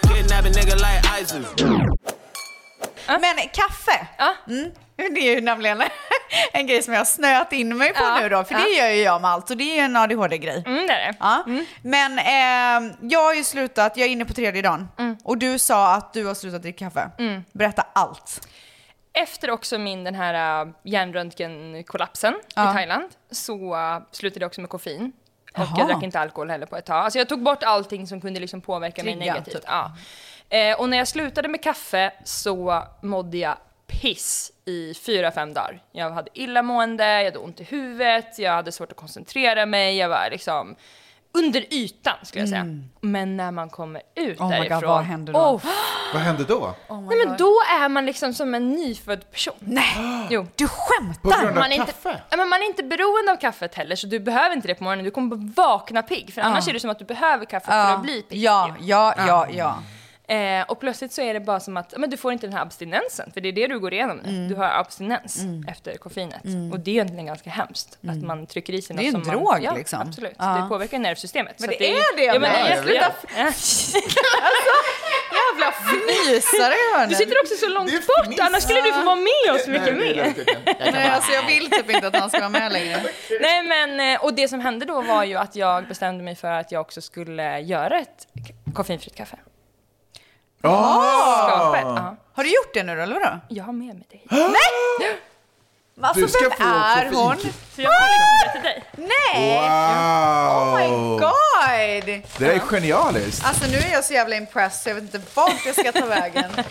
kidnap 0.08 0.46
a 0.46 0.50
nigga 0.50 0.80
like 0.80 1.06
ISIS. 1.06 1.91
Men 3.22 3.48
kaffe, 3.54 4.08
mm, 4.48 4.72
det 4.96 5.20
är 5.30 5.36
ju 5.36 5.42
nämligen 5.42 5.84
en 6.54 6.68
grej 6.68 6.84
som 6.84 6.94
jag 6.94 7.00
har 7.00 7.06
snöat 7.06 7.54
in 7.54 7.78
mig 7.78 7.94
på 7.94 8.04
Ja, 8.04 8.20
nu 8.22 8.30
då, 8.30 8.44
för 8.44 8.54
ja. 8.56 8.60
det 8.62 8.70
gör 8.70 8.90
ju 8.90 9.02
jag 9.02 9.22
med 9.22 9.32
allt 9.32 9.50
och 9.50 9.58
det 9.58 9.64
är 9.64 9.76
ju 9.76 9.82
en 9.82 9.96
ADHD-grej. 9.98 10.64
Mm, 10.66 10.88
det 10.88 10.94
är 10.94 11.08
det. 11.12 11.18
Ja. 11.20 11.44
Men 11.82 12.20
eh, 12.20 12.96
jag 13.02 13.20
har 13.24 13.34
ju 13.34 13.44
slutat, 13.44 13.98
jag 13.98 14.08
är 14.08 14.12
inne 14.12 14.26
på 14.26 14.34
tredje 14.34 14.62
dagen 14.62 14.88
och 15.24 15.38
du 15.38 15.60
sa 15.60 15.94
att 15.96 16.14
du 16.14 16.26
har 16.26 16.34
slutat 16.34 16.62
dricka 16.62 16.86
kaffe. 16.86 17.10
Mm. 17.20 17.44
Berätta 17.52 17.86
allt. 17.94 18.48
Efter 19.14 19.50
också 19.52 19.78
min 19.78 20.04
den 20.04 20.16
här 20.16 20.66
uh, 20.66 20.72
hjärnröntgenkollapsen 20.84 22.34
Ja. 22.56 22.72
i 22.72 22.74
Thailand 22.74 23.10
så 23.32 23.76
uh, 23.76 24.00
slutade 24.12 24.44
jag 24.44 24.48
också 24.48 24.62
med 24.62 24.70
koffein. 24.70 25.12
Och 25.54 25.60
Jaha. 25.60 25.76
jag 25.78 25.88
drack 25.88 26.04
inte 26.04 26.20
alkohol 26.20 26.50
heller 26.50 26.66
på 26.66 26.78
ett 26.78 26.86
tag. 26.86 26.98
Alltså 26.98 27.20
jag 27.20 27.30
tog 27.30 27.42
bort 27.44 27.64
allting 27.64 28.08
som 28.08 28.22
kunde 28.22 28.40
liksom 28.40 28.62
påverka 28.62 29.04
mig 29.04 29.14
Trigga, 29.14 29.34
negativt. 29.34 29.54
typ. 29.56 29.64
Ja. 29.68 29.92
Eh, 30.52 30.80
och 30.80 30.90
när 30.90 30.98
jag 30.98 31.08
slutade 31.08 31.48
med 31.48 31.64
kaffe 31.64 32.12
så 32.24 32.84
mådde 33.02 33.38
jag 33.38 33.58
piss 33.88 34.52
i 34.66 34.94
fyra, 34.94 35.32
fem 35.32 35.54
dagar. 35.54 35.82
Jag 35.92 36.12
hade 36.12 36.30
illamående, 36.34 37.06
jag 37.06 37.26
hade 37.26 37.40
ont 37.40 37.60
i 37.60 37.64
huvudet, 37.64 38.40
jag 38.40 38.52
hade 38.52 38.72
svårt 38.72 38.92
att 38.92 38.98
koncentrera 38.98 39.66
mig, 39.66 39.98
jag 39.98 40.10
var 40.10 40.30
liksom 40.32 40.76
under 41.34 41.74
ytan 41.74 42.14
skulle 42.24 42.42
jag 42.42 42.50
säga. 42.50 42.66
Men 43.02 43.38
när 43.38 43.52
man 43.52 43.70
kommer 43.70 44.02
ut 44.16 44.40
Mm. 44.40 44.52
Oh 44.52 44.60
my 44.60 44.60
God, 44.60 44.70
därifrån. 44.70 44.90
vad 44.90 45.04
händer 45.04 45.34
då? 45.34 45.40
Oh, 45.40 45.62
Vad 46.14 46.22
hände 46.22 46.44
då? 46.44 46.76
Nej 46.90 47.26
men 47.26 47.38
då 47.38 47.54
är 47.82 47.90
man 47.90 48.06
liksom 48.06 48.34
som 48.34 48.56
en 48.56 48.70
nyfödd 48.70 49.32
person. 49.32 49.54
Nej, 49.60 50.28
jo. 50.30 50.48
du 50.56 50.68
skämtar! 50.68 51.22
På 51.22 51.30
grund 51.30 51.48
av 51.48 51.56
Man 51.56 51.72
är, 51.72 51.76
inte, 51.76 51.92
kaffe? 51.92 52.22
ja, 52.30 52.38
men 52.38 52.50
man 52.50 52.62
är 52.62 52.66
inte 52.66 52.84
beroende 52.84 53.32
av 53.32 53.36
kaffet 53.36 53.76
heller 53.76 53.96
så 53.96 54.08
du 54.08 54.20
behöver 54.20 54.56
inte 54.56 54.68
det 54.68 54.76
på 54.76 54.84
morgonen, 54.84 55.06
du 55.06 55.12
kommer 55.12 55.36
bara 55.36 55.68
vakna 55.68 56.02
pigg. 56.02 56.34
För 56.34 56.42
annars 56.42 56.68
är 56.68 56.74
det 56.74 56.80
som 56.80 56.90
att 56.90 57.00
du 57.00 57.06
behöver 57.06 57.46
kaffe 57.46 57.66
för 57.66 57.94
att 57.94 58.02
bli 58.04 58.22
pigg. 58.22 58.40
Ja, 58.40 58.76
ja, 58.80 59.14
ja, 59.18 59.48
ja. 59.52 59.78
Eh, 60.32 60.64
och 60.68 60.80
plötsligt 60.80 61.12
så 61.14 61.22
är 61.22 61.34
det 61.34 61.40
bara 61.40 61.60
som 61.60 61.78
att 61.78 61.90
ja, 61.92 62.00
men 62.00 62.10
du 62.10 62.18
får 62.18 62.32
inte 62.34 62.48
den 62.48 62.54
här 62.54 62.62
abstinensen, 62.62 63.32
för 63.34 63.42
det 63.42 63.50
är 63.50 63.54
det 63.54 63.68
du 63.68 63.80
går 63.80 63.94
igenom 63.94 64.18
nu. 64.18 64.30
Mm. 64.30 64.48
Du 64.50 64.56
har 64.56 64.66
abstinens 64.66 65.42
efter 65.68 65.98
koffeinet. 65.98 66.42
Och 66.74 66.80
det 66.80 66.92
är 66.92 66.94
egentligen 66.94 67.26
ganska 67.26 67.50
hemskt, 67.50 67.98
att 68.08 68.24
man 68.24 68.48
trycker 68.48 68.74
i 68.74 68.82
sig 68.82 68.94
Mm. 68.94 69.04
Det 69.04 69.10
är 69.10 69.12
något 69.12 69.20
en 69.20 69.26
som 69.26 69.34
drog, 69.34 69.44
man, 69.44 69.64
ja, 69.64 69.76
liksom. 69.76 70.02
Absolut, 70.02 70.36
Ja. 70.38 70.46
det 70.64 70.70
påverkar 70.70 71.00
nervsystemet. 71.00 71.56
Men 71.60 71.68
Så 71.68 71.74
att 71.74 71.80
det 71.80 71.92
är 71.92 72.18
det, 72.18 72.24
Ja, 72.24 72.34
men 72.34 72.42
det 72.42 72.48
men- 72.48 72.66
är 72.72 72.76
jag 72.76 72.84
vet. 72.84 72.94
jätte- 72.94 73.28
Jävla 75.40 75.72
fnysare 75.90 76.74
hörni. 76.96 77.10
Du 77.10 77.16
sitter 77.16 77.36
också 77.44 77.56
så 77.56 77.70
långt 77.70 77.92
Det 77.92 77.98
bort, 78.28 78.40
annars 78.40 78.64
skulle 78.64 78.82
du 78.82 78.94
få 78.94 79.04
vara 79.06 79.16
med 79.16 79.56
oss 79.56 79.68
mycket 79.68 79.86
det 79.86 79.92
mer. 79.94 80.34
Nej, 80.92 81.10
alltså 81.10 81.32
jag 81.32 81.46
vill 81.48 81.70
typ 81.72 81.90
inte 81.92 82.08
att 82.08 82.16
han 82.16 82.30
ska 82.30 82.40
vara 82.40 82.50
med 82.50 82.72
längre. 82.72 83.02
Nej 83.42 83.64
men, 83.64 84.14
eh, 84.14 84.24
och 84.24 84.34
det 84.34 84.48
som 84.48 84.60
hände 84.60 84.86
då 84.86 85.02
var 85.02 85.24
ju 85.24 85.36
att 85.38 85.56
jag 85.56 85.88
bestämde 85.88 86.24
mig 86.24 86.36
för 86.36 86.52
att 86.52 86.72
jag 86.72 86.82
också 86.82 87.02
skulle 87.02 87.60
göra 87.60 88.00
ett 88.00 88.28
koffeinfritt 88.74 89.16
kaffe. 89.16 89.38
Ah! 90.64 91.48
Skapa 91.48 91.78
ett, 91.78 91.84
ja. 91.86 92.16
Har 92.34 92.44
du 92.44 92.50
gjort 92.50 92.74
det 92.74 92.84
nu 92.84 92.96
då, 92.96 93.02
eller 93.02 93.20
vadå? 93.20 93.40
Jag 93.48 93.64
har 93.64 93.74
med 93.74 93.96
mig 93.96 94.06
hit. 94.10 94.22
Men 94.32 94.56
Alltså 96.04 96.22
Du 96.22 96.28
ska 96.28 96.50
vem 96.50 96.52
få 96.58 96.64
är 96.64 97.04
koffein. 97.10 97.14
hon? 97.16 97.38
Så 97.76 97.82
jag 97.82 97.92
har 97.92 98.08
liksom 98.08 98.38
det 98.44 98.52
till 98.54 98.62
dig. 98.62 98.84
Nej! 99.34 99.56
Wow! 99.56 100.68
Oh 100.68 100.76
my 100.80 100.88
god! 101.20 102.24
Det 102.38 102.46
där 102.46 102.50
är 102.54 102.60
genialiskt. 102.60 103.46
Alltså 103.46 103.68
nu 103.68 103.78
är 103.78 103.92
jag 103.92 104.06
så 104.06 104.14
jävla 104.14 104.36
impressed 104.36 104.82
så 104.84 104.90
jag 104.90 104.96
vet 104.96 105.04
inte 105.04 105.22
vart 105.34 105.66
jag 105.66 105.76
ska 105.76 105.92
ta 105.92 106.06
vägen. 106.06 106.52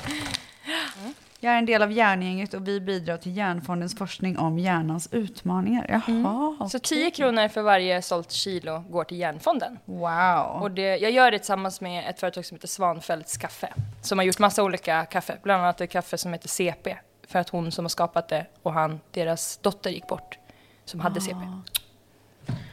Jag 1.42 1.54
är 1.54 1.58
en 1.58 1.66
del 1.66 1.82
av 1.82 1.92
Hjärngänget 1.92 2.54
och 2.54 2.68
vi 2.68 2.80
bidrar 2.80 3.16
till 3.16 3.36
Hjärnfondens 3.36 3.96
forskning 3.96 4.38
om 4.38 4.58
hjärnans 4.58 5.08
utmaningar. 5.12 5.86
Jaha, 5.88 6.68
Så 6.68 6.78
10 6.78 7.10
kronor 7.10 7.48
för 7.48 7.62
varje 7.62 8.02
sålt 8.02 8.30
kilo 8.32 8.84
går 8.90 9.04
till 9.04 9.18
Hjärnfonden. 9.18 9.78
Wow. 9.84 10.62
Och 10.62 10.70
det, 10.70 10.96
jag 10.96 11.10
gör 11.10 11.30
det 11.30 11.38
tillsammans 11.38 11.80
med 11.80 12.10
ett 12.10 12.20
företag 12.20 12.46
som 12.46 12.54
heter 12.54 12.68
Svanfälts 12.68 13.36
kaffe. 13.36 13.68
Som 14.02 14.18
har 14.18 14.24
gjort 14.24 14.38
massa 14.38 14.62
olika 14.62 15.04
kaffe, 15.04 15.38
bland 15.42 15.62
annat 15.62 15.80
ett 15.80 15.90
kaffe 15.90 16.18
som 16.18 16.32
heter 16.32 16.48
CP. 16.48 16.96
För 17.28 17.38
att 17.38 17.48
hon 17.48 17.72
som 17.72 17.84
har 17.84 17.88
skapat 17.88 18.28
det 18.28 18.46
och 18.62 18.72
han, 18.72 19.00
deras 19.10 19.56
dotter 19.56 19.90
gick 19.90 20.06
bort. 20.06 20.38
Som 20.84 21.00
hade 21.00 21.20
CP. 21.20 21.36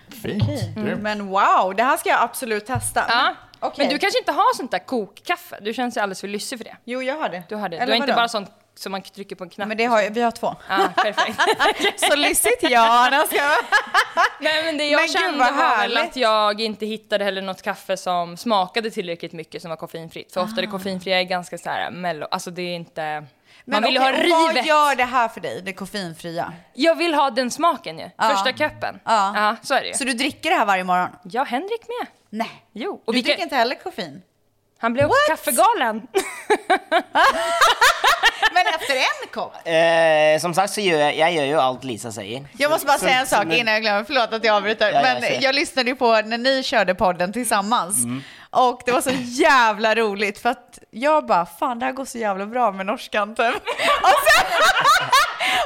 Fint. 0.09 0.77
Mm. 0.77 0.99
Men 0.99 1.27
wow, 1.27 1.75
det 1.75 1.83
här 1.83 1.97
ska 1.97 2.09
jag 2.09 2.21
absolut 2.21 2.65
testa. 2.65 3.05
Ja. 3.09 3.35
Okej. 3.59 3.85
Men 3.85 3.93
du 3.93 3.99
kanske 3.99 4.19
inte 4.19 4.31
har 4.31 4.55
sånt 4.55 4.71
där 4.71 4.79
kokkaffe? 4.79 5.57
Du 5.61 5.73
känns 5.73 5.97
ju 5.97 6.01
alldeles 6.01 6.21
för 6.21 6.27
lyssig 6.27 6.57
för 6.59 6.65
det. 6.65 6.75
Jo, 6.85 7.01
jag 7.01 7.15
har 7.15 7.29
det. 7.29 7.43
Du 7.49 7.55
har 7.55 7.69
det. 7.69 7.77
Eller 7.77 7.85
du 7.85 7.91
har 7.91 7.95
inte 7.95 8.07
vadå? 8.07 8.15
bara 8.19 8.27
sånt 8.27 8.49
som 8.75 8.91
man 8.91 9.01
trycker 9.01 9.35
på 9.35 9.43
en 9.43 9.49
knapp. 9.49 9.67
Men 9.67 9.77
det 9.77 9.85
har 9.85 10.01
jag, 10.01 10.11
vi 10.11 10.21
har 10.21 10.31
två. 10.31 10.55
Ja, 10.69 10.89
perfekt. 10.95 11.41
Så 12.09 12.15
lyssigt 12.15 12.57
ja. 12.61 13.07
när 13.11 13.25
ska 13.25 13.35
jag- 13.35 13.57
Nej 14.39 14.63
men 14.65 14.77
det 14.77 14.87
jag 14.89 15.01
Men 15.01 15.07
kände 15.07 15.37
var 15.39 15.77
väl 15.77 15.97
att 15.97 16.15
jag 16.15 16.61
inte 16.61 16.85
hittade 16.85 17.23
heller 17.23 17.41
något 17.41 17.61
kaffe 17.61 17.97
som 17.97 18.37
smakade 18.37 18.91
tillräckligt 18.91 19.33
mycket 19.33 19.61
som 19.61 19.69
var 19.69 19.77
koffeinfritt. 19.77 20.33
För 20.33 20.41
ofta 20.43 20.61
det 20.61 20.67
koffeinfria 20.67 21.19
är 21.19 21.23
ganska 21.23 21.57
så 21.57 21.69
här 21.69 21.91
mello, 21.91 22.27
alltså 22.31 22.51
det 22.51 22.61
är 22.61 22.75
inte... 22.75 23.01
Men 23.65 23.81
man 23.81 23.83
vill 23.83 23.93
ju 23.93 23.99
ha 23.99 24.09
och 24.09 24.15
Vad 24.29 24.49
rivet. 24.51 24.65
gör 24.65 24.95
det 24.95 25.03
här 25.03 25.27
för 25.27 25.41
dig, 25.41 25.61
det 25.65 25.73
koffeinfria? 25.73 26.53
Jag 26.73 26.95
vill 26.95 27.13
ha 27.13 27.29
den 27.29 27.51
smaken 27.51 27.99
ju. 27.99 28.09
Ja. 28.17 28.23
Första 28.29 28.53
köppen. 28.57 28.99
Ja. 29.03 29.31
ja, 29.35 29.55
så 29.63 29.73
är 29.73 29.81
det 29.81 29.87
ju. 29.87 29.93
Så 29.93 30.03
du 30.03 30.13
dricker 30.13 30.49
det 30.49 30.55
här 30.55 30.65
varje 30.65 30.83
morgon? 30.83 31.09
Ja, 31.23 31.43
Henrik 31.43 31.81
med. 31.87 32.07
Nej. 32.29 32.65
Jo. 32.73 33.01
Och 33.05 33.13
du 33.13 33.21
dricker 33.21 33.41
inte 33.43 33.55
heller 33.55 33.75
koffein? 33.75 34.21
Han 34.79 34.93
blev 34.93 35.05
också 35.05 35.17
kaffegalen. 35.29 36.01
Men 38.53 38.65
efter 38.79 38.95
en 38.95 39.27
kopp? 39.33 39.53
Eh, 39.67 40.39
som 40.41 40.53
sagt 40.53 40.73
så 40.73 40.81
gör 40.81 40.99
jag, 40.99 41.15
jag 41.17 41.31
gör 41.33 41.43
ju 41.45 41.59
allt 41.59 41.83
Lisa 41.83 42.11
säger. 42.11 42.45
Jag 42.57 42.71
måste 42.71 42.87
bara 42.87 42.97
Så- 42.97 43.05
säga 43.05 43.19
en 43.19 43.27
sak 43.27 43.45
innan 43.45 43.73
jag 43.73 43.81
glömmer, 43.81 44.03
förlåt 44.03 44.33
att 44.33 44.43
jag 44.43 44.55
avbryter. 44.55 44.91
Ja, 44.91 45.01
men 45.01 45.21
kör. 45.21 45.37
jag 45.41 45.55
lyssnade 45.55 45.89
ju 45.89 45.95
på 45.95 46.21
när 46.21 46.37
ni 46.37 46.63
körde 46.63 46.95
podden 46.95 47.33
tillsammans. 47.33 48.03
Mm. 48.03 48.23
Och 48.49 48.81
det 48.85 48.91
var 48.91 49.01
så 49.01 49.11
jävla 49.23 49.95
roligt 49.95 50.39
för 50.39 50.49
att 50.49 50.79
jag 50.91 51.25
bara, 51.25 51.45
fan 51.45 51.79
det 51.79 51.85
här 51.85 51.93
går 51.93 52.05
så 52.05 52.17
jävla 52.17 52.45
bra 52.45 52.71
med 52.71 52.85
norskan 52.85 53.35
typ. 53.35 53.55
Och 54.01 54.17
sen, 54.27 54.45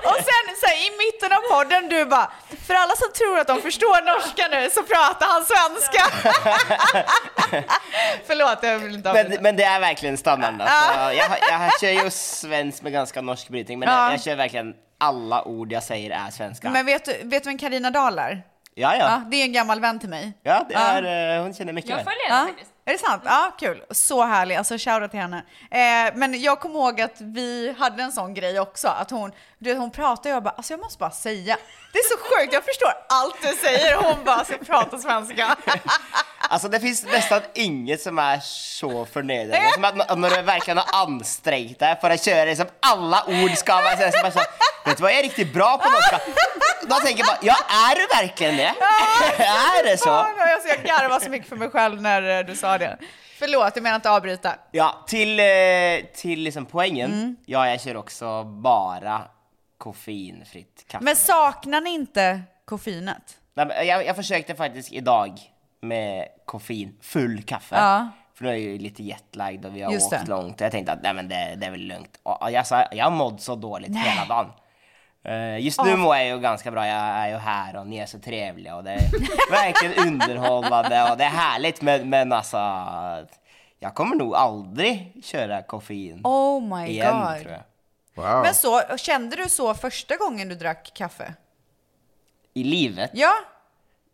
och 0.09 0.15
sen 0.15 0.45
så 0.59 0.65
här, 0.65 0.75
i 0.87 0.89
mitten 1.03 1.31
av 1.37 1.41
podden 1.55 1.89
du 1.89 2.05
bara, 2.05 2.31
för 2.67 2.73
alla 2.73 2.95
som 2.95 3.11
tror 3.17 3.39
att 3.39 3.47
de 3.47 3.61
förstår 3.61 4.05
norska 4.13 4.47
nu 4.51 4.69
så 4.69 4.83
pratar 4.83 5.27
han 5.33 5.45
svenska. 5.45 6.03
Förlåt, 8.27 8.59
jag 8.61 8.79
vill 8.79 8.95
inte 8.95 9.09
avbryta. 9.09 9.29
Men, 9.29 9.43
men 9.43 9.55
det 9.55 9.63
är 9.63 9.79
verkligen 9.79 10.17
standard. 10.17 10.61
Alltså, 10.61 10.99
jag, 11.01 11.15
jag, 11.15 11.61
jag 11.63 11.79
kör 11.81 12.03
ju 12.03 12.09
svensk 12.11 12.81
med 12.81 12.91
ganska 12.93 13.21
norsk 13.21 13.49
brytning, 13.49 13.79
men 13.79 13.89
Ja. 13.89 14.03
jag, 14.03 14.13
jag 14.13 14.21
kör 14.23 14.35
verkligen 14.35 14.73
alla 14.99 15.43
ord 15.43 15.71
jag 15.71 15.83
säger 15.83 16.11
är 16.11 16.31
svenska. 16.31 16.69
Men 16.69 16.85
vet 16.85 17.05
du, 17.05 17.11
vet 17.23 17.43
du 17.43 17.49
vem 17.49 17.57
Carina 17.57 17.89
Dahl 17.91 18.19
är? 18.19 18.43
ja, 18.75 18.95
ja. 18.95 19.21
det 19.31 19.37
är 19.37 19.43
en 19.45 19.53
gammal 19.53 19.79
vän 19.79 19.99
till 19.99 20.09
mig. 20.09 20.33
Ja, 20.43 20.65
det 20.69 20.75
är, 20.75 21.35
eh, 21.37 21.41
hon 21.43 21.53
känner 21.53 21.73
mycket 21.73 21.97
väl. 21.97 22.05
Ja, 22.29 22.47
Är 22.85 22.91
det 22.93 22.99
sant? 22.99 23.21
Ja, 23.25 23.51
kul. 23.59 23.83
Så 23.91 24.23
härlig. 24.23 24.55
Alltså 24.55 24.77
shoutout 24.77 25.11
till 25.11 25.19
henne. 25.19 25.37
Eh, 25.71 26.13
men 26.15 26.41
jag 26.41 26.59
kommer 26.59 26.75
ihåg 26.75 27.01
att 27.01 27.15
vi 27.21 27.75
hade 27.79 28.03
en 28.03 28.11
sån 28.11 28.33
grej 28.33 28.59
också. 28.59 28.87
Att 28.87 29.11
hon, 29.11 29.31
du 29.61 29.69
vet, 29.69 29.79
hon 29.79 29.91
pratade 29.91 30.29
och 30.29 30.35
jag 30.35 30.43
bara, 30.43 30.53
alltså 30.57 30.73
jag 30.73 30.79
måste 30.79 30.99
bara 30.99 31.11
säga. 31.11 31.57
Det 31.93 31.99
är 31.99 32.03
så 32.03 32.17
sjukt, 32.17 32.53
jag 32.53 32.65
förstår 32.65 32.93
allt 33.09 33.35
du 33.41 33.47
säger. 33.47 33.95
Hon 33.95 34.23
bara, 34.25 34.45
ska 34.45 34.57
prata 34.57 34.97
svenska. 34.97 35.57
Alltså 36.49 36.67
det 36.67 36.79
finns 36.79 37.05
nästan 37.05 37.41
inget 37.53 38.01
som 38.01 38.19
är 38.19 38.39
så 38.39 39.05
förnedrande 39.05 39.71
som 39.73 39.83
att 39.83 40.17
när 40.17 40.29
du 40.29 40.41
verkligen 40.41 40.77
har 40.77 41.01
ansträngt 41.01 41.79
dig 41.79 41.97
för 42.01 42.09
att 42.09 42.25
köra 42.25 42.45
liksom 42.45 42.65
alla 42.79 43.23
ord 43.27 43.51
ska 43.51 43.73
vara 43.73 43.97
så 43.97 44.11
så 44.11 44.31
så, 44.31 44.39
Vet 44.85 44.97
du 44.97 45.03
vad, 45.03 45.11
jag 45.11 45.19
är 45.19 45.23
riktigt 45.23 45.53
bra 45.53 45.77
på 45.77 45.89
norska. 45.89 46.19
Då 46.81 46.95
tänker 46.95 47.19
jag 47.19 47.27
bara, 47.27 47.37
ja 47.41 47.55
är 47.69 47.95
du 47.95 48.07
verkligen 48.21 48.57
det? 48.57 48.63
är 49.43 49.83
det 49.83 49.97
så? 49.97 50.09
Alltså, 50.09 50.67
jag 50.67 50.83
garvade 50.83 51.25
så 51.25 51.29
mycket 51.29 51.49
för 51.49 51.55
mig 51.55 51.69
själv 51.69 52.01
när 52.01 52.39
eh, 52.39 52.45
du 52.45 52.55
sa 52.55 52.77
det. 52.77 52.97
Förlåt, 53.39 53.71
jag 53.75 53.83
menar 53.83 53.95
inte 53.95 54.09
avbryta. 54.11 54.55
Ja, 54.71 55.05
till, 55.07 55.39
eh, 55.39 55.45
till 56.15 56.39
liksom 56.39 56.65
poängen. 56.65 57.13
Mm. 57.13 57.35
Ja, 57.45 57.69
jag 57.69 57.81
kör 57.81 57.97
också 57.97 58.43
bara 58.43 59.21
koffeinfritt 59.81 60.85
kaffe. 60.87 61.03
Men 61.03 61.15
saknar 61.15 61.81
ni 61.81 61.89
inte 61.89 62.41
koffeinet? 62.65 63.37
Nej, 63.53 63.87
jag, 63.87 64.05
jag 64.05 64.15
försökte 64.15 64.55
faktiskt 64.55 64.91
idag 64.91 65.39
med 65.81 66.27
koffein, 66.45 66.97
full 67.01 67.43
kaffe. 67.43 67.75
Ja. 67.75 68.07
För 68.33 68.43
nu 68.43 68.49
är 68.49 68.53
jag 68.53 68.61
ju 68.61 68.77
lite 68.77 69.03
jetlagd 69.03 69.65
och 69.65 69.75
vi 69.75 69.81
har 69.81 69.91
Just 69.91 70.13
åkt 70.13 70.25
det. 70.25 70.29
långt. 70.29 70.61
Jag 70.61 70.71
tänkte 70.71 70.91
att 70.93 71.03
nej, 71.03 71.13
men 71.13 71.27
det, 71.27 71.55
det 71.57 71.65
är 71.65 71.71
väl 71.71 71.79
lugnt. 71.81 72.19
Och 72.23 72.51
jag, 72.51 72.67
sa, 72.67 72.85
jag 72.91 73.05
har 73.05 73.11
mått 73.11 73.41
så 73.41 73.55
dåligt 73.55 73.89
Nej. 73.91 74.03
hela 74.09 74.25
dagen. 74.25 74.51
Eh, 75.23 75.59
just 75.65 75.83
nu 75.83 75.89
Ja. 75.89 75.97
mår 75.97 76.15
jag 76.15 76.25
ju 76.27 76.39
ganska 76.39 76.71
bra. 76.71 76.87
Jag 76.87 76.97
är 76.97 77.27
ju 77.29 77.37
här 77.37 77.75
och 77.77 77.87
ni 77.87 77.97
är 77.97 78.05
så 78.05 78.19
trevliga 78.19 78.75
och 78.75 78.83
det 78.83 78.91
är 78.91 79.01
verkligen 79.51 80.07
underhållande 80.07 81.11
och 81.11 81.17
det 81.17 81.23
är 81.23 81.29
härligt. 81.29 81.81
Men, 81.81 82.09
men 82.09 82.31
alltså, 82.33 82.57
jag 83.79 83.95
kommer 83.95 84.15
nog 84.15 84.35
aldrig 84.35 85.21
köra 85.23 85.61
koffein 85.61 86.21
Oh 86.23 86.77
my 86.77 86.87
igen 86.87 87.19
god. 87.19 87.39
tror 87.41 87.51
jag. 87.51 87.61
Wow. 88.15 88.41
Men 88.41 88.55
så, 88.55 88.81
kände 88.97 89.35
du 89.35 89.49
så 89.49 89.73
första 89.73 90.15
gången 90.15 90.49
du 90.49 90.55
drack 90.55 90.91
kaffe? 90.95 91.33
I 92.53 92.63
livet? 92.63 93.11
Ja. 93.13 93.33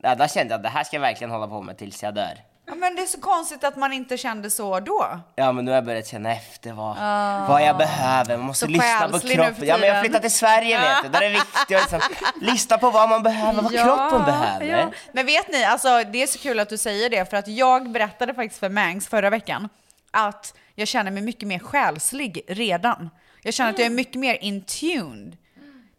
Ja, 0.03 0.15
då 0.15 0.27
kände 0.27 0.53
jag 0.53 0.57
att 0.57 0.63
det 0.63 0.69
här 0.69 0.83
ska 0.83 0.95
jag 0.95 1.01
verkligen 1.01 1.31
hålla 1.31 1.47
på 1.47 1.61
med 1.61 1.77
tills 1.77 2.03
jag 2.03 2.13
dör. 2.15 2.37
Ja, 2.65 2.75
Men 2.75 2.95
det 2.95 3.01
är 3.01 3.05
så 3.05 3.21
konstigt 3.21 3.63
att 3.63 3.75
man 3.75 3.93
inte 3.93 4.17
kände 4.17 4.49
så 4.49 4.79
då. 4.79 5.19
Ja 5.35 5.51
men 5.51 5.65
nu 5.65 5.71
har 5.71 5.75
jag 5.75 5.85
börjat 5.85 6.07
känna 6.07 6.31
efter 6.31 6.73
vad, 6.73 6.95
Ah. 6.99 7.47
vad 7.47 7.61
jag 7.63 7.77
behöver, 7.77 8.37
man 8.37 8.45
måste 8.45 8.65
Så 8.65 8.71
lyssna 8.71 9.09
på 9.11 9.19
kroppen. 9.19 9.67
Ja 9.67 9.77
men 9.77 9.89
jag 9.89 10.01
flyttar 10.03 10.19
till 10.19 10.31
Sverige 10.31 10.79
vet 10.79 11.03
du, 11.03 11.09
där 11.09 11.21
är 11.21 11.29
det 11.29 11.35
viktigt 11.35 11.93
att 11.93 12.09
liksom, 12.09 12.17
lyssna 12.41 12.77
på 12.77 12.89
vad 12.89 13.09
man 13.09 13.23
behöver, 13.23 13.61
vad 13.61 13.71
kroppen 13.71 14.25
behöver. 14.25 14.65
ja. 14.65 14.91
Men 15.11 15.25
vet 15.25 15.47
ni, 15.51 15.63
alltså 15.63 16.03
det 16.03 16.23
är 16.23 16.27
så 16.27 16.39
kul 16.39 16.59
att 16.59 16.69
du 16.69 16.77
säger 16.77 17.09
det 17.09 17.29
för 17.29 17.37
att 17.37 17.47
jag 17.47 17.89
berättade 17.89 18.33
faktiskt 18.33 18.59
för 18.59 18.69
Mangs 18.69 19.07
förra 19.07 19.29
veckan 19.29 19.69
att 20.11 20.53
jag 20.75 20.87
känner 20.87 21.11
mig 21.11 21.21
mycket 21.23 21.47
mer 21.47 21.59
själslig 21.59 22.41
redan. 22.47 23.09
Jag 23.41 23.53
känner 23.53 23.69
att 23.71 23.79
jag 23.79 23.85
är 23.85 23.89
mycket 23.89 24.15
mer 24.15 24.37
in 24.43 24.61
tuned. 24.61 25.37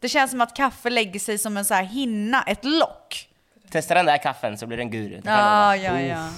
Det 0.00 0.08
känns 0.08 0.30
som 0.30 0.40
att 0.40 0.56
kaffe 0.56 0.90
lägger 0.90 1.20
sig 1.20 1.38
som 1.38 1.56
en 1.56 1.64
så 1.64 1.74
här 1.74 1.82
hinna, 1.84 2.42
ett 2.42 2.64
lock. 2.64 3.28
Testa 3.70 3.94
den 3.94 4.06
där 4.06 4.18
kaffen 4.22 4.58
så 4.58 4.66
blir 4.66 4.76
det 4.76 4.82
en 4.82 4.90
guru. 4.90 5.08
det 5.08 5.30
jag 5.30 5.38
Ja, 5.38 5.76
ja, 5.76 6.00
ja. 6.00 6.28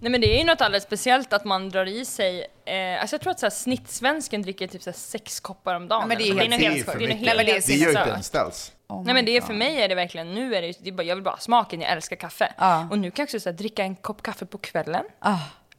Nej 0.00 0.10
men 0.12 0.20
det 0.20 0.34
är 0.34 0.38
ju 0.38 0.44
något 0.44 0.60
alldeles 0.60 0.84
speciellt 0.84 1.32
att 1.32 1.44
man 1.44 1.68
drar 1.70 1.86
i 1.86 2.04
sig, 2.04 2.46
eh, 2.64 3.00
alltså 3.00 3.14
jag 3.14 3.20
tror 3.20 3.30
att 3.30 3.40
så 3.40 3.46
här, 3.46 3.50
snittsvensken 3.50 4.42
dricker 4.42 4.66
typ 4.66 4.82
så 4.82 4.90
här, 4.90 4.96
sex 4.98 5.40
koppar 5.40 5.74
om 5.74 5.88
dagen. 5.88 6.00
Ja, 6.00 6.06
men 6.06 6.18
det 6.18 6.24
är 6.24 6.30
Alltså, 6.30 6.40
helt 6.40 6.50
något 6.50 6.60
Det 6.60 6.66
är 6.66 6.70
helt- 6.70 6.84
för 6.86 6.98
det 6.98 7.04
är 7.04 7.08
mycket. 7.08 7.22
Det 7.22 7.28
helt 7.52 7.68
gör 7.68 7.78
ju 7.78 7.98
inte 7.98 8.10
ens 8.10 8.26
ställs. 8.26 8.72
Nej 9.04 9.14
men 9.14 9.24
det 9.24 9.36
är 9.36 9.40
för 9.40 9.54
mig 9.54 9.82
är 9.82 9.88
det 9.88 9.94
verkligen, 9.94 10.34
nu 10.34 10.54
är 10.54 10.62
det, 10.62 10.72
det 10.80 10.88
är 10.88 10.92
bara, 10.92 11.02
jag 11.02 11.14
vill 11.16 11.24
bara 11.24 11.30
ha 11.30 11.38
smaken, 11.38 11.80
jag 11.80 11.90
älskar 11.90 12.16
kaffe. 12.16 12.52
Och 12.90 12.98
nu 12.98 13.10
kan 13.10 13.22
jag 13.22 13.26
också 13.26 13.40
så 13.40 13.48
här, 13.50 13.56
dricka 13.56 13.82
en 13.82 13.96
kopp 13.96 14.22
kaffe 14.22 14.46
på 14.46 14.58
kvällen. 14.58 15.04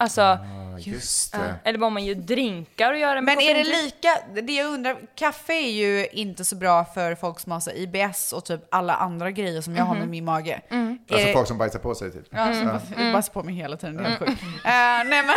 Alltså, 0.01 0.37
Just 0.77 1.33
ja. 1.33 1.39
det. 1.39 1.55
eller 1.63 1.79
bara 1.79 1.89
man 1.89 2.05
gör 2.05 2.15
drinkar 2.15 2.91
och 2.93 2.99
gör 2.99 3.15
det 3.15 3.21
med 3.21 3.35
Men 3.37 3.45
är 3.45 3.53
det 3.53 3.63
lika, 3.63 4.17
det 4.41 4.53
jag 4.53 4.67
undrar, 4.73 4.97
kaffe 5.15 5.53
är 5.53 5.69
ju 5.71 6.07
inte 6.11 6.45
så 6.45 6.55
bra 6.55 6.85
för 6.85 7.15
folk 7.15 7.39
som 7.39 7.51
har 7.51 7.59
så 7.59 7.71
IBS 7.71 8.33
och 8.33 8.45
typ 8.45 8.61
alla 8.71 8.95
andra 8.95 9.31
grejer 9.31 9.61
som 9.61 9.75
jag 9.75 9.83
har 9.83 9.93
Mhm. 9.93 9.99
med 9.99 10.09
min 10.09 10.25
mage. 10.25 10.61
Mm. 10.69 10.99
Är 11.07 11.13
Alltså 11.13 11.27
det- 11.27 11.33
folk 11.33 11.47
som 11.47 11.57
bajsar 11.57 11.79
på 11.79 11.95
sig 11.95 12.11
typ. 12.11 12.27
Ja, 12.29 12.45
som 12.45 12.57
Ja. 12.57 12.65
bara- 12.95 13.03
jag 13.03 13.13
bajsar 13.13 13.33
på 13.33 13.43
mig 13.43 13.53
hela 13.55 13.77
tiden, 13.77 13.97
det 13.97 14.03
är 14.03 14.07
helt 14.07 14.19
sjukt. 14.19 14.41
Eh, 14.43 14.49
nej 14.63 15.05
men... 15.23 15.25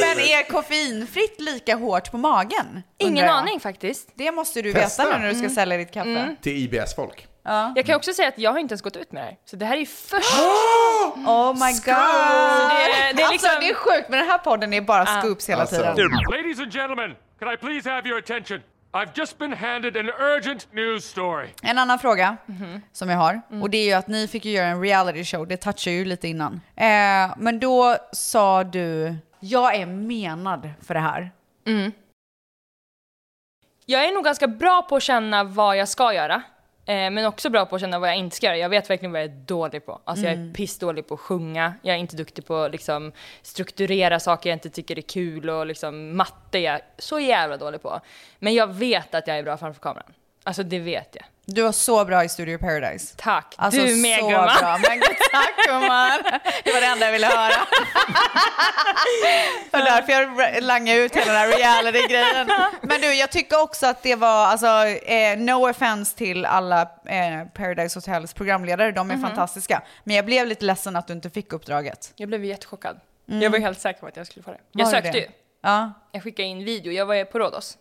men 0.00 0.18
är 0.18 0.48
koffeinfritt 0.50 1.40
lika 1.40 1.76
hårt 1.76 2.10
på 2.10 2.18
magen? 2.18 2.82
Ingen 2.98 3.28
aning 3.28 3.60
faktiskt. 3.60 4.08
Det 4.14 4.32
måste 4.32 4.62
du 4.62 4.72
Testa. 4.72 5.04
veta 5.04 5.16
nu 5.16 5.22
när 5.22 5.28
du 5.28 5.34
ska 5.34 5.44
Mm. 5.44 5.54
sälja 5.54 5.76
ditt 5.76 5.92
kaffe. 5.92 6.08
Mm. 6.10 6.36
Till 6.42 6.56
IBS-folk. 6.56 7.26
Ja. 7.48 7.72
Jag 7.76 7.86
kan 7.86 7.96
också 7.96 8.12
säga 8.12 8.28
att 8.28 8.38
jag 8.38 8.52
har 8.52 8.58
inte 8.58 8.72
ens 8.72 8.82
gått 8.82 8.96
ut 8.96 9.12
med 9.12 9.22
det 9.22 9.26
här. 9.26 9.36
Så 9.44 9.56
det 9.56 9.64
här 9.66 9.74
är 9.76 9.80
ju 9.80 9.86
först. 9.86 10.32
Oh 11.26 11.52
my 11.54 11.72
god! 11.72 11.84
Det, 11.84 13.12
det 13.16 13.22
är 13.22 13.32
liksom... 13.32 13.50
Alltså 13.50 13.60
det 13.60 13.70
är 13.70 13.74
sjukt, 13.74 14.08
men 14.08 14.18
den 14.18 14.28
här 14.28 14.38
podden 14.38 14.72
är 14.72 14.80
bara 14.80 15.06
scoops 15.06 15.48
hela 15.48 15.66
tiden. 15.66 15.96
Ladies 16.30 16.58
and 16.60 16.72
gentlemen, 16.72 17.14
can 17.38 17.52
I 17.52 17.56
please 17.56 17.90
have 17.90 18.08
your 18.08 18.18
attention? 18.18 18.60
I've 18.92 19.08
just 19.14 19.38
been 19.38 19.52
handed 19.52 19.96
an 19.96 20.08
urgent 20.08 20.72
news 20.72 21.04
story. 21.04 21.48
En 21.62 21.78
annan 21.78 21.98
fråga 21.98 22.36
Mhm. 22.46 22.82
som 22.92 23.08
jag 23.08 23.18
har, 23.18 23.40
Mm. 23.50 23.62
och 23.62 23.70
det 23.70 23.78
är 23.78 23.84
ju 23.84 23.92
att 23.92 24.08
ni 24.08 24.28
fick 24.28 24.44
ju 24.44 24.50
göra 24.52 24.66
en 24.66 24.80
reality 24.82 25.24
show, 25.24 25.46
det 25.46 25.56
touchade 25.56 25.96
ju 25.96 26.04
lite 26.04 26.28
innan. 26.28 26.60
Eh, 26.76 27.34
men 27.36 27.60
då 27.60 27.96
sa 28.12 28.64
du, 28.64 29.14
jag 29.40 29.74
är 29.74 29.86
menad 29.86 30.70
för 30.86 30.94
det 30.94 31.00
här. 31.00 31.30
Mm. 31.66 31.92
Jag 33.86 34.04
är 34.04 34.12
nog 34.12 34.24
ganska 34.24 34.46
bra 34.46 34.82
på 34.82 34.96
att 34.96 35.02
känna 35.02 35.44
vad 35.44 35.76
jag 35.76 35.88
ska 35.88 36.12
göra. 36.12 36.42
Eh, 36.88 37.10
men 37.10 37.24
också 37.26 37.50
bra 37.50 37.66
på 37.66 37.74
att 37.74 37.80
känna 37.80 37.98
vad 37.98 38.08
jag 38.08 38.16
inte 38.16 38.36
ska 38.36 38.46
göra. 38.46 38.56
Jag 38.56 38.68
vet 38.68 38.90
verkligen 38.90 39.12
vad 39.12 39.20
jag 39.20 39.28
är 39.30 39.34
dålig 39.46 39.86
på. 39.86 40.00
Alltså 40.04 40.24
jag 40.24 40.32
är 40.32 40.36
Mm. 40.36 40.52
pissdålig 40.52 41.08
på 41.08 41.14
att 41.14 41.20
sjunga. 41.20 41.74
Jag 41.82 41.94
är 41.96 41.98
inte 42.00 42.16
duktig 42.16 42.46
på 42.46 42.56
att 42.56 42.72
liksom, 42.72 43.12
strukturera 43.42 44.20
saker 44.20 44.50
jag 44.50 44.54
inte 44.56 44.70
tycker 44.70 44.98
är 44.98 45.02
kul. 45.02 45.50
Och 45.50 45.66
liksom, 45.66 46.16
matte 46.16 46.58
är 46.58 46.62
jag 46.62 46.80
så 46.98 47.20
jävla 47.20 47.56
dålig 47.56 47.82
på. 47.82 48.00
Men 48.38 48.54
jag 48.54 48.66
vet 48.74 49.14
att 49.14 49.26
jag 49.28 49.38
är 49.38 49.42
bra 49.42 49.56
framför 49.56 49.80
kameran. 49.80 50.12
Alltså 50.44 50.62
det 50.62 50.78
vet 50.78 51.08
jag. 51.12 51.24
Du 51.44 51.62
var 51.62 51.72
så 51.72 52.04
bra 52.04 52.24
i 52.24 52.28
Studio 52.28 52.58
Paradise. 52.58 53.14
Tack. 53.18 53.54
Alltså, 53.58 53.80
du 53.80 53.96
med 53.96 54.18
så 54.20 54.28
gumman. 54.28 54.48
bra. 54.60 54.78
Men 54.88 54.98
gud, 54.98 55.16
Tack 55.32 55.66
gumman. 55.66 56.20
Det 56.64 56.72
var 56.72 56.80
det 56.80 56.86
enda 56.86 57.04
jag 57.06 57.12
ville 57.12 57.26
höra. 57.26 57.54
Och 59.72 59.78
därför 59.78 60.12
jag 60.12 60.62
langade 60.62 60.98
ut 60.98 61.16
hela 61.16 61.26
den 61.32 61.36
här 61.36 61.48
reality-grejen. 61.58 62.50
Men 62.82 63.00
du, 63.00 63.14
jag 63.14 63.30
tycker 63.30 63.62
också 63.62 63.86
att 63.86 64.02
det 64.02 64.14
var, 64.14 64.46
alltså, 64.46 64.66
eh, 64.86 65.38
no 65.38 65.70
offense 65.70 66.16
till 66.16 66.44
alla 66.44 66.82
eh, 66.82 67.44
Paradise 67.54 67.96
Hotels 67.98 68.34
programledare, 68.34 68.92
de 68.92 69.10
är 69.10 69.14
Mhm. 69.14 69.22
fantastiska. 69.26 69.82
Men 70.04 70.16
jag 70.16 70.24
blev 70.24 70.46
lite 70.46 70.64
ledsen 70.64 70.96
att 70.96 71.06
du 71.06 71.12
inte 71.12 71.30
fick 71.30 71.52
uppdraget. 71.52 72.12
Jag 72.16 72.28
blev 72.28 72.44
jättechockad. 72.44 73.00
Mm. 73.28 73.42
Jag 73.42 73.50
var 73.50 73.58
helt 73.58 73.80
säker 73.80 74.00
på 74.00 74.06
att 74.06 74.16
jag 74.16 74.26
skulle 74.26 74.42
få 74.44 74.50
det. 74.50 74.58
Jag 74.72 74.84
Var 74.84 74.92
du 74.92 74.96
sökte 74.96 75.10
det? 75.10 75.18
ju. 75.18 75.28
Ja. 75.62 75.92
Jag 76.12 76.22
skickade 76.22 76.48
in 76.48 76.64
video, 76.64 76.92
jag 76.92 77.06
var 77.06 77.24
på 77.24 77.38
Rhodos. 77.38 77.78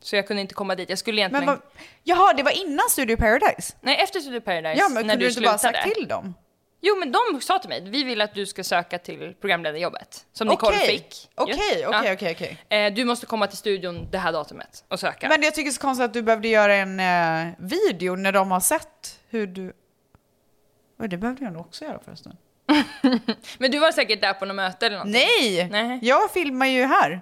Så 0.00 0.16
jag 0.16 0.26
kunde 0.26 0.40
inte 0.42 0.54
komma 0.54 0.74
dit. 0.74 0.88
Jag 0.90 0.98
skulle 0.98 1.20
egentligen... 1.20 1.44
Men 1.46 1.54
vad, 1.54 1.62
jaha, 2.04 2.32
det 2.32 2.42
var 2.42 2.50
innan 2.50 2.88
Studio 2.90 3.16
Paradise? 3.16 3.74
Nej, 3.80 3.96
efter 4.00 4.20
Studio 4.20 4.40
Paradise. 4.40 4.78
Ja, 4.82 4.88
men 4.88 5.06
när 5.06 5.14
kunde 5.14 5.24
du 5.24 5.28
inte 5.28 5.40
bara 5.40 5.58
slutade. 5.58 5.82
sagt 5.84 5.94
till 5.94 6.08
dem? 6.08 6.34
Jo, 6.80 6.96
men 6.96 7.12
de 7.12 7.40
sa 7.40 7.58
till 7.58 7.68
mig, 7.68 7.90
vi 7.90 8.04
vill 8.04 8.20
att 8.20 8.34
du 8.34 8.46
ska 8.46 8.64
söka 8.64 8.98
till 8.98 9.34
programledarjobbet. 9.40 10.26
Som 10.32 10.48
Nicole 10.48 10.76
Okej. 10.76 10.86
fick. 10.88 11.30
Okej, 11.34 11.86
okej, 11.86 12.32
okej. 12.32 12.58
Eh, 12.68 12.92
Du 12.94 13.04
måste 13.04 13.26
komma 13.26 13.46
till 13.46 13.58
studion 13.58 14.08
det 14.10 14.18
här 14.18 14.32
datumet 14.32 14.84
och 14.88 15.00
söka. 15.00 15.28
Men 15.28 15.42
jag 15.42 15.54
tycker 15.54 15.64
det 15.64 15.70
är 15.70 15.72
så 15.74 15.80
konstigt 15.80 16.04
att 16.04 16.12
du 16.12 16.22
behövde 16.22 16.48
göra 16.48 16.74
en 16.74 17.00
eh, 17.00 17.54
video 17.58 18.16
när 18.16 18.32
de 18.32 18.50
har 18.50 18.60
sett 18.60 19.20
hur 19.28 19.46
du... 19.46 19.72
Men 20.98 21.10
det 21.10 21.16
behövde 21.16 21.44
jag 21.44 21.52
nog 21.52 21.60
också 21.66 21.84
göra 21.84 21.98
förresten. 22.04 22.36
Men 23.58 23.70
du 23.70 23.78
var 23.78 23.92
säkert 23.92 24.20
där 24.20 24.32
på 24.34 24.44
något 24.44 24.56
möte 24.56 24.86
eller 24.86 24.98
något? 24.98 25.06
Nej! 25.08 25.68
Nej. 25.70 25.98
Jag 26.02 26.30
filmar 26.30 26.66
ju 26.66 26.84
här. 26.84 27.20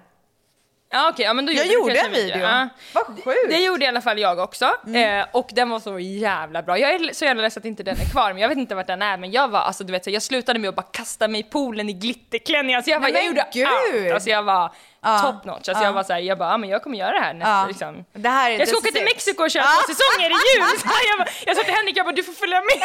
Ja, 0.89 1.09
okej, 1.13 1.25
ja, 1.25 1.33
men 1.33 1.45
då 1.45 1.51
Jag 1.53 1.65
gjorde 1.65 1.95
kanske 1.95 2.07
en 2.19 2.25
video. 2.25 2.41
Ja. 2.41 2.69
Vad 2.93 3.05
sjukt! 3.07 3.27
Mm. 3.27 3.49
Det 3.49 3.57
gjorde 3.59 3.85
i 3.85 3.87
alla 3.87 4.01
fall 4.01 4.19
jag 4.19 4.39
också. 4.39 4.65
Eh, 4.95 5.25
och 5.31 5.49
den 5.53 5.69
var 5.69 5.79
så 5.79 5.99
jävla 5.99 6.61
bra. 6.63 6.77
Jag 6.79 6.91
är 6.91 7.13
så 7.13 7.25
jävla 7.25 7.41
ledsen 7.43 7.61
att 7.61 7.65
inte 7.65 7.83
den 7.83 7.97
är 8.01 8.11
kvar, 8.11 8.33
men 8.33 8.41
jag 8.41 8.49
vet 8.49 8.57
inte 8.57 8.75
vart 8.75 8.87
den 8.87 9.01
är. 9.01 9.17
Men 9.17 9.31
jag 9.31 9.47
var, 9.47 9.59
alltså 9.59 9.83
du 9.83 9.91
vet, 9.91 10.03
så 10.03 10.09
jag 10.09 10.21
slutade 10.21 10.59
med 10.59 10.69
att 10.69 10.75
bara 10.75 10.85
kasta 10.91 11.27
mig 11.27 11.39
i 11.41 11.43
poolen 11.43 11.89
i 11.89 11.93
glitterklänning. 11.93 12.75
Alltså 12.75 12.91
jag, 12.91 13.01
Nej, 13.01 13.11
jag 13.13 13.25
gjorde 13.25 13.45
gud! 13.53 13.67
allt. 13.67 14.13
Alltså 14.13 14.29
jag 14.29 14.43
var 14.43 14.71
Ja. 15.01 15.19
top 15.19 15.45
notch. 15.45 15.69
Alltså 15.69 15.71
Ja. 15.71 15.83
jag 15.83 15.93
var 15.93 16.03
såhär, 16.03 16.19
jag 16.19 16.37
bara, 16.37 16.49
ja, 16.51 16.57
men 16.57 16.69
jag 16.69 16.83
kommer 16.83 16.97
göra 16.97 17.11
det 17.11 17.19
här 17.19 17.33
nästa 17.33 17.51
Ja. 17.51 17.65
liksom. 17.67 18.05
Det 18.13 18.29
här 18.29 18.51
är 18.51 18.59
Jag 18.59 18.67
ska 18.67 18.77
åka 18.77 18.91
till. 18.91 19.03
Mexiko 19.03 19.43
och 19.43 19.51
köra 19.51 19.63
Ja. 19.63 19.69
två 19.87 19.93
säsonger 19.93 20.29
i 20.29 20.33
jul! 20.33 20.79
Så 20.79 20.87
jag, 21.09 21.17
bara, 21.19 21.29
jag 21.45 21.57
sa 21.57 21.63
till 21.63 21.73
Henrik, 21.73 21.97
jag 21.97 22.05
bara, 22.05 22.15
du 22.15 22.23
får 22.23 22.33
följa 22.33 22.57
med. 22.61 22.77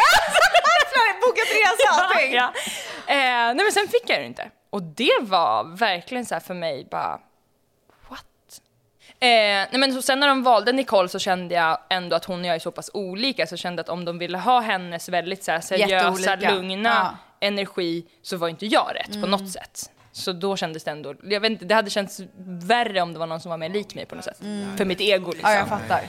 Bokat 1.21 1.49
resa 1.49 1.89
och 1.95 2.05
allting. 2.05 2.33
ja. 2.43 2.53
eh, 3.07 3.55
nej 3.55 3.63
men 3.67 3.73
sen 3.73 3.89
fick 3.89 4.11
jag 4.11 4.21
det 4.21 4.27
inte. 4.27 4.51
Och 4.71 4.83
det 4.83 5.19
var 5.21 5.77
verkligen 5.77 6.27
så 6.27 6.35
här 6.35 6.41
för 6.41 6.55
mig 6.55 6.87
bara, 6.91 7.19
nej 9.73 9.79
men 9.79 9.93
så 9.95 10.03
sen 10.03 10.21
när 10.21 10.29
de 10.29 10.43
valde 10.43 10.73
Nicole 10.73 11.09
så 11.09 11.19
kände 11.19 11.55
jag 11.55 11.79
ändå 11.91 12.17
att 12.17 12.25
hon 12.25 12.41
och 12.41 12.47
jag 12.47 12.55
är 12.55 12.59
så 12.59 12.71
pass 12.71 12.91
olika 12.95 13.47
så 13.47 13.53
jag 13.53 13.59
kände 13.59 13.81
att 13.83 13.89
om 13.89 14.05
de 14.05 14.19
ville 14.19 14.39
ha 14.39 14.61
hennes 14.61 15.09
väldigt 15.09 15.45
så 15.45 15.53
här 15.53 15.61
seriösa, 15.61 16.37
lugna 16.55 16.89
Ja. 17.41 17.47
energi 17.47 18.05
så 18.23 18.37
var 18.37 18.49
inte 18.49 18.67
jag 18.67 18.91
rätt 18.95 19.13
på 19.13 19.17
Mm. 19.19 19.31
något 19.31 19.51
sätt. 19.51 19.91
Så 20.15 20.33
då 20.33 20.57
kändes 20.57 20.85
det 20.85 20.91
ändå, 20.91 21.15
jag 21.23 21.41
vet 21.41 21.51
inte, 21.51 21.65
det 21.65 21.75
hade 21.75 21.91
känts 21.91 22.21
värre 22.47 23.01
om 23.01 23.13
det 23.13 23.19
var 23.19 23.27
någon 23.27 23.41
som 23.41 23.51
var 23.51 23.59
mer 23.59 23.69
lik 23.69 23.95
mig 23.95 24.07
på 24.07 24.15
något 24.15 24.25
sätt. 24.25 24.39
För 24.77 24.85
mitt 24.85 25.01
ego 25.01 25.33
liksom. 25.33 25.51
Ja, 25.51 25.57
jag 25.59 25.69
fattar. 25.69 26.01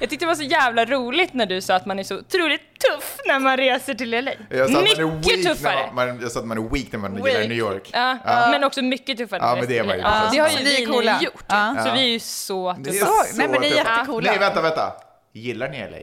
Jag 0.00 0.10
tyckte 0.10 0.24
det 0.24 0.28
var 0.28 0.34
så 0.34 0.42
jävla 0.42 0.84
roligt 0.84 1.34
när 1.34 1.46
du 1.46 1.60
sa 1.60 1.74
att 1.74 1.86
man 1.86 1.98
är 1.98 2.02
så 2.04 2.18
otroligt 2.18 2.60
tuff 2.60 3.16
när 3.26 3.38
man 3.38 3.56
reser 3.56 3.94
till 3.94 4.10
LA. 4.10 4.32
Jag 4.50 4.58
sa 4.58 4.64
att 4.64 4.70
man 4.72 4.82
är 4.82 5.06
Mycket 5.16 5.30
weak 5.46 5.56
tuffare. 5.56 5.86
Man, 5.92 6.06
man, 6.08 6.20
jag 6.22 6.32
sa 6.32 6.40
att 6.40 6.46
man 6.46 6.58
är 6.58 6.62
weak 6.62 6.92
när 6.92 6.98
man 6.98 7.16
gillar 7.16 7.40
New 7.40 7.52
York. 7.52 7.90
Ja, 7.92 8.18
Ja. 8.24 8.48
men 8.50 8.64
också 8.64 8.82
mycket 8.82 9.18
tuffare. 9.18 9.40
Ja, 9.42 9.46
när 9.54 9.56
men 9.60 9.68
vi 9.68 9.74
det 9.74 9.82
var 9.82 9.92
till 9.92 9.98
ju 10.00 10.02
LA. 10.02 10.30
det 10.32 10.38
har 10.38 10.48
ju 10.48 10.64
Ni 10.64 10.74
är 10.74 10.80
vi 10.80 10.86
coola. 10.86 11.18
gjort. 11.22 11.44
Ja. 11.48 11.76
Så 11.82 11.88
Ja. 11.88 11.94
vi 11.94 12.00
är 12.00 12.04
ju 12.08 12.20
så 12.20 12.72
Det 12.78 12.90
är 12.90 12.92
tuffa. 12.92 13.06
så 13.06 13.36
Nej, 13.38 13.48
men 13.48 13.60
ni 13.60 13.66
är 13.70 13.74
jättecoola. 13.76 14.30
Nej, 14.30 14.38
vänta, 14.40 14.60
vänta. 14.62 14.92
Gillar 15.32 15.68
ni 15.68 15.78
LA? 15.78 15.98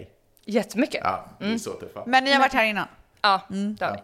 Jättemycket. 0.45 1.01
Ja, 1.03 1.27
ni 1.39 1.45
Mm. 1.45 1.55
är 1.55 1.59
så 1.59 1.71
tuffa. 1.71 2.03
Men 2.05 2.23
ni 2.23 2.31
har 2.33 2.39
varit 2.39 2.53
här 2.53 2.65
innan? 2.65 2.87
Ja, 3.21 3.41
det 3.77 3.85
har 3.85 3.91
vi. 3.93 3.99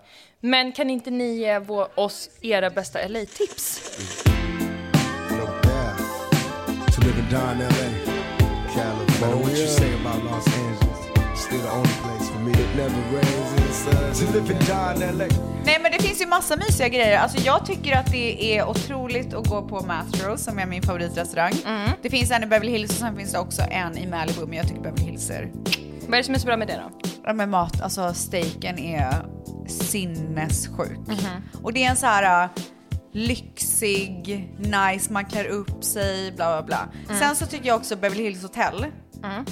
Men 0.47 0.71
kan 0.71 0.89
inte 0.89 1.12
ni 1.12 1.34
ge 1.38 1.60
oss 1.95 2.29
era 2.41 2.69
bästa 2.69 2.99
LA-tips? 3.08 3.82
To 6.95 7.01
LA, 9.13 9.28
California. 9.28 9.45
what 9.45 9.58
you 9.58 9.67
say 9.67 9.93
about 10.02 10.23
Los 10.23 10.47
Angeles? 10.47 11.39
Still 11.39 11.62
the 11.62 11.71
only 11.71 11.89
place 12.04 12.30
for 12.30 12.39
me. 12.39 12.52
It 12.52 12.76
never 12.76 13.02
rains 13.15 13.52
in 13.58 13.67
the 13.67 13.73
sun. 13.73 14.13
To 14.13 14.34
live 14.34 14.49
and 14.49 14.67
die 14.67 15.10
in 15.10 15.17
LA. 15.17 15.26
Nej 15.65 15.80
men 15.82 15.91
det 15.91 16.04
finns 16.04 16.21
ju 16.21 16.28
massa 16.28 16.56
mysiga 16.56 16.88
grejer. 16.88 17.19
Alltså 17.19 17.38
jag 17.45 17.65
tycker 17.65 17.97
att 17.97 18.12
det 18.12 18.58
är 18.58 18.67
otroligt 18.69 19.34
att 19.34 19.47
gå 19.47 19.62
på 19.62 19.82
Mastros 19.86 20.43
som 20.43 20.60
är 20.60 20.65
min 20.65 20.84
favoritrestaurang. 20.84 21.54
Mm. 21.65 21.89
Det 22.02 22.10
finns 22.10 22.32
en 22.32 22.43
i 22.43 22.45
Beverly 22.45 22.71
Hills 22.71 22.91
och 22.91 22.97
sen 22.97 23.15
finns 23.17 23.32
det 23.32 23.39
också 23.39 23.62
en 23.62 23.97
i 23.97 24.08
Malibu 24.08 24.45
men 24.45 24.58
jag 24.58 24.67
tycker 24.67 24.82
Beverly 24.82 25.04
Hills 25.04 25.30
är... 25.30 25.52
Vad 26.08 26.13
är 26.13 26.17
det 26.17 26.23
som 26.23 26.36
är 26.36 26.39
så 26.39 26.45
bra 26.45 26.58
med 26.58 26.67
det 26.67 26.82
då? 26.89 27.10
Ja 27.23 27.34
men 27.34 27.49
mat, 27.49 27.82
alltså 27.82 28.13
steaken 28.13 28.80
är 28.80 29.26
sinnessjuk. 29.67 31.08
Mhm. 31.08 31.63
Och 31.63 31.73
det 31.73 31.84
är 31.84 31.89
en 31.89 31.95
så 31.95 32.06
här 32.06 32.43
uh, 32.43 32.49
lyxig, 33.13 34.49
nice, 34.58 35.13
man 35.13 35.26
klär 35.26 35.45
upp 35.45 35.84
sig, 35.84 36.32
bla 36.32 36.45
bla 36.52 36.63
bla. 36.63 36.89
Mm. 37.10 37.19
Sen 37.19 37.36
så 37.36 37.45
tycker 37.45 37.67
jag 37.67 37.76
också 37.78 37.95
Beverly 37.95 38.23
Hills 38.23 38.41
Hotel. 38.41 38.86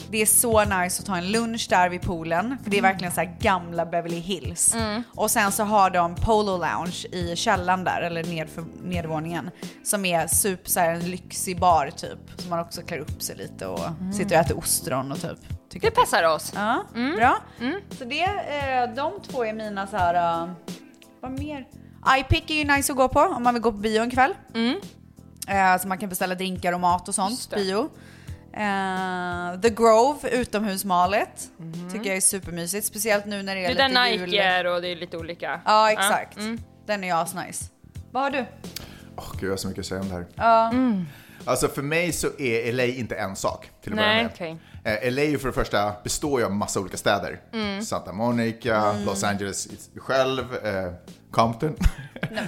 Det 0.09 0.21
är 0.21 0.25
så 0.25 0.65
nice 0.65 1.01
att 1.01 1.05
ta 1.05 1.17
en 1.17 1.31
lunch 1.31 1.67
där 1.69 1.89
vid 1.89 2.01
poolen, 2.01 2.57
för 2.63 2.71
det 2.71 2.77
är 2.77 2.81
verkligen 2.81 3.13
så 3.13 3.21
här 3.21 3.37
gamla 3.39 3.85
Beverly 3.85 4.19
Hills. 4.19 4.75
Mm. 4.75 5.03
Och 5.15 5.31
sen 5.31 5.51
så 5.51 5.63
har 5.63 5.89
de 5.89 6.15
Polo 6.15 6.57
Lounge 6.57 7.05
i 7.11 7.35
källaren 7.35 7.83
där, 7.83 8.01
eller 8.01 8.23
nedför, 8.23 8.63
nedervåningen, 8.83 9.49
som 9.83 10.05
är 10.05 10.27
super 10.27 10.69
så 10.69 10.79
här, 10.79 10.93
en 10.93 11.11
lyxig 11.11 11.59
bar 11.59 11.89
typ. 11.95 12.19
Så 12.37 12.49
man 12.49 12.59
också 12.59 12.81
klär 12.81 12.99
upp 12.99 13.21
sig 13.21 13.35
lite 13.37 13.67
och 13.67 13.79
sitter 14.13 14.35
och 14.35 14.45
äter 14.45 14.57
ostron 14.57 15.11
och 15.11 15.21
typ. 15.21 15.69
Tycker 15.69 15.89
Det 15.89 15.95
passar 15.95 16.23
oss. 16.23 16.51
Ja, 16.55 16.83
bra. 17.17 17.37
Så 17.97 18.05
det, 18.05 18.23
eh, 18.23 18.95
de 18.95 19.11
två 19.27 19.45
är 19.45 19.53
mina 19.53 19.87
så 19.87 19.97
här. 19.97 20.43
Uh, 20.43 20.51
vad 21.21 21.31
mer? 21.31 21.67
iPick 22.19 22.49
är 22.49 22.55
ju 22.55 22.63
nice 22.63 22.91
att 22.91 22.97
gå 22.97 23.09
på 23.09 23.19
om 23.19 23.43
man 23.43 23.53
vill 23.53 23.63
gå 23.63 23.71
på 23.71 23.77
bio 23.77 24.01
en 24.01 24.11
kväll. 24.11 24.33
Eh, 25.47 25.81
så 25.81 25.87
man 25.87 25.97
kan 25.97 26.09
beställa 26.09 26.35
drinkar 26.35 26.73
och 26.73 26.79
mat 26.79 27.07
och 27.07 27.15
sånt, 27.15 27.49
bio. 27.55 27.89
Eh, 28.53 29.61
The 29.61 29.69
Grove, 29.69 30.29
utomhusmalet, 30.29 31.49
tycker 31.93 32.05
jag 32.07 32.17
är 32.17 32.21
supermysigt. 32.21 32.85
Speciellt 32.87 33.25
nu 33.25 33.43
när 33.43 33.55
det 33.55 33.61
är 33.65 33.75
Det 33.75 33.81
är 33.81 33.87
lite 33.89 33.99
där 33.99 34.07
jul. 34.07 34.21
Nike 34.29 34.43
är 34.43 34.65
och 34.67 34.81
det 34.81 34.87
är 34.87 34.95
lite 34.95 35.17
olika. 35.17 35.61
Ja, 35.65 35.91
exakt. 35.91 36.37
Mm. 36.37 36.59
Den 36.85 37.03
är 37.03 37.15
asnice. 37.21 37.65
Vad 38.11 38.23
har 38.23 38.29
du? 38.29 38.45
Åh, 39.15 39.31
gud, 39.39 39.43
jag 39.43 39.49
har 39.49 39.57
så 39.57 39.67
mycket 39.67 39.79
att 39.81 39.85
säga 39.85 40.01
om 40.01 40.09
det 40.09 40.13
här. 40.15 40.25
Ja. 40.35 40.71
Alltså 41.45 41.67
för 41.67 41.81
mig 41.81 42.11
så 42.11 42.27
är 42.39 42.73
LA 42.73 42.83
inte 42.85 43.15
en 43.15 43.35
sak 43.35 43.69
till 43.83 43.91
att 43.91 43.97
börja 43.97 44.09
Nej, 44.09 44.23
med. 44.23 44.31
okej. 44.33 44.57
Eh, 44.83 45.11
LA 45.11 45.39
för 45.39 45.47
det 45.47 45.53
första 45.53 45.93
består 46.03 46.39
ju 46.39 46.45
av 46.45 46.51
massa 46.51 46.79
olika 46.79 46.97
städer. 46.97 47.39
Mm. 47.53 47.81
Santa 47.85 48.13
Monica, 48.13 48.75
Mm. 48.75 49.05
Los 49.05 49.23
Angeles 49.23 49.67
själv, 49.97 50.55
eh, 50.65 50.91
Compton, 51.31 51.75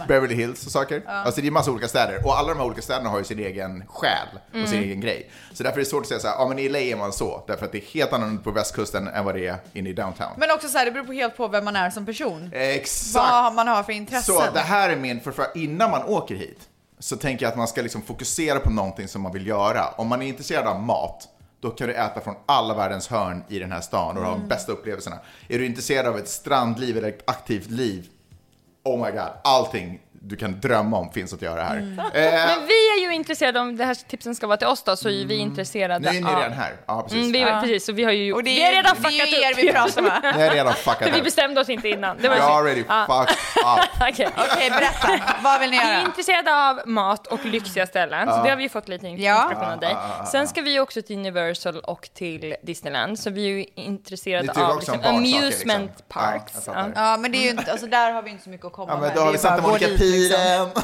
Beverly 0.08 0.36
Hills 0.36 0.66
och 0.66 0.72
saker. 0.72 1.02
Ja. 1.06 1.12
Alltså 1.12 1.42
det 1.42 1.48
är 1.48 1.52
massa 1.52 1.72
olika 1.72 1.88
städer 1.88 2.26
och 2.26 2.38
alla 2.40 2.48
de 2.50 2.58
här 2.60 2.66
olika 2.66 2.82
städerna 2.82 3.10
har 3.10 3.18
ju 3.18 3.24
sin 3.24 3.40
egen 3.40 3.84
själ 3.88 4.28
och 4.64 4.70
sin 4.70 4.78
Mm. 4.78 4.90
egen 4.90 5.02
grej. 5.02 5.32
Så 5.54 5.64
därför 5.64 5.78
är 5.80 5.84
det 5.84 5.90
svårt 5.90 6.02
att 6.02 6.08
säga 6.08 6.20
så 6.20 6.28
här, 6.28 6.36
ja 6.36 6.48
men 6.48 6.60
i 6.60 6.70
LA 6.70 6.80
är 6.80 6.96
man 6.96 7.14
så, 7.14 7.44
därför 7.48 7.66
att 7.66 7.72
det 7.72 7.78
är 7.78 7.94
helt 7.94 8.14
annorlunda 8.14 8.44
på 8.44 8.52
västkusten 8.52 9.08
än 9.08 9.26
vad 9.26 9.36
det 9.36 9.48
är 9.48 9.56
inne 9.74 9.90
i 9.90 9.94
downtown. 9.94 10.30
Men 10.38 10.52
också 10.52 10.68
så 10.68 10.78
här, 10.78 10.86
det 10.86 10.92
beror 10.92 11.04
på 11.06 11.14
helt 11.14 11.38
på 11.38 11.48
vem 11.48 11.66
man 11.66 11.76
är 11.76 11.90
som 11.90 12.06
person. 12.06 12.50
Exakt! 12.54 13.16
Vad 13.32 13.54
man 13.54 13.68
har 13.68 13.84
för 13.84 13.94
intressen. 13.94 14.36
Så 14.36 14.44
det 14.54 14.60
här 14.60 14.90
är 14.90 14.96
min, 14.96 15.22
för, 15.22 15.34
innan 15.56 15.92
man 15.92 16.04
åker 16.04 16.36
hit 16.36 16.60
så 17.00 17.16
tänker 17.18 17.46
jag 17.46 17.52
att 17.52 17.58
man 17.58 17.68
ska 17.68 17.82
liksom 17.82 18.02
fokusera 18.02 18.60
på 18.60 18.70
någonting 18.70 19.08
som 19.08 19.22
man 19.22 19.32
vill 19.34 19.48
göra. 19.48 19.88
Om 19.98 20.08
man 20.08 20.22
är 20.22 20.28
intresserad 20.28 20.68
av 20.68 20.82
mat, 20.84 21.28
då 21.62 21.70
kan 21.70 21.88
du 21.88 21.94
äta 21.94 22.22
från 22.22 22.36
alla 22.46 22.74
världens 22.74 23.08
hörn 23.08 23.44
i 23.50 23.60
den 23.60 23.72
här 23.72 23.82
stan 23.82 24.18
och 24.18 24.24
ha 24.24 24.30
de 24.32 24.36
Mm. 24.38 24.48
bästa 24.48 24.72
upplevelserna. 24.72 25.20
Är 25.48 25.60
du 25.60 25.66
intresserad 25.66 26.06
av 26.08 26.18
ett 26.18 26.28
strandliv 26.30 26.98
eller 26.98 27.10
ett 27.10 27.30
aktivt 27.30 27.70
liv, 27.70 28.08
oh 28.86 28.98
my 28.98 29.12
god, 29.12 29.40
allting 29.46 30.00
du 30.26 30.36
kan 30.36 30.60
drömma 30.60 30.98
om 30.98 31.12
finns 31.12 31.34
att 31.34 31.42
göra 31.42 31.64
här. 31.64 31.78
Mm. 31.78 32.00
Eh, 32.00 32.06
Men 32.14 32.66
vi 32.68 32.90
är 32.98 33.02
ju 33.08 33.14
intresserade, 33.14 33.60
om 33.60 33.78
det 33.78 33.86
här 33.86 33.94
tipsen 33.94 34.36
ska 34.36 34.48
vara 34.48 34.58
till 34.58 34.68
oss 34.68 34.84
då, 34.84 34.96
så 34.96 35.10
är 35.10 35.26
vi 35.26 35.36
intresserade 35.36 36.12
nu 36.12 36.18
är 36.18 36.22
ni 36.22 36.30
av... 36.30 36.36
redan 36.40 36.52
här. 36.54 36.74
Ja, 36.88 37.02
precis. 37.02 37.18
Mm, 37.20 37.32
vi, 37.32 37.40
Ja. 37.42 37.60
precis, 37.62 37.86
så 37.86 37.92
vi 37.94 38.04
har 38.04 38.12
ju 38.12 38.34
Och 38.34 38.44
det 38.44 38.50
är 38.50 38.56
vi 38.56 38.62
har 38.66 38.72
ju- 38.72 38.78
redan 38.78 38.96
det 39.02 39.08
är 39.08 39.12
ju 39.12 39.20
fuckat 39.20 39.40
er 39.44 39.52
upp. 39.52 39.58
vi 39.58 39.72
pratar 39.72 40.02
med. 40.02 40.36
Ni 40.38 40.44
har 40.44 40.50
redan 40.56 40.74
fuckat 40.74 40.98
För 41.04 41.12
vi 41.12 41.18
upp. 41.18 41.24
bestämde 41.24 41.62
oss 41.62 41.70
inte 41.70 41.90
innan. 41.90 42.18
Det 42.22 42.30
var 42.30 42.36
har 42.36 42.60
already 42.60 42.84
Ja. 42.88 43.26
fucked 43.28 43.36
up. 43.56 44.10
Okej, 44.12 44.30
Okej, 44.54 44.70
berätta. 44.70 45.24
Vad 45.44 45.60
vill 45.60 45.70
ni 45.72 45.78
Vi 45.78 45.84
är 45.84 45.94
göra? 45.94 46.02
intresserade 46.06 46.56
av 46.70 46.82
mat 46.88 47.28
och 47.28 47.46
lyxiga 47.46 47.88
ställen, 47.88 48.28
så 48.30 48.44
det 48.44 48.50
har 48.50 48.58
vi 48.58 48.70
fått 48.70 48.88
lite 48.90 49.08
Ja. 49.08 49.12
inspiration 49.12 49.74
av 49.74 49.80
dig. 49.80 49.90
Ja, 49.92 50.00
ja, 50.10 50.16
ja, 50.20 50.26
Sen 50.26 50.48
ska 50.48 50.62
vi 50.62 50.80
också 50.80 51.02
till 51.02 51.16
Universal 51.18 51.80
och 51.80 52.10
till 52.14 52.56
Disneyland, 52.64 53.20
så 53.20 53.30
vi 53.30 53.46
är 53.46 53.50
ju 53.58 53.66
intresserade 53.76 54.52
av 54.66 54.76
liksom, 54.76 55.00
amusement 55.04 55.52
liksom. 55.52 55.80
Jag 55.98 56.08
parks. 56.08 56.54
Ja. 56.66 56.86
Ja 56.96 57.18
men 57.18 57.32
det 57.32 57.38
är 57.38 57.44
ju 57.44 57.50
inte, 57.50 57.72
alltså 57.72 57.88
där 57.88 58.12
har 58.12 58.22
vi 58.22 58.30
inte 58.32 58.44
så 58.44 58.50
mycket 58.50 58.66
att 58.66 58.74
komma 58.74 58.98
med. 58.98 59.12
då 59.16 59.22
har 59.22 59.32
vi 59.32 59.38
är 59.38 59.44
bara 59.44 59.56
Santa 59.56 59.62
liksom. 60.20 60.38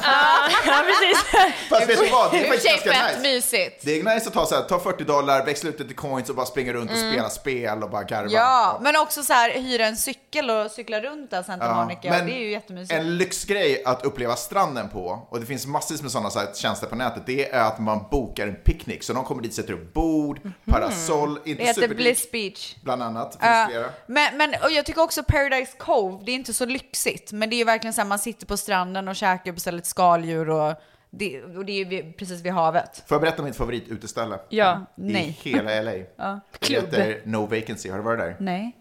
Ja, 0.66 0.82
precis. 0.86 1.42
Fast 1.68 1.88
vet 1.88 1.98
du 2.00 2.08
vad? 2.08 2.32
Det 2.32 2.38
är 2.46 2.48
faktiskt 2.48 2.84
ganska 2.84 3.06
nice. 3.06 3.20
mysigt. 3.20 3.80
Det 3.84 4.00
är 4.00 4.14
nice 4.14 4.28
att 4.28 4.34
ta, 4.34 4.46
så 4.46 4.54
här, 4.54 4.62
ta 4.62 4.80
40 4.80 5.04
dollar, 5.04 5.44
växla 5.44 5.70
ut 5.70 5.78
det 5.78 5.84
till 5.84 5.96
coins 5.96 6.28
och 6.30 6.36
bara 6.36 6.46
springa 6.46 6.72
runt 6.72 6.90
och 6.90 6.96
Mm. 6.96 7.12
spela 7.12 7.28
spel 7.30 7.82
och 7.82 7.90
bara 7.90 8.02
garva. 8.02 8.30
Ja, 8.30 8.78
men 8.82 8.96
också 8.96 9.22
så 9.22 9.32
här 9.32 9.50
hyra 9.50 9.86
en 9.86 9.96
cykel 9.96 10.50
och 10.50 10.70
cykla 10.70 11.00
runt 11.00 11.30
där 11.30 11.42
Santa 11.42 11.66
Ja, 11.66 11.74
Monica. 11.74 12.10
men 12.10 12.26
det 12.26 12.32
är 12.32 12.38
ju 12.40 12.50
jättemysigt. 12.50 12.92
En 13.00 13.16
lyxgrej 13.18 13.82
att 13.84 14.04
uppleva 14.04 14.36
stranden 14.36 14.88
på, 14.88 15.26
och 15.30 15.40
det 15.40 15.46
finns 15.46 15.66
massvis 15.66 16.02
med 16.02 16.10
sådana 16.10 16.30
så 16.30 16.38
här 16.38 16.48
tjänster 16.54 16.86
på 16.86 16.96
nätet, 16.96 17.22
det 17.26 17.50
är 17.50 17.62
att 17.64 17.78
man 17.78 18.04
bokar 18.10 18.46
en 18.46 18.54
picknick. 18.54 19.02
Så 19.02 19.12
de 19.12 19.24
kommer 19.24 19.42
dit, 19.42 19.54
sätter 19.54 19.72
upp 19.72 19.94
bord, 19.94 20.40
parasoll, 20.70 21.30
inte 21.44 21.50
Mhm. 21.50 21.56
det 21.74 21.82
heter 21.82 21.94
Bliss 21.94 22.30
Beach. 22.30 22.74
Bland 22.82 23.02
annat, 23.02 23.30
finns 23.32 23.42
Ja, 23.42 23.66
flera. 23.70 23.86
men, 24.06 24.36
men 24.36 24.54
och 24.62 24.70
jag 24.70 24.86
tycker 24.86 25.02
också 25.02 25.22
Paradise 25.22 25.72
Cove, 25.78 26.22
det 26.24 26.32
är 26.32 26.34
inte 26.34 26.52
så 26.52 26.64
lyxigt, 26.64 27.32
men 27.32 27.50
det 27.50 27.56
är 27.56 27.58
ju 27.58 27.64
verkligen 27.64 27.94
så 27.94 28.00
här, 28.00 28.08
man 28.08 28.18
sitter 28.18 28.46
på 28.46 28.56
stranden 28.56 29.08
och 29.08 29.16
käkar 29.20 29.50
och 29.50 29.54
beställer 29.54 29.78
ett 29.78 29.86
skaldjur 29.86 30.50
och 30.50 30.74
det, 31.10 31.42
och 31.42 31.64
det 31.64 31.72
är 31.80 31.84
ju 31.92 32.12
precis 32.12 32.40
vid 32.40 32.52
havet. 32.52 33.02
Får 33.06 33.14
jag 33.14 33.20
berätta 33.22 33.38
om 33.42 33.44
mitt 33.44 33.56
favoritutställe? 33.56 34.38
Ja. 34.48 34.72
I 34.96 35.12
Nej. 35.12 35.38
hela 35.42 35.80
LA. 35.82 35.92
Ja. 36.16 36.40
Det 36.52 36.66
Klubb. 36.66 36.84
heter 36.84 37.20
No 37.24 37.46
Vacancy, 37.46 37.90
har 37.90 37.96
du 37.98 38.04
varit 38.04 38.18
där? 38.18 38.36
Nej. 38.40 38.76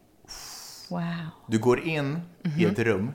Wow. 0.89 1.01
Du 1.47 1.59
går 1.59 1.79
in 1.87 2.19
i 2.59 2.65
ett 2.65 2.79
rum, 2.79 3.13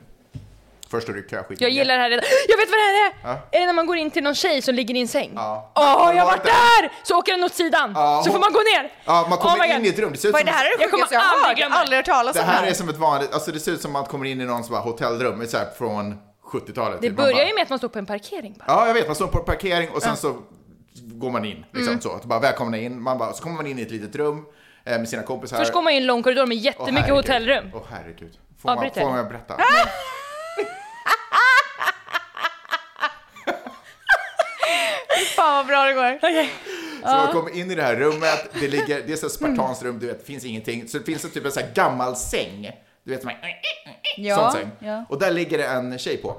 först 0.89 1.03
står 1.03 1.13
du 1.13 1.19
i 1.19 1.23
kö 1.29 1.43
skit. 1.43 1.61
Jag 1.61 1.69
gillar 1.69 1.95
det 1.95 2.01
här 2.01 2.09
redan. 2.09 2.25
Jag 2.49 2.57
vet 2.57 2.69
vad 2.69 2.77
det 2.79 2.83
här 2.83 3.09
är! 3.09 3.13
Ja. 3.23 3.47
Är 3.51 3.59
det 3.59 3.65
när 3.65 3.73
man 3.73 3.85
går 3.85 3.97
in 3.97 4.11
till 4.11 4.23
någon 4.23 4.35
tjej 4.35 4.61
som 4.61 4.75
ligger 4.75 4.95
i 4.95 5.01
en 5.01 5.07
säng? 5.07 5.31
Ja. 5.35 5.71
Åh, 5.75 6.15
jag 6.15 6.23
har 6.25 6.31
varit 6.31 6.43
där! 6.43 6.91
Så 7.03 7.17
åker 7.19 7.31
den 7.31 7.43
åt 7.43 7.53
sidan, 7.53 7.91
Ja, 7.95 8.21
så 8.25 8.31
får 8.31 8.39
man 8.39 8.53
gå 8.53 8.59
ner. 8.59 8.91
Ja, 9.05 9.25
man 9.29 9.39
Oh 9.39 9.41
kommer 9.41 9.67
my 9.67 9.73
in 9.73 9.77
God. 9.77 9.85
i 9.85 9.89
ett 9.89 9.99
rum. 9.99 10.11
Det 10.11 10.17
ser 10.17 10.27
ut 10.27 10.33
Vad 10.33 10.41
är 10.41 10.45
som 10.45 10.51
det 10.53 10.57
här 10.57 10.65
är 10.65 10.77
det 10.77 10.83
Jag 10.83 10.91
kommer 10.91 11.03
sjukaste 11.05 11.15
jag 11.15 11.21
har 11.21 11.27
aldrig 11.27 11.47
hört. 11.47 11.49
Jag 11.49 11.57
glömma 11.57 11.75
har 11.75 11.81
aldrig 11.81 11.97
hört 11.97 12.05
talas 12.05 12.33
Det 12.35 12.41
om 12.41 12.47
här 12.47 12.63
det 12.65 12.69
är 12.69 12.73
som 12.73 12.89
ett 12.89 12.97
vanligt, 12.97 13.33
alltså 13.33 13.51
det 13.51 13.59
ser 13.59 13.71
ut 13.71 13.81
som 13.81 13.95
att 13.95 14.01
man 14.01 14.05
kommer 14.11 14.25
in 14.25 14.41
i 14.41 14.45
någon 14.45 14.63
sån 14.63 14.75
här 14.75 14.81
hotellrum, 14.83 15.47
så 15.47 15.57
här 15.57 15.67
från 15.77 16.17
70-talet. 16.59 17.01
Det 17.01 17.09
börjar 17.11 17.31
bara- 17.33 17.47
ju 17.47 17.53
med 17.53 17.63
att 17.63 17.69
man 17.69 17.77
står 17.77 17.89
på 17.89 17.99
en 17.99 18.05
parkering 18.05 18.55
bara. 18.59 18.65
Ja, 18.67 18.87
jag 18.87 18.93
vet. 18.93 19.07
Man 19.07 19.15
står 19.15 19.27
på 19.27 19.39
parkering 19.39 19.89
och 19.89 20.01
sen 20.01 20.09
Ja. 20.09 20.15
så 20.15 20.37
går 21.03 21.31
man 21.31 21.45
in. 21.45 21.65
Liksom, 21.71 21.87
Mm. 21.91 22.01
så. 22.01 22.11
Att 22.11 22.25
bara 22.25 22.39
välkomna 22.39 22.77
in. 22.77 23.01
Man 23.01 23.17
bara, 23.17 23.33
så 23.33 23.43
kommer 23.43 23.55
man 23.55 23.67
in 23.67 23.79
i 23.79 23.81
ett 23.81 23.91
litet 23.91 24.15
rum 24.15 24.45
eh, 24.85 24.97
med 24.99 25.09
sina 25.09 25.23
kompisar. 25.23 25.57
Först 25.57 25.73
går 25.73 25.81
man 25.81 25.93
i 25.93 25.97
en 25.97 26.05
lång 26.05 26.23
korridor 26.23 26.45
med 26.45 26.57
Åh, 26.57 26.63
jättemycket 26.63 26.95
herregud. 26.95 27.15
hotellrum. 27.17 27.71
Åh 27.73 27.81
herregud. 27.89 28.37
Får 28.61 28.75
man, 28.75 28.91
får 28.93 29.01
man 29.09 29.27
berätta? 29.27 29.57
Fan 35.35 35.55
vad 35.55 35.67
bra 35.67 35.83
det 35.85 35.93
går. 35.93 36.15
Okay. 36.15 36.47
Så 37.01 37.07
man 37.11 37.31
kommer 37.33 37.55
in 37.55 37.71
i 37.71 37.75
det 37.75 37.81
här 37.83 37.95
rummet, 37.95 38.49
det 38.53 38.67
ligger, 38.67 39.01
det 39.07 39.13
är 39.13 39.17
så 39.17 39.25
ett 39.25 39.31
spartanskt 39.31 39.83
rum, 39.83 39.99
du 39.99 40.07
vet, 40.07 40.19
det 40.19 40.25
finns 40.25 40.45
ingenting. 40.45 40.87
Så 40.87 40.97
det 40.97 41.03
finns 41.03 41.25
en 41.25 41.31
typ 41.31 41.45
en 41.45 41.51
så 41.51 41.59
här 41.59 41.71
gammal 41.73 42.15
säng. 42.15 42.71
Du 43.03 43.11
vet, 43.11 43.21
som 43.21 43.29
en 43.29 43.35
Ja, 44.17 44.35
sån 44.35 44.51
säng. 44.51 44.71
ja. 44.79 45.05
Och 45.09 45.19
där 45.19 45.31
ligger 45.31 45.57
det 45.57 45.65
en 45.65 45.97
tjej 45.97 46.17
på. 46.17 46.35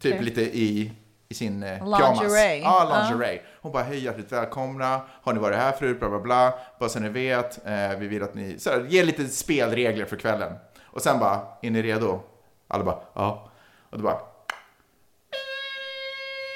Typ 0.00 0.12
Okej. 0.14 0.24
lite 0.24 0.40
i, 0.42 0.92
i 1.28 1.34
sin 1.34 1.62
eh, 1.62 1.84
Lingerie. 1.84 2.60
pyjamas. 2.60 2.62
Ja, 2.62 3.08
lingerie. 3.10 3.42
Hon 3.62 3.72
bara, 3.72 3.82
hej 3.82 4.04
hjärtligt 4.04 4.32
välkomna, 4.32 5.00
har 5.22 5.32
ni 5.32 5.38
varit 5.38 5.58
här 5.58 5.72
förut, 5.72 5.98
bla 6.00 6.08
bla 6.08 6.18
bla. 6.18 6.54
Bara 6.78 6.88
så 6.88 7.00
ni 7.00 7.08
vet, 7.08 7.66
eh, 7.66 7.98
vi 7.98 8.06
vill 8.08 8.22
att 8.22 8.34
ni, 8.34 8.58
så 8.58 8.70
här, 8.70 8.86
ge 8.88 9.02
lite 9.04 9.28
spelregler 9.28 10.04
för 10.04 10.16
kvällen. 10.16 10.52
Och 10.82 11.02
sen 11.02 11.18
bara, 11.18 11.40
är 11.62 11.70
ni 11.70 11.82
redo? 11.82 12.20
Alla 12.68 12.84
bara, 12.84 12.98
ja. 13.14 13.50
Och 13.90 13.98
då 13.98 14.04
bara, 14.04 14.20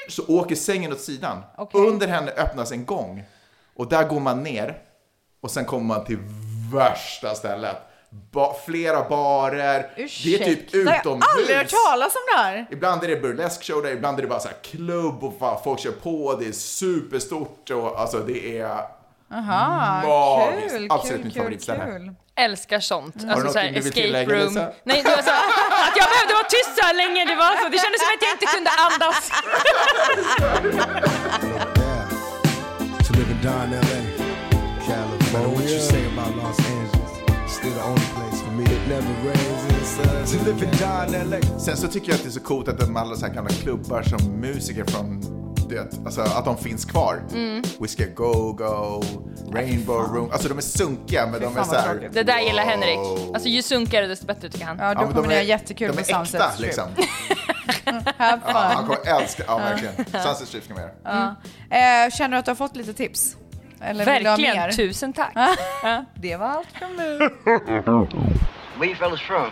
så 0.09 0.23
åker 0.27 0.55
sängen 0.55 0.91
åt 0.91 0.99
sidan. 0.99 1.41
Under 1.73 2.07
henne 2.07 2.31
öppnas 2.31 2.71
en 2.71 2.85
gång. 2.85 3.23
Och 3.75 3.89
där 3.89 4.07
går 4.07 4.19
man 4.19 4.43
ner. 4.43 4.81
Och 5.41 5.51
sen 5.51 5.65
kommer 5.65 5.85
man 5.85 6.05
till 6.05 6.19
värsta 6.73 7.35
stället. 7.35 7.77
Ba 8.31 8.53
flera 8.65 9.09
barer. 9.09 9.89
Det 10.23 10.35
är 10.35 10.45
typ 10.45 10.73
Jag 10.73 10.85
har 10.91 10.99
utomhus. 10.99 11.25
aldrig 11.37 11.57
hört 11.57 11.69
talas 11.87 12.15
om 12.15 12.21
det 12.35 12.41
här. 12.41 12.65
Ibland 12.71 13.03
är 13.03 13.07
det 13.07 13.15
burlesk 13.15 13.63
show 13.63 13.83
där, 13.83 13.91
ibland 13.91 14.17
är 14.17 14.21
det 14.21 14.27
bara 14.27 14.39
så 14.39 14.47
här 14.47 14.57
klubb 14.63 15.23
och 15.23 15.39
fan, 15.39 15.57
folk 15.63 15.79
kör 15.79 15.91
på, 15.91 16.35
det 16.39 16.47
är 16.47 16.51
superstort 16.51 17.69
och 17.69 17.99
alltså 17.99 18.19
det 18.19 18.59
är 18.59 18.79
Aha, 19.33 20.01
magiskt. 20.07 20.75
kul, 20.75 20.87
Absolut 20.89 21.17
kul, 21.21 21.25
mitt 21.25 21.35
favoritställe. 21.37 21.85
kul. 21.85 22.13
Älskar 22.37 22.79
sånt. 22.79 23.15
Du 23.19 23.29
Alltså 23.31 23.51
såhär 23.53 23.67
escape 23.77 23.91
tillägga, 23.95 24.35
room. 24.35 24.47
Lisa? 24.47 24.71
Nej, 24.83 25.01
det 25.03 25.09
var 25.09 25.21
så 25.21 25.29
att 25.87 25.95
jag 26.01 26.07
behövde 26.13 26.33
vara 26.33 26.47
tyst 26.49 26.77
så 26.79 26.85
här 26.85 26.93
länge. 26.93 27.25
Det 27.25 27.35
var 27.35 27.63
så. 27.63 27.69
Det 27.69 27.77
kändes 27.77 28.01
som 28.01 28.09
att 28.15 28.21
jag 28.21 28.31
inte 28.35 28.45
kunde 28.55 28.71
andas. 28.87 29.31
Sen 41.59 41.77
så 41.77 41.87
tycker 41.87 42.07
jag 42.09 42.15
att 42.15 42.23
det 42.23 42.29
är 42.29 42.31
så 42.31 42.39
coolt 42.39 42.67
att 42.67 42.79
de 42.79 42.97
alla 42.97 43.15
så 43.15 43.25
här 43.25 43.33
gamla 43.33 43.49
klubbar 43.49 44.03
som 44.03 44.31
musiker 44.39 44.85
från 44.85 45.21
du 45.69 45.75
vet, 45.75 45.99
alltså 46.05 46.21
att 46.21 46.45
de 46.45 46.57
finns 46.57 46.85
kvar. 46.85 47.21
Mm. 47.33 47.63
Whiskey 47.79 48.05
Go 48.15 48.51
Go, 48.53 49.03
Rainbow 49.53 50.15
Room. 50.15 50.31
Alltså 50.31 50.49
de 50.49 50.57
är 50.57 50.61
sunkiga 50.61 51.27
men 51.27 51.41
de 51.41 51.57
är 51.57 51.63
så 51.63 51.75
här. 51.75 52.09
Det 52.13 52.23
där 52.23 52.39
gillar 52.39 52.63
Henrik. 52.63 52.99
Alltså 53.33 53.49
ju 53.49 53.61
sunkigare 53.61 54.07
desto 54.07 54.25
bättre 54.25 54.49
tycker 54.49 54.65
han. 54.65 54.77
Ja, 54.79 54.93
då 54.93 55.01
men 55.01 55.09
kommer 55.13 55.21
de 55.21 55.27
ni 55.27 55.33
är- 55.33 55.39
ha 55.39 55.43
jättekul 55.45 55.87
de 55.87 55.95
med 55.95 56.09
är 56.09 56.13
Sunset 56.13 56.41
äkta, 56.41 56.51
Strip. 56.53 56.65
liksom. 56.65 56.83
Have 58.17 58.39
Ja, 58.47 58.51
han 58.53 58.87
fun. 58.87 58.95
kommer 59.05 59.21
älska, 59.21 59.43
ja 59.47 59.57
verkligen. 59.57 59.95
Sunset 60.23 60.47
Strip 60.47 60.63
ska 60.63 60.73
med. 60.73 60.89
Ja. 61.03 61.35
Eh, 61.69 62.11
känner 62.11 62.29
du 62.29 62.37
att 62.37 62.45
du 62.45 62.51
har 62.51 62.55
fått 62.55 62.75
lite 62.75 62.93
tips? 62.93 63.37
Eller 63.81 64.05
Verkligen. 64.05 64.71
Tusen 64.71 65.13
tack. 65.13 65.31
Ja. 65.83 66.05
Det 66.15 66.35
var 66.37 66.47
allt 66.47 66.67
från 66.79 66.95
mig. 66.95 67.29
Where 68.77 68.87
you 68.89 68.95
fellas 68.95 69.21
from? 69.21 69.51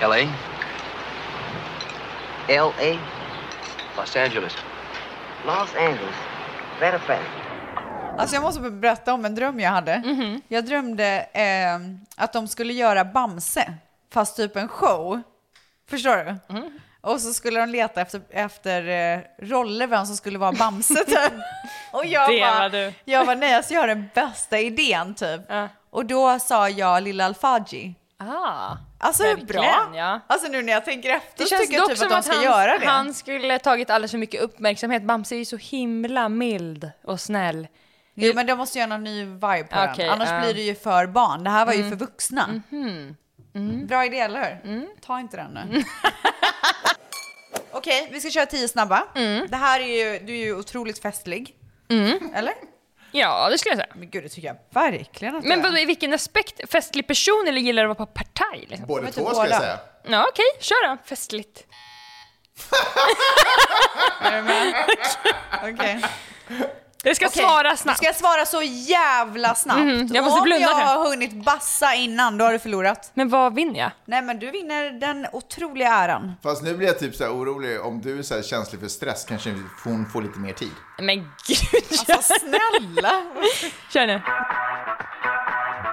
L.A. 0.00 0.28
L.A. 2.48 2.98
Los 3.96 4.16
Angeles. 4.16 4.56
Los 5.46 5.74
Angeles. 5.74 6.14
Matter 6.80 6.96
of 6.96 7.02
fact. 7.02 7.22
Alltså 8.18 8.36
jag 8.36 8.42
måste 8.42 8.60
berätta 8.60 9.14
om 9.14 9.24
en 9.24 9.34
dröm 9.34 9.60
jag 9.60 9.70
hade. 9.70 9.98
Mhm. 10.04 10.40
Jag 10.48 10.64
drömde 10.64 11.26
eh, 11.32 11.78
att 12.16 12.32
de 12.32 12.48
skulle 12.48 12.72
göra 12.72 13.04
Bamse, 13.04 13.74
fast 14.12 14.36
typ 14.36 14.56
en 14.56 14.68
show. 14.68 15.22
Förstår 15.90 16.16
du? 16.16 16.54
Mhm. 16.54 16.78
Och 17.00 17.20
så 17.20 17.32
skulle 17.34 17.60
de 17.60 17.68
leta 17.68 18.00
efter, 18.00 18.20
efter 18.30 18.88
eh, 18.88 19.20
roller, 19.46 19.86
vem 19.86 20.06
som 20.06 20.16
skulle 20.16 20.38
vara 20.38 20.52
Bamse 20.52 20.94
typ. 21.04 21.32
Och 21.92 22.06
jag 22.06 22.30
Det 22.30 22.40
bara, 22.40 22.58
var 22.58 22.68
du. 22.68 22.92
jag 23.04 23.26
bara, 23.26 23.36
nej 23.36 23.54
alltså 23.54 23.74
jag 23.74 23.80
har 23.80 23.88
den 23.88 24.08
bästa 24.14 24.58
idén 24.58 25.14
typ. 25.14 25.40
Och 25.92 26.06
då 26.06 26.38
sa 26.38 26.68
jag 26.68 27.02
Lilla 27.02 27.24
Alfaji. 27.24 27.94
Ah, 28.18 28.76
Alltså 28.98 29.36
bra. 29.46 29.90
Ja. 29.94 30.20
Alltså 30.26 30.48
nu 30.48 30.62
när 30.62 30.72
jag 30.72 30.84
tänker 30.84 31.10
efter 31.10 31.38
Det 31.38 31.42
så 31.44 31.48
känns 31.48 31.62
tycker 31.62 31.74
jag 31.74 31.88
typ 31.88 31.98
som 31.98 32.06
att 32.06 32.12
de 32.12 32.22
ska 32.22 32.32
han, 32.34 32.44
göra 32.44 32.78
det. 32.78 32.86
han 32.86 33.14
skulle 33.14 33.58
tagit 33.58 33.90
alldeles 33.90 34.10
för 34.10 34.18
mycket 34.18 34.40
uppmärksamhet. 34.40 35.02
Bamse 35.02 35.34
är 35.34 35.38
ju 35.38 35.44
så 35.44 35.56
himla 35.56 36.28
mild 36.28 36.90
och 37.04 37.20
snäll. 37.20 37.68
Jo 38.14 38.32
men 38.34 38.46
de 38.46 38.54
måste 38.54 38.78
göra 38.78 38.88
någon 38.88 39.04
ny 39.04 39.24
vibe 39.24 39.64
på 39.70 39.78
Okej, 39.90 39.94
den. 39.96 40.10
Annars 40.10 40.28
ja. 40.30 40.40
blir 40.40 40.54
det 40.54 40.62
ju 40.62 40.74
för 40.74 41.06
barn. 41.06 41.44
Det 41.44 41.50
här 41.50 41.66
var 41.66 41.72
ju 41.72 41.78
Mm. 41.78 41.90
för 41.90 41.96
vuxna. 42.06 42.60
Mhm. 42.68 43.86
Bra 43.86 44.04
idé, 44.04 44.18
eller 44.18 44.60
hur? 44.64 44.86
Ta 45.00 45.20
inte 45.20 45.36
den 45.36 45.50
nu. 45.72 45.82
Okej, 47.72 48.08
vi 48.12 48.20
ska 48.20 48.30
köra 48.30 48.46
tio 48.46 48.68
snabba. 48.68 49.02
Det 49.48 49.56
här 49.56 49.80
är 49.80 50.12
ju, 50.12 50.18
du 50.26 50.32
är 50.32 50.36
ju 50.44 50.56
otroligt 50.56 50.98
festlig. 51.02 51.56
Eller? 52.34 52.54
Ja, 53.12 53.48
det 53.50 53.58
skulle 53.58 53.70
jag 53.70 53.78
säga. 53.78 53.92
Men 53.94 54.10
gud, 54.10 54.22
det 54.24 54.28
tycker 54.28 54.48
jag 54.48 54.56
verkligen 54.82 55.36
att 55.36 55.44
Men 55.44 55.58
du 55.62 55.66
är. 55.66 55.70
vadå, 55.70 55.78
i 55.82 55.84
vilken 55.84 56.12
aspekt? 56.12 56.70
Festlig 56.72 57.06
person 57.06 57.44
eller 57.48 57.60
gillar 57.60 57.84
du 57.84 57.90
att 57.90 57.98
vara 57.98 58.06
på 58.06 58.12
partaj? 58.12 58.66
Liksom? 58.68 58.86
Båda 58.86 59.10
två 59.10 59.34
ska 59.34 59.48
jag 59.48 59.60
säga. 59.60 59.78
Ja, 60.08 60.26
okej, 60.28 60.44
kör 60.60 60.88
då. 60.88 60.96
Festligt. 61.04 61.64
Är 64.20 64.36
du 64.36 64.42
med? 64.42 64.74
Okej. 65.74 66.02
Jag 67.04 67.16
ska 67.16 67.26
Okej, 67.26 67.42
svara 67.42 67.76
snabbt. 67.76 68.00
Du 68.00 68.04
ska 68.06 68.14
svara 68.14 68.46
så 68.46 68.62
jävla 68.62 69.54
snabbt. 69.54 69.80
Mhm, 69.80 70.08
jag 70.14 70.24
måste 70.24 70.38
Om 70.38 70.44
blunda, 70.44 70.60
jag 70.66 70.70
tror 70.76 70.80
jag. 70.90 70.98
har 70.98 71.08
hunnit 71.08 71.44
bassa 71.44 71.94
innan, 71.94 72.38
då 72.38 72.44
har 72.44 72.52
du 72.52 72.58
förlorat. 72.58 73.10
Men 73.14 73.28
vad 73.28 73.54
vinner 73.54 73.80
jag? 73.80 73.90
Nej, 74.04 74.22
men 74.22 74.38
du 74.38 74.50
vinner 74.50 74.90
den 74.90 75.26
otroliga 75.32 75.88
äran. 75.88 76.32
Fast 76.42 76.62
nu 76.62 76.76
blir 76.76 76.86
jag 76.86 76.98
typ 76.98 77.14
så 77.14 77.24
här 77.24 77.30
orolig, 77.32 77.80
om 77.80 78.00
du 78.00 78.18
är 78.18 78.22
så 78.22 78.34
här 78.34 78.42
känslig 78.42 78.80
för 78.80 78.88
stress 78.88 79.24
kanske 79.28 79.54
hon 79.84 80.06
får 80.12 80.22
lite 80.22 80.38
mer 80.38 80.52
tid. 80.52 80.70
Men 80.98 81.16
gud. 81.46 81.98
Alltså 82.08 82.34
snälla. 82.40 83.12
Kör 83.92 84.06
nu. 84.06 84.22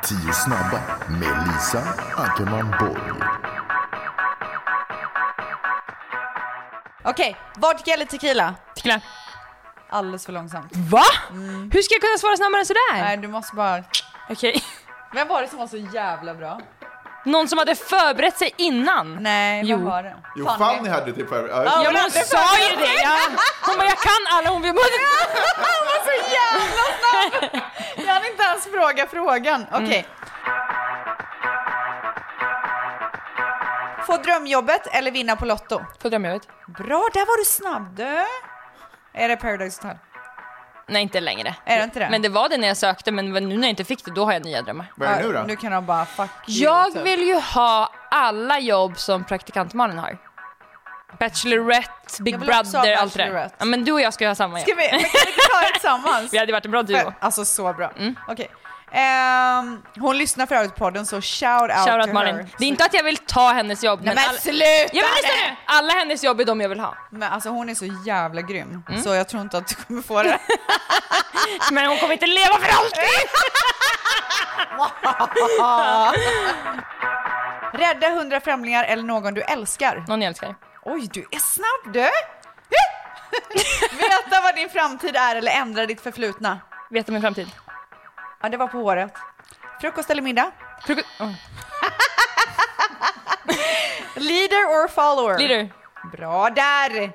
Tio 0.03 0.34
snabba 0.34 0.82
med 1.10 1.47
Lisa 1.47 1.84
Ackerman 2.18 2.76
Borg. 2.80 3.22
Okej, 7.03 7.36
vodka 7.55 7.91
eller 7.91 8.05
tequila? 8.05 8.55
Tequila. 8.76 9.01
Alldeles 9.92 10.26
för 10.26 10.34
långsamt. 10.34 10.72
Va? 10.76 11.04
Hur 11.74 11.82
ska 11.82 11.94
jag 11.96 12.02
kunna 12.02 12.18
svara 12.18 12.38
snabbare 12.38 12.60
än 12.60 12.66
sådär? 12.66 12.94
Nej, 12.94 13.18
du 13.18 13.28
måste 13.28 13.56
bara... 13.56 13.84
Okej. 14.30 14.64
Vem 15.14 15.28
var 15.28 15.42
det 15.42 15.48
som 15.48 15.60
var 15.60 15.68
så 15.68 15.78
jävla 15.78 16.34
bra? 16.34 16.60
Någon 17.26 17.48
som 17.48 17.58
hade 17.60 17.76
förberett 17.76 18.38
sig 18.38 18.54
innan? 18.58 19.18
Nej, 19.24 19.64
Jo. 19.66 19.78
vem 19.78 19.86
var 19.86 20.04
det? 20.04 20.16
Jo, 20.36 20.46
Fanny 20.58 20.90
hade 20.90 21.12
typ 21.14 21.30
för... 21.30 21.48
Ja, 21.50 21.64
Ja, 21.84 21.92
men 21.92 22.02
hon 22.02 22.12
sa 22.12 22.70
ju 22.70 22.76
det! 22.76 23.02
Ja. 23.04 23.18
Hon 23.66 23.78
bara, 23.78 23.88
jag 23.88 23.98
kan 23.98 24.22
alla, 24.38 24.50
hon 24.50 24.62
vill 24.62 24.74
bara... 24.74 24.84
Han 25.56 25.86
var 25.90 26.00
så 26.06 26.32
jävla 26.38 26.84
snabb! 27.00 27.62
Jag 28.08 28.14
hann 28.14 28.26
inte 28.26 28.44
ens 28.44 28.64
fråga 28.66 29.08
frågan. 29.08 29.66
Okej. 29.72 30.08
Få 34.06 34.18
drömjobbet 34.18 34.88
eller 34.88 35.12
vinna 35.12 35.36
på 35.36 35.46
Lotto? 35.46 35.82
Få 36.02 36.10
drömjobbet. 36.10 36.48
Bra, 36.68 37.10
där 37.14 37.26
var 37.26 37.38
du 37.38 37.46
snabb 37.46 37.96
du. 37.96 38.26
Är 39.14 39.28
det 39.30 39.36
Paradise 39.38 39.82
Hotel? 39.82 39.97
Nej, 40.88 41.01
inte 41.01 41.20
längre. 41.20 41.55
Är 41.66 41.78
det 41.78 41.84
inte 41.84 41.99
det? 41.99 42.07
Men 42.12 42.22
det 42.22 42.30
var 42.30 42.49
det 42.49 42.57
när 42.57 42.68
jag 42.68 42.78
sökte, 42.78 43.12
men 43.12 43.30
nu 43.34 43.39
när 43.57 43.64
jag 43.64 43.70
inte 43.70 43.84
fick 43.84 44.05
det, 44.05 44.12
då 44.12 44.26
har 44.26 44.34
jag 44.34 44.45
nya 44.45 44.62
drömmar. 44.62 44.91
Vad 44.95 45.10
är 45.10 45.22
det 45.22 45.28
nu 45.28 45.34
då? 45.34 45.43
Nu 45.47 45.55
kan 45.55 45.72
de 45.72 45.86
bara 45.86 46.05
fuck 46.05 46.30
you, 46.47 46.64
Jag 46.64 46.93
typ. 46.93 47.05
vill 47.05 47.24
ju 47.28 47.36
ha 47.39 47.91
alla 48.12 48.60
jobb 48.60 48.97
som 48.97 49.24
praktikant-Malin 49.24 49.97
har. 49.97 50.18
Bachelorette, 51.20 52.24
Big 52.24 52.34
Jag 52.34 52.39
vill 52.39 52.49
också 52.49 52.78
ha 52.78 52.84
Brother, 52.84 52.97
allt 53.01 53.14
det 53.14 53.20
där. 53.20 53.26
Bachelorette. 53.26 53.55
Ja, 53.60 53.66
men 53.66 53.84
du 53.86 53.91
och 53.91 54.01
jag 54.01 54.14
ska 54.14 54.24
ju 54.24 54.28
ha 54.28 54.36
samma 54.36 54.60
Ska 54.60 54.70
jobb. 54.72 54.80
vi, 54.80 54.88
men 54.91 54.99
kan 54.99 55.10
vi 55.26 55.30
inte 55.32 55.41
ta 55.51 55.62
det 55.62 55.72
tillsammans? 55.74 56.34
Vi 56.34 56.38
hade 56.38 56.51
varit 56.51 56.66
en 56.66 56.72
bra 56.72 56.84
duo. 56.84 57.14
Alltså 57.20 57.45
så 57.45 57.74
bra. 57.74 57.91
Okej. 58.28 58.47
Ehm, 58.92 59.82
hon 60.00 60.18
lyssnar 60.18 60.46
för 60.46 60.56
övrigt 60.56 60.72
på 60.76 60.80
podden 60.80 61.06
så 61.06 61.22
shout 61.22 61.62
out 61.62 61.72
Shoutout 61.72 62.08
to 62.08 62.14
Malin. 62.14 62.36
her. 62.36 62.48
Det 62.58 62.66
är 62.66 62.68
inte 62.68 62.86
att 62.86 62.94
jag 62.94 63.04
vill 63.04 63.18
ta 63.18 63.52
hennes 63.52 63.84
jobb. 63.84 64.00
Nej, 64.04 64.16
men 64.16 64.24
alla- 64.30 64.38
sluta 64.38 64.66
Ja 64.66 64.88
men 64.94 65.02
lyssna 65.02 65.50
nu! 65.50 65.56
Alla 65.66 65.94
hennes 65.94 66.24
jobb 66.24 66.40
är 66.42 66.46
de 66.46 66.62
jag 66.62 66.70
vill 66.70 66.80
ha. 66.80 66.96
Men 67.12 67.24
alltså 67.34 67.50
hon 67.50 67.70
är 67.70 67.76
så 67.76 67.86
jävla 68.06 68.42
grym, 68.42 68.84
Mm. 68.90 69.02
så 69.04 69.14
jag 69.14 69.30
tror 69.30 69.42
inte 69.42 69.58
att 69.58 69.68
du 69.68 69.76
kommer 69.76 70.02
få 70.02 70.24
det. 70.24 70.40
Men 71.72 71.86
hon 71.88 71.98
kommer 71.98 72.14
inte 72.14 72.28
leva 72.28 72.54
för 72.60 72.70
alltid! 72.78 73.04
Rädda 77.74 78.10
hundra 78.10 78.42
främlingar 78.42 78.84
eller 78.84 79.04
någon 79.04 79.34
du 79.34 79.42
älskar. 79.42 80.04
Någon 80.08 80.22
jag 80.22 80.30
älskar. 80.30 80.56
Oj, 80.86 81.10
du 81.14 81.28
är 81.32 81.40
snabb 81.40 81.94
du! 81.94 82.00
Veta 83.98 84.42
vad 84.44 84.56
din 84.56 84.70
framtid 84.70 85.16
är 85.16 85.36
eller 85.36 85.52
ändra 85.52 85.86
ditt 85.86 86.02
förflutna. 86.02 86.60
Veta 86.90 87.12
min 87.12 87.22
framtid. 87.22 87.52
Ja, 88.42 88.50
det 88.50 88.58
var 88.58 88.68
på 88.68 88.78
håret. 88.78 89.14
Frukost 89.82 90.10
eller 90.10 90.22
middag? 90.22 90.52
Frukost... 90.86 91.08
Oh. 91.20 91.32
Leader 94.16 94.66
or 94.66 94.88
follower? 94.88 95.38
Leader. 95.38 95.70
Bra 96.18 96.50
där! 96.50 97.12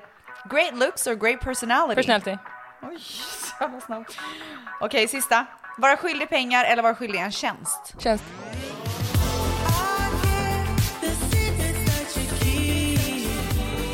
Great 0.49 0.73
looks 0.75 1.07
or 1.07 1.15
great 1.15 1.41
personality? 1.41 1.95
Personality. 1.95 2.37
Oj, 2.81 2.99
så 2.99 3.53
jävla 3.63 3.81
snabb. 3.81 4.05
Okej, 4.81 5.07
sista. 5.07 5.45
Vara 5.77 5.97
skyldig 5.97 6.29
pengar 6.29 6.65
eller 6.65 6.83
vara 6.83 6.95
skyldig 6.95 7.19
en 7.19 7.31
tjänst? 7.31 7.95
Tjänst. 7.99 8.23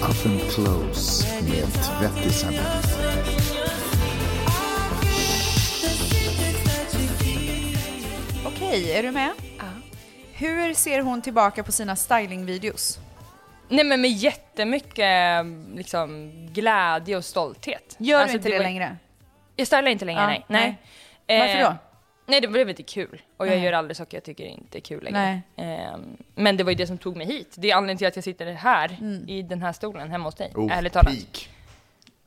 Up 0.01 0.25
and 0.25 0.51
close 0.51 1.25
med 1.43 1.67
tvättisarna. 1.73 3.40
Okej, 8.71 8.91
är 8.97 9.03
du 9.03 9.11
med? 9.11 9.31
Ja. 9.57 9.63
Hur 10.33 10.73
ser 10.73 11.01
hon 11.01 11.21
tillbaka 11.21 11.63
på 11.63 11.71
sina 11.71 11.95
stylingvideos? 11.95 12.99
Nej 13.69 13.85
men 13.85 14.01
med 14.01 14.11
jättemycket 14.11 15.45
liksom, 15.75 16.31
glädje 16.53 17.17
och 17.17 17.25
stolthet. 17.25 17.95
Gör 17.97 18.19
Alltså, 18.21 18.31
du 18.31 18.37
inte 18.37 18.49
det, 18.49 18.57
var- 18.57 18.63
längre? 18.63 18.97
Jag 19.55 19.67
stylar 19.67 19.87
inte 19.87 20.05
längre, 20.05 20.21
Ja, 20.21 20.27
nej. 20.27 20.45
nej. 20.47 20.79
nej. 21.27 21.39
Varför 21.39 21.71
då? 21.71 21.77
Nej 22.25 22.41
det 22.41 22.47
blev 22.47 22.69
inte 22.69 22.83
kul. 22.83 23.21
Och 23.37 23.47
jag 23.47 23.51
Nej. 23.55 23.63
gör 23.63 23.73
aldrig 23.73 23.97
saker 23.97 24.17
jag 24.17 24.23
tycker 24.23 24.45
inte 24.45 24.77
är 24.77 24.81
kul 24.81 25.03
längre. 25.03 25.41
Ehm, 25.57 26.17
men 26.35 26.57
det 26.57 26.63
var 26.63 26.71
ju 26.71 26.75
det 26.77 26.87
som 26.87 26.97
tog 26.97 27.17
mig 27.17 27.27
hit. 27.27 27.53
Det 27.57 27.71
är 27.71 27.75
anledningen 27.75 27.97
till 27.97 28.07
att 28.07 28.15
jag 28.15 28.23
sitter 28.23 28.53
här 28.53 28.97
Mm. 29.01 29.29
i 29.29 29.41
den 29.41 29.61
här 29.61 29.73
stolen 29.73 30.11
hemma 30.11 30.25
hos 30.25 30.35
dig. 30.35 30.51
Oh, 30.55 30.77
ärligt 30.77 30.93
talat. 30.93 31.13
peak. 31.13 31.49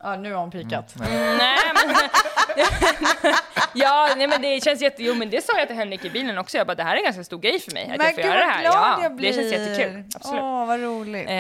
Ja, 0.03 0.17
nu 0.17 0.33
har 0.33 0.41
hon 0.41 0.51
pikat. 0.51 0.97
Mm, 0.97 1.37
nej 1.37 1.59
men... 1.75 1.95
ja, 3.75 4.15
nej 4.17 4.27
men 4.29 4.43
det 4.43 4.65
känns 4.65 4.81
jätte... 4.83 5.03
Jo 5.05 5.15
men 5.15 5.31
det 5.31 5.45
sa 5.45 5.59
jag 5.59 5.67
till 5.69 5.77
Henrik 5.77 6.05
i 6.05 6.11
bilen 6.11 6.39
också. 6.39 6.57
Jag 6.57 6.67
bara 6.67 6.75
det 6.75 6.83
här 6.83 6.95
är 6.95 6.99
en 6.99 7.05
ganska 7.05 7.25
stor 7.25 7.39
grej 7.39 7.61
för 7.61 7.73
mig. 7.73 7.83
Att 7.83 7.89
Men 7.99 8.07
jag 8.07 8.15
får 8.15 8.23
gud, 8.23 8.31
göra 8.31 8.39
det 8.39 8.45
här. 8.53 8.61
glad 8.61 8.75
ja, 8.75 9.03
jag 9.03 9.17
det 9.17 9.23
känns 9.33 9.37
blir. 9.37 9.53
jättekul. 9.69 10.05
Absolut. 10.15 10.43
Åh, 10.43 10.67
vad 10.67 10.81
roligt. 10.81 11.29
Eh, 11.29 11.35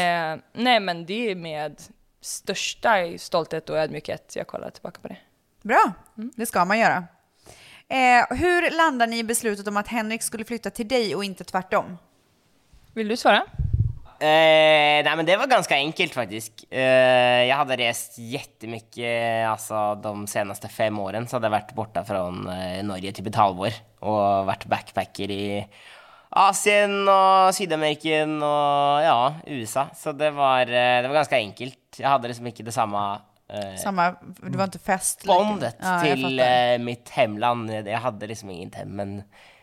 nej 0.63 0.81
men 0.81 1.07
det 1.07 1.31
är 1.31 1.35
med 1.35 1.81
största 2.21 2.97
stolthet 3.19 3.71
och 3.71 3.79
ödmjukhet 3.79 4.33
jag 4.37 4.47
kollar 4.47 4.71
tillbaka 4.71 5.01
på 5.01 5.09
det. 5.09 5.17
Bra, 5.63 5.93
Mm. 6.19 6.33
det 6.37 6.47
ska 6.47 6.65
man 6.65 6.79
göra. 6.79 7.05
Eh, 7.89 8.37
hur 8.37 8.71
landar 8.77 9.07
ni 9.07 9.19
i 9.19 9.25
beslutet 9.25 9.69
om 9.69 9.77
att 9.77 9.89
Henrik 9.89 10.23
skulle 10.23 10.45
flytta 10.45 10.71
till 10.71 10.89
dig 10.89 11.15
och 11.15 11.25
inte 11.25 11.45
tvärtom? 11.45 11.99
Vill 12.95 13.09
du 13.09 13.17
svara? 13.17 13.43
Eh, 14.25 15.05
nej 15.05 15.17
men 15.17 15.27
det 15.27 15.37
var 15.37 15.47
ganska 15.47 15.75
enkelt 15.75 16.15
faktiskt. 16.15 16.53
Eh, 16.71 16.81
jag 17.45 17.57
hade 17.57 17.77
rest 17.77 18.19
jättemycket, 18.19 19.49
alltså 19.49 19.95
de 19.95 20.27
senaste 20.27 20.69
fem 20.69 20.99
åren 20.99 21.29
så 21.29 21.37
hade 21.37 21.47
jag 21.47 21.51
varit 21.51 21.73
borta 21.73 22.05
från 22.05 22.49
eh, 22.49 22.85
Norge 22.85 23.13
typ 23.13 23.27
ett 23.27 23.35
halvår 23.35 23.69
och 24.01 24.47
varit 24.47 24.65
backpacker 24.65 25.31
i 25.31 25.67
Asien 26.29 27.09
och 27.09 27.55
Sydamerika 27.55 28.25
och 28.25 29.05
ja, 29.05 29.35
USA. 29.47 29.87
Så 29.95 30.13
det 30.13 30.31
var, 30.31 30.61
eh, 30.61 31.03
det 31.03 31.09
var 31.09 31.15
ganska 31.15 31.37
enkelt. 31.37 31.79
Jag 31.99 32.09
hade 32.09 32.29
liksom 32.29 32.47
inte 32.47 32.63
detsamma 32.63 33.21
eh, 33.49 33.77
Samma, 33.77 34.15
det 34.51 34.57
var 34.59 34.65
inte 34.65 34.79
fest? 34.79 35.25
bondet 35.27 35.77
Ja, 35.81 36.01
till 36.01 36.41
eh, 36.41 36.79
mitt 36.79 37.09
hemland. 37.09 37.71
Jag 37.71 37.99
hade 37.99 38.27
liksom 38.27 38.51
inget 38.51 38.75
hem, 38.75 38.89
men 38.89 39.23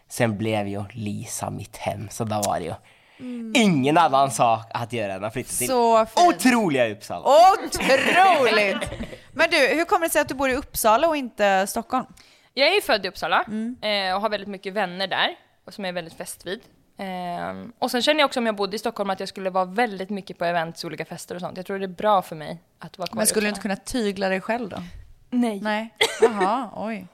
sen 0.09 0.37
blev 0.37 0.67
ju 0.67 0.83
Lisa 0.91 1.49
mitt 1.49 1.77
hem, 1.77 2.09
så 2.09 2.23
då 2.23 2.41
var 2.41 2.59
det 2.59 2.65
ju 2.65 2.73
Mm. 3.21 3.53
ingen 3.55 3.97
annan 3.97 4.31
sak 4.31 4.65
att 4.73 4.93
göra 4.93 5.13
än 5.13 5.23
att 5.23 5.33
flytta 5.33 5.49
till 5.49 5.67
Så 5.67 6.05
fint. 6.05 6.27
otroliga 6.27 6.89
Uppsala. 6.91 7.25
Otroligt! 7.25 8.77
Men 9.33 9.49
du, 9.49 9.57
hur 9.57 9.85
kommer 9.85 10.05
det 10.05 10.11
sig 10.11 10.21
att 10.21 10.27
du 10.27 10.33
bor 10.35 10.49
i 10.49 10.55
Uppsala 10.55 11.07
och 11.07 11.17
inte 11.17 11.67
Stockholm? 11.67 12.05
Jag 12.53 12.67
är 12.67 12.75
ju 12.75 12.81
född 12.81 13.05
i 13.05 13.09
Uppsala 13.09 13.43
Mm. 13.47 13.75
eh, 13.81 14.15
och 14.15 14.21
har 14.21 14.29
väldigt 14.29 14.49
mycket 14.49 14.73
vänner 14.73 15.07
där 15.07 15.35
och 15.65 15.73
som 15.73 15.83
jag 15.83 15.89
är 15.89 15.93
väldigt 15.93 16.13
fäst 16.13 16.45
vid. 16.45 16.59
Eh, 16.97 17.65
och 17.79 17.91
sen 17.91 18.01
känner 18.01 18.19
jag 18.19 18.25
också 18.27 18.39
om 18.39 18.45
jag 18.45 18.55
bodde 18.55 18.75
i 18.75 18.79
Stockholm 18.79 19.09
att 19.09 19.19
jag 19.19 19.29
skulle 19.29 19.49
vara 19.49 19.65
väldigt 19.65 20.09
mycket 20.09 20.37
på 20.37 20.45
events, 20.45 20.85
olika 20.85 21.05
fester 21.05 21.35
och 21.35 21.41
sånt. 21.41 21.57
Jag 21.57 21.65
tror 21.65 21.79
det 21.79 21.85
är 21.85 21.87
bra 21.87 22.21
för 22.21 22.35
mig 22.35 22.61
att 22.79 22.97
vara 22.97 23.07
kvar 23.07 23.15
Men 23.15 23.23
i 23.23 23.27
skulle 23.27 23.45
du 23.45 23.49
inte 23.49 23.61
kunna 23.61 23.75
tygla 23.75 24.29
dig 24.29 24.41
själv 24.41 24.69
då? 24.69 24.83
Nej. 25.29 25.59
Nej. 25.61 25.93
Jaha, 26.21 26.69
oj. 26.75 27.07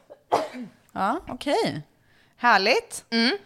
Ja, 0.92 1.20
okej. 1.28 1.82
Härligt. 2.38 3.06
Mm. 3.10 3.38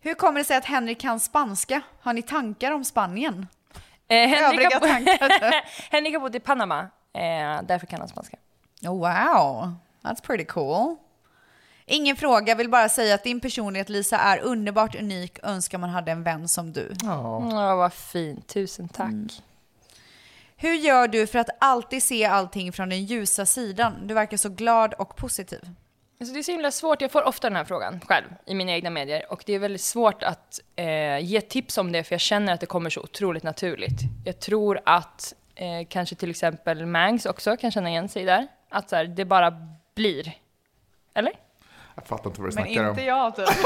Hur 0.00 0.14
kommer 0.14 0.40
det 0.40 0.44
sig 0.44 0.56
att 0.56 0.64
Henrik 0.64 1.00
kan 1.00 1.20
spanska? 1.20 1.82
Har 2.00 2.12
ni 2.12 2.22
tankar 2.22 2.72
om 2.72 2.84
Spanien? 2.84 3.46
Eh, 4.08 4.16
Henrik, 4.16 4.40
Övriga 4.40 4.78
har, 4.80 4.88
tankar? 4.88 5.64
Henrik 5.90 6.14
har 6.14 6.20
bott 6.20 6.34
i 6.34 6.40
Panama, 6.40 6.80
eh, 7.12 7.62
därför 7.62 7.86
kan 7.86 8.00
han 8.00 8.08
spanska. 8.08 8.36
Oh, 8.82 8.98
wow, 8.98 9.74
that's 10.02 10.22
pretty 10.22 10.44
cool. 10.44 10.96
Ingen 11.86 12.16
fråga, 12.16 12.54
vill 12.54 12.70
bara 12.70 12.88
säga 12.88 13.14
att 13.14 13.24
din 13.24 13.40
personlighet 13.40 13.88
Lisa 13.88 14.18
är 14.18 14.38
underbart 14.38 14.94
unik. 14.94 15.38
Önskar 15.42 15.78
man 15.78 15.90
hade 15.90 16.12
en 16.12 16.22
vän 16.22 16.48
som 16.48 16.72
du. 16.72 16.92
Ja, 17.02 17.76
vad 17.76 17.92
fint. 17.92 18.48
Tusen 18.48 18.88
tack. 18.88 19.08
Mm. 19.08 19.28
Hur 20.56 20.74
gör 20.74 21.08
du 21.08 21.26
för 21.26 21.38
att 21.38 21.48
alltid 21.58 22.02
se 22.02 22.24
allting 22.24 22.72
från 22.72 22.88
den 22.88 23.04
ljusa 23.04 23.46
sidan? 23.46 24.06
Du 24.06 24.14
verkar 24.14 24.36
så 24.36 24.48
glad 24.48 24.94
och 24.94 25.16
positiv. 25.16 25.60
Alltså 26.20 26.34
det 26.34 26.40
är 26.40 26.42
så 26.42 26.52
himla 26.52 26.70
svårt, 26.70 27.02
jag 27.02 27.10
får 27.10 27.22
ofta 27.22 27.48
den 27.48 27.56
här 27.56 27.64
frågan 27.64 28.00
själv 28.00 28.26
i 28.46 28.54
mina 28.54 28.72
egna 28.72 28.90
medier 28.90 29.32
och 29.32 29.42
det 29.46 29.54
är 29.54 29.58
väldigt 29.58 29.80
svårt 29.80 30.22
att 30.22 30.60
eh, 30.76 31.18
ge 31.18 31.40
tips 31.40 31.78
om 31.78 31.92
det 31.92 32.04
för 32.04 32.14
jag 32.14 32.20
känner 32.20 32.52
att 32.54 32.60
det 32.60 32.66
kommer 32.66 32.90
så 32.90 33.00
otroligt 33.00 33.42
naturligt. 33.42 34.00
Jag 34.24 34.40
tror 34.40 34.80
att 34.84 35.34
eh, 35.54 35.86
kanske 35.88 36.14
till 36.14 36.30
exempel 36.30 36.86
Mangs 36.86 37.26
också 37.26 37.56
kan 37.56 37.70
känna 37.70 37.90
igen 37.90 38.08
sig 38.08 38.24
där. 38.24 38.48
Att 38.68 38.90
så 38.90 38.96
här, 38.96 39.04
det 39.04 39.24
bara 39.24 39.66
blir. 39.94 40.32
Eller? 41.14 41.32
Jag 42.00 42.06
fattar 42.08 42.30
inte 42.30 42.40
vad 42.40 42.50
du 42.50 42.54
Men 42.54 42.64
snackar 42.64 42.82
om. 42.84 42.90
inte 42.90 43.02
jag 43.02 43.36
typ. 43.36 43.46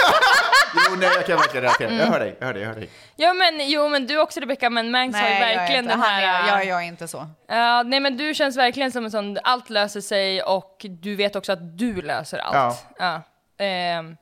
Jo, 0.89 0.97
nej, 0.99 1.09
jag 1.17 1.27
kan 1.27 1.37
verkligen 1.37 1.63
relatera. 1.63 1.91
Jag 1.91 2.01
Mm. 2.01 2.13
hör 2.13 2.21
dig, 2.21 2.37
jag 2.39 2.47
hör 2.47 2.55
dig, 2.55 2.63
jag 2.63 2.69
hör 2.69 2.77
dig. 2.81 2.89
Ja 3.17 3.33
men 3.35 3.71
jo 3.71 3.89
men 3.89 4.07
du 4.07 4.19
också 4.19 4.41
Rebecca 4.41 4.71
men 4.71 4.91
Mangs 4.91 5.17
har 5.17 5.23
ju 5.23 5.29
Nej, 5.35 5.41
jag 5.43 5.51
är 5.53 5.57
verkligen 5.57 5.85
inte- 5.85 5.95
den 5.97 6.03
här... 6.03 6.23
är- 6.23 6.49
jag- 6.49 6.67
jag 6.67 6.83
är 6.83 6.87
inte 6.87 7.09
så. 7.09 7.27
Ja, 7.49 7.83
nej 7.83 8.01
men 8.01 8.17
du 8.17 8.35
känns 8.35 8.57
verkligen 8.57 8.93
som 8.93 9.05
en 9.05 9.11
sån, 9.11 9.39
allt 9.45 9.71
löser 9.71 10.01
sig 10.01 10.43
och 10.43 10.87
du 10.89 11.17
vet 11.17 11.37
också 11.37 11.53
att 11.53 11.79
du 11.79 12.03
löser 12.03 12.39
allt. 12.39 12.87
Ja. 12.99 13.23
Ehm, 13.59 14.17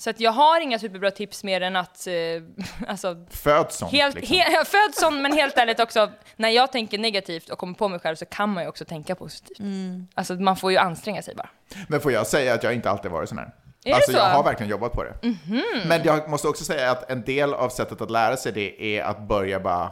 så 0.00 0.10
att 0.10 0.20
jag 0.20 0.32
har 0.32 0.60
inga 0.60 0.78
superbra 0.78 1.10
tips 1.10 1.44
mer 1.44 1.60
än 1.60 1.76
att, 1.76 2.06
eh, 2.06 2.14
alltså... 2.88 3.26
Föd 3.30 3.72
sånt, 3.72 3.92
Helt, 3.92 4.14
liksom. 4.14 4.36
he, 4.36 4.52
jag 4.52 4.66
föd 4.66 4.94
sån, 4.94 5.22
men 5.22 5.32
helt 5.32 5.58
ärligt 5.58 5.80
också, 5.80 6.10
när 6.36 6.48
jag 6.48 6.72
tänker 6.72 6.98
negativt 6.98 7.48
och 7.48 7.58
kommer 7.58 7.74
på 7.74 7.88
mig 7.88 8.00
själv 8.00 8.16
så 8.16 8.24
kan 8.26 8.48
man 8.48 8.62
ju 8.62 8.68
också 8.68 8.84
tänka 8.84 9.14
positivt. 9.14 9.58
Mm. 9.58 10.06
Alltså 10.14 10.34
man 10.34 10.56
får 10.56 10.72
ju 10.72 10.78
anstränga 10.78 11.22
sig 11.22 11.34
bara. 11.34 11.50
Men 11.88 12.00
får 12.00 12.12
jag 12.12 12.26
säga 12.26 12.54
att 12.54 12.62
jag 12.62 12.74
inte 12.74 12.90
alltid 12.90 13.10
varit 13.10 13.28
sån 13.28 13.38
här? 13.38 13.52
det 13.82 13.92
alltså 13.92 14.12
så? 14.12 14.18
jag 14.18 14.24
har 14.24 14.42
verkligen 14.42 14.70
jobbat 14.70 14.92
på 14.92 15.04
det. 15.04 15.14
Mhm. 15.22 15.62
Men 15.86 16.02
jag 16.04 16.30
måste 16.30 16.48
också 16.48 16.64
säga 16.64 16.90
att 16.90 17.10
en 17.10 17.22
del 17.24 17.54
av 17.54 17.68
sättet 17.68 18.00
att 18.00 18.10
lära 18.10 18.36
sig 18.36 18.52
det 18.52 18.98
är 18.98 19.04
att 19.04 19.28
börja 19.28 19.60
bara, 19.60 19.90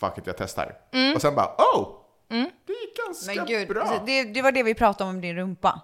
fuck 0.00 0.18
it, 0.18 0.26
jag 0.26 0.36
testar. 0.36 0.74
Mm. 0.92 1.14
Och 1.14 1.20
sen 1.22 1.34
bara, 1.34 1.54
oh! 1.58 1.88
Mm. 2.30 2.50
Det 2.66 2.72
gick 2.72 2.96
ganska 3.06 3.34
Men 3.34 3.46
gud, 3.46 3.68
bra. 3.68 3.82
alltså, 3.82 4.04
det, 4.06 4.24
det 4.24 4.42
var 4.42 4.52
det 4.52 4.62
vi 4.62 4.74
pratade 4.74 5.08
om 5.08 5.14
med 5.14 5.22
din 5.22 5.36
rumpa. 5.36 5.80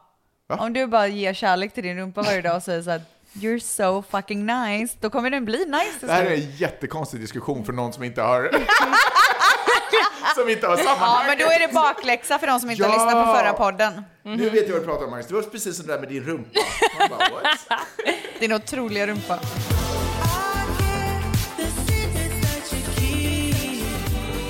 Om 0.59 0.73
du 0.73 0.87
bara 0.87 1.07
ger 1.07 1.35
kärlek 1.35 1.75
till 1.75 1.83
din 1.83 1.99
rumpa 1.99 2.23
varje 2.23 2.43
dag 2.43 2.57
och 2.57 2.63
säger 2.63 2.83
så 2.83 2.91
här, 2.91 3.03
you're 3.33 3.59
so 3.61 4.03
fucking 4.11 4.47
nice, 4.47 4.97
då 5.01 5.11
kommer 5.11 5.31
den 5.31 5.45
bli 5.45 5.59
nice 5.65 6.07
Det 6.07 6.13
här 6.13 6.25
är 6.25 6.31
en 6.35 6.51
jättekonstig 6.57 7.21
diskussion 7.21 7.65
för 7.65 7.73
någon 7.73 7.93
som 7.93 8.05
inte 8.05 8.23
har... 8.23 8.51
som 10.35 10.49
inte 10.49 10.67
har 10.67 10.79
Ja, 10.79 10.85
sammanhang. 10.85 11.27
men 11.27 11.39
då 11.39 11.45
är 11.45 11.59
det 11.69 11.73
bakläxa 11.75 12.39
för 12.39 12.47
de 12.47 12.61
som 12.61 12.71
inte 12.71 12.85
har 12.85 12.91
Ja. 12.95 13.05
lyssnat 13.07 13.27
på 13.27 13.33
förra 13.35 13.53
podden. 13.53 14.03
Nu 14.23 14.51
vet 14.51 14.67
jag 14.69 14.73
vad 14.73 14.83
du 14.83 14.87
pratar 14.87 15.05
om 15.05 15.11
Magnus. 15.11 15.27
Det 15.27 15.35
var 15.35 15.43
precis 15.43 15.77
som 15.77 15.87
det 15.87 15.93
där 15.93 16.01
med 16.01 16.09
din 16.09 16.23
rumpa. 16.25 16.61
Bara? 17.09 17.79
Din 18.41 18.53
otroliga 18.53 19.07
rumpa. 19.07 19.39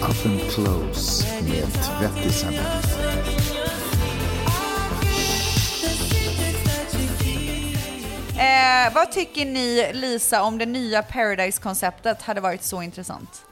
Up 0.03 0.27
and 0.27 0.41
close 0.51 1.25
med 1.45 1.73
tvättisarna. 1.73 2.63
Eh, 8.39 8.95
vad 8.95 9.13
tycker 9.13 9.45
ni, 9.45 9.91
Lisa, 9.93 10.43
om 10.43 10.59
det 10.59 10.67
nya 10.67 11.03
Paradise-konceptet 11.03 12.23
hade 12.23 12.41
varit 12.41 12.63
så 12.63 12.83
intressant? 12.83 13.45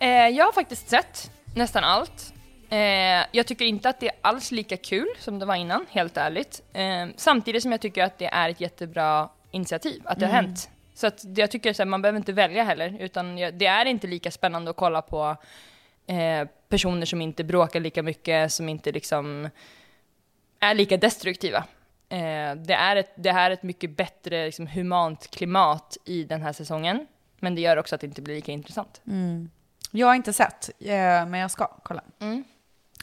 Eh, 0.00 0.08
jag 0.08 0.44
har 0.44 0.52
faktiskt 0.52 0.88
sett 0.88 1.30
nästan 1.54 1.84
allt. 1.84 2.32
Eh, 2.70 2.78
jag 3.32 3.46
tycker 3.46 3.64
inte 3.64 3.88
att 3.88 4.00
det 4.00 4.08
är 4.08 4.14
alls 4.20 4.50
lika 4.50 4.76
kul 4.76 5.08
som 5.18 5.38
det 5.38 5.46
var 5.46 5.54
innan, 5.54 5.86
helt 5.90 6.16
ärligt. 6.16 6.62
Eh, 6.72 7.06
samtidigt 7.16 7.62
som 7.62 7.72
jag 7.72 7.80
tycker 7.80 8.04
att 8.04 8.18
det 8.18 8.26
är 8.26 8.48
ett 8.48 8.60
jättebra 8.60 9.28
initiativ, 9.50 10.02
att 10.04 10.18
det 10.20 10.26
har 10.26 10.32
Mm. 10.32 10.44
hänt. 10.44 10.70
Så 10.94 11.06
att 11.06 11.24
jag 11.36 11.50
tycker 11.50 11.80
att 11.82 11.88
man 11.88 12.02
behöver 12.02 12.16
inte 12.16 12.32
välja 12.32 12.64
heller, 12.64 12.96
utan 13.00 13.36
det 13.36 13.66
är 13.66 13.84
inte 13.84 14.06
lika 14.06 14.30
spännande 14.30 14.70
att 14.70 14.76
kolla 14.76 15.02
på 15.02 15.36
eh, 16.06 16.48
personer 16.68 17.06
som 17.06 17.22
inte 17.22 17.44
bråkar 17.44 17.80
lika 17.80 18.02
mycket, 18.02 18.52
som 18.52 18.68
inte 18.68 18.92
liksom 18.92 19.48
är 20.60 20.74
lika 20.74 20.96
destruktiva. 20.96 21.64
Eh, 22.08 22.54
det, 22.56 22.74
är 22.74 22.96
ett, 22.96 23.12
det 23.16 23.32
här 23.32 23.50
är 23.50 23.54
ett 23.54 23.62
mycket 23.62 23.96
bättre 23.96 24.44
liksom, 24.46 24.66
humant 24.66 25.30
klimat 25.30 25.96
i 26.04 26.24
den 26.24 26.42
här 26.42 26.52
säsongen, 26.52 27.06
men 27.40 27.54
det 27.54 27.60
gör 27.60 27.76
också 27.76 27.94
att 27.94 28.00
det 28.00 28.06
inte 28.06 28.22
blir 28.22 28.34
lika 28.34 28.52
intressant. 28.52 29.00
Mm. 29.06 29.50
Jag 29.90 30.06
har 30.06 30.14
inte 30.14 30.32
sett, 30.32 30.70
eh, 30.80 30.94
men 31.26 31.34
jag 31.34 31.50
ska 31.50 31.66
kolla. 31.66 32.02
Mm. 32.20 32.44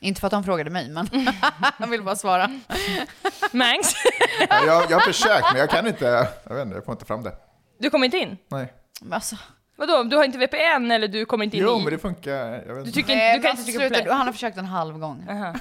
Inte 0.02 0.20
för 0.22 0.28
att 0.28 0.32
de 0.32 0.44
frågade 0.44 0.70
mig, 0.70 0.90
men 0.90 1.10
jag 1.80 1.88
vill 1.88 2.04
bara 2.04 2.16
svara. 2.16 2.48
Mangs? 3.52 3.96
Ja, 4.50 4.66
jag, 4.66 4.92
jag 4.92 4.98
har 5.00 5.06
försökt, 5.06 5.46
men 5.52 5.60
jag 5.60 5.70
kan 5.70 5.88
inte. 5.88 6.06
Jag 6.44 6.56
vet 6.56 6.66
inte, 6.66 6.76
jag 6.78 6.86
får 6.86 6.92
inte 6.92 7.06
fram 7.06 7.24
det. 7.24 7.36
Du 7.80 7.90
kommer 7.90 8.06
inte 8.06 8.18
in? 8.18 8.38
Nej. 8.48 8.74
Men 9.02 9.14
alltså, 9.14 9.36
Vadå, 9.76 10.04
du 10.04 10.16
har 10.18 10.24
inte 10.24 10.38
VPN 10.38 10.92
eller 10.92 11.08
du 11.08 11.26
kommer 11.26 11.46
inte 11.46 11.58
in 11.58 11.64
Jo, 11.64 11.80
i? 11.80 11.84
men 11.84 11.94
det 11.94 12.00
funkar. 12.00 12.32
Jag 12.34 12.60
vet 12.60 12.68
Du 12.68 12.80
inte. 12.80 12.92
tycker 12.92 13.16
Nej, 13.16 13.36
inte, 13.36 13.38
du 13.38 13.42
kan 13.42 13.52
alltså, 13.52 13.68
inte 13.70 13.80
trycka 13.80 13.96
på 13.96 14.04
play? 14.04 14.18
Han 14.18 14.26
har 14.26 14.34
försökt 14.34 14.58
en 14.58 14.66
halv 14.66 15.00
gång. 15.00 15.26
Aha. 15.30 15.54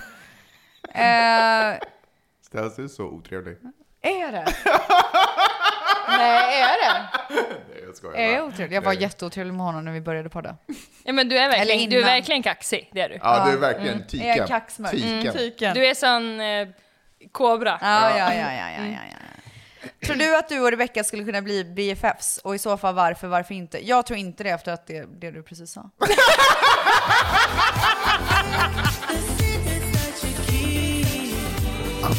Eh, 0.95 1.78
Stas 2.53 2.78
är 2.78 2.88
så 2.88 3.05
otrevlig. 3.05 3.57
är 4.03 4.32
det? 4.32 4.44
Nej, 6.09 6.61
är 6.62 6.80
det? 6.82 7.09
Nej, 7.30 7.82
jag 7.86 7.96
skojar 7.96 8.16
Är 8.18 8.32
jag 8.34 8.44
otrevlig? 8.46 8.76
Jag 8.76 8.82
var 8.82 8.92
Nej. 8.92 9.03
jätteotrevlig 9.03 9.55
med 9.55 9.66
honom 9.66 9.84
när 9.84 9.92
vi 9.92 10.00
började 10.00 10.28
podda. 10.28 10.57
Ja 11.05 11.12
men 11.12 11.28
du 11.28 11.38
är 11.38 11.48
verkligen, 11.48 11.90
du 11.90 11.96
är 11.96 12.00
innan. 12.00 12.12
verkligen 12.14 12.42
kaxig, 12.42 12.90
det 12.92 13.00
är 13.00 13.09
du. 13.09 13.18
Ja, 13.22 13.44
du 13.46 13.53
är 13.53 13.57
verkligen 13.57 13.94
Mm. 13.94 14.07
tiken. 14.07 14.28
Är 14.28 14.36
jag 14.36 14.48
kaxmörk? 14.48 14.90
Tiken. 14.92 15.18
Mm, 15.20 15.32
tiken. 15.32 15.74
Du 15.74 15.86
är 15.86 15.94
sån 15.94 16.40
eh, 16.40 16.68
kobra. 17.32 17.78
Ja, 17.80 18.11
ja, 18.18 18.34
ja, 18.34 18.53
ja, 18.53 18.53
ja, 18.53 18.84
ja, 18.84 18.98
ja. 19.11 19.16
Tror 20.07 20.16
du 20.16 20.36
att 20.36 20.48
du 20.48 20.61
och 20.61 20.70
Rebecca 20.70 21.05
skulle 21.05 21.24
kunna 21.24 21.42
bli 21.42 21.64
BFFs? 21.64 22.38
Och 22.38 22.55
i 22.55 22.59
så 22.59 22.76
fall 22.76 22.94
varför, 22.94 23.28
varför 23.28 23.55
inte? 23.55 23.86
Jag 23.88 24.07
tror 24.07 24.18
inte 24.18 24.44
det 24.44 24.50
efter 24.50 24.72
att 24.72 24.86
det, 24.86 25.05
det 25.20 25.30
du 25.30 25.42
precis 25.42 25.72
sa. 25.72 25.90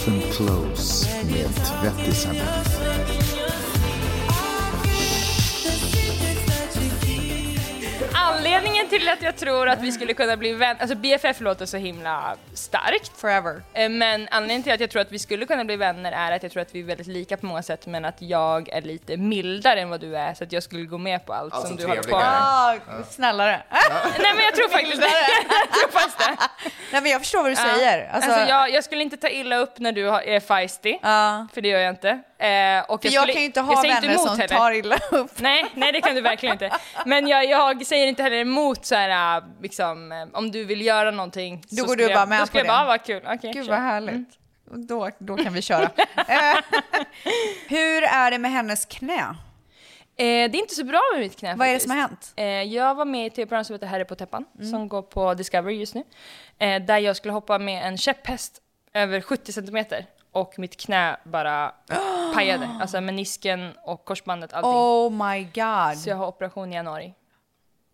And 0.07 0.21
close 0.31 1.07
med 1.25 1.49
tvättisarna. 1.55 2.82
Anledningen 8.23 8.87
till 8.89 9.09
att 9.09 9.21
jag 9.21 9.35
tror 9.35 9.69
att 9.69 9.81
vi 9.81 9.91
skulle 9.91 10.13
kunna 10.13 10.37
bli 10.37 10.53
vänner, 10.53 10.81
alltså 10.81 10.95
BFF 10.95 11.39
låter 11.41 11.65
så 11.65 11.77
himla 11.77 12.35
starkt. 12.53 13.11
Forever. 13.21 13.61
Eh, 13.73 13.89
Men 13.89 14.27
anledningen 14.31 14.63
till 14.63 14.71
att 14.73 14.79
jag 14.79 14.89
tror 14.89 15.01
att 15.01 15.11
vi 15.11 15.19
skulle 15.19 15.45
kunna 15.45 15.65
bli 15.65 15.75
vänner 15.75 16.11
är 16.11 16.31
att 16.35 16.43
jag 16.43 16.51
tror 16.51 16.61
att 16.61 16.75
vi 16.75 16.79
är 16.79 16.83
väldigt 16.83 17.07
lika 17.07 17.37
på 17.37 17.45
många 17.45 17.63
sätt 17.63 17.85
men 17.87 18.05
att 18.05 18.21
jag 18.21 18.69
är 18.69 18.81
lite 18.81 19.17
mildare 19.17 19.81
än 19.81 19.89
vad 19.89 19.99
du 20.01 20.17
är 20.17 20.33
så 20.33 20.43
att 20.43 20.51
jag 20.51 20.63
skulle 20.63 20.85
gå 20.85 20.97
med 20.97 21.25
på 21.25 21.33
allt 21.33 21.53
Alltså 21.53 21.67
som 21.67 21.77
du 21.77 21.87
håller 21.87 22.03
på 22.03 22.17
med. 22.17 22.25
Ah, 22.27 22.75
snällare. 23.09 23.61
Nej 24.19 24.33
men 24.35 24.43
jag 24.45 24.55
tror 24.55 24.69
faktiskt 24.69 25.01
det. 25.01 25.07
Jag 25.71 25.91
tror 25.91 25.99
faktiskt 25.99 26.17
det. 26.19 26.69
Nej 26.91 27.01
men 27.01 27.11
jag 27.11 27.21
förstår 27.21 27.41
vad 27.41 27.51
du 27.51 27.55
Ja. 27.55 27.75
säger. 27.75 28.09
Alltså, 28.13 28.31
Alltså, 28.31 28.49
jag, 28.49 28.71
jag 28.71 28.83
skulle 28.83 29.01
inte 29.03 29.17
ta 29.17 29.29
illa 29.29 29.57
upp 29.57 29.79
när 29.79 29.91
du 29.91 30.07
är 30.09 30.39
feisty, 30.39 30.97
ja. 31.01 31.47
för 31.53 31.61
det 31.61 31.67
gör 31.69 31.79
jag 31.79 31.89
inte. 31.89 32.19
Eh, 32.43 32.83
och 32.87 33.01
För 33.01 33.09
jag, 33.09 33.21
skulle- 33.21 33.33
kan 33.33 33.41
ju 33.41 33.45
inte 33.45 33.59
jag 33.59 33.65
ha 33.65 33.81
vänner 33.81 34.05
emot 34.09 34.21
som 34.27 34.39
heller. 34.39 34.55
tar 34.57 34.71
illa 34.71 34.97
upp. 35.11 35.31
Nej, 35.39 35.65
nej 35.73 35.91
det 35.91 36.01
kan 36.01 36.15
du 36.15 36.21
verkligen 36.21 36.53
inte. 36.53 36.71
Men 37.05 37.27
jag, 37.27 37.45
jag 37.45 37.85
säger 37.85 38.07
inte 38.07 38.23
heller 38.23 38.37
emot 38.37 38.85
så 38.85 38.95
här, 38.95 39.37
äh, 39.37 39.43
liksom, 39.61 40.11
eh, 40.11 40.27
om 40.33 40.51
du 40.51 40.65
vill 40.65 40.85
göra 40.85 41.11
någonting. 41.11 41.63
Då 41.69 41.85
går 41.85 41.95
du 41.95 42.07
bara 42.07 42.13
jag, 42.13 42.29
med 42.29 42.37
Då 42.39 42.41
på 42.43 42.47
skulle 42.47 42.59
jag 42.59 42.65
det. 42.65 42.67
bara, 42.67 42.81
"Ah, 42.83 42.85
vad 42.85 43.03
kul. 43.05 43.21
Okej, 43.27 43.51
Gud 43.53 43.65
kör." 43.65 43.71
vad 43.71 43.81
härligt. 43.81 44.13
Mm. 44.71 44.87
Då, 44.87 45.09
då 45.19 45.37
kan 45.37 45.53
vi 45.53 45.61
köra. 45.61 45.89
Eh, 46.27 46.57
Hur 47.67 48.03
är 48.03 48.31
det 48.31 48.37
med 48.37 48.51
hennes 48.51 48.85
knä? 48.85 49.19
Eh, 49.19 49.33
det 50.15 50.23
är 50.25 50.55
inte 50.55 50.75
så 50.75 50.83
bra 50.83 51.01
med 51.13 51.21
mitt 51.21 51.39
knä 51.39 51.55
Vad 51.55 51.67
är 51.67 51.71
det 51.71 51.75
faktiskt. 51.79 51.89
som 51.91 51.99
har 51.99 52.07
hänt? 52.07 52.33
Eh, 52.35 52.45
jag 52.75 52.95
var 52.95 53.05
med 53.05 53.23
i 53.23 53.27
ett 53.27 53.35
tv-program 53.35 53.65
som 53.65 53.73
heter 53.73 53.87
Herre 53.87 54.05
på 54.05 54.15
täppan, 54.15 54.45
Mm. 54.59 54.71
som 54.71 54.87
går 54.89 55.01
på 55.01 55.33
Discovery 55.33 55.75
just 55.75 55.95
nu. 55.95 56.03
Eh, 56.59 56.81
där 56.81 56.97
jag 56.97 57.15
skulle 57.15 57.33
hoppa 57.33 57.59
med 57.59 57.87
en 57.87 57.97
käpphäst 57.97 58.59
över 58.93 59.21
70 59.21 59.53
centimeter. 59.53 60.05
Och 60.33 60.53
mitt 60.57 60.77
knä 60.77 61.17
bara 61.23 61.71
pajade. 62.33 62.69
Alltså 62.81 63.01
menisken 63.01 63.73
och 63.83 64.05
korsbandet, 64.05 64.53
allting. 64.53 64.71
Oh 64.71 65.11
my 65.27 65.43
god. 65.43 65.97
Så 65.97 66.09
jag 66.09 66.15
har 66.15 66.27
operation 66.27 66.71
i 66.73 66.75
januari. 66.75 67.13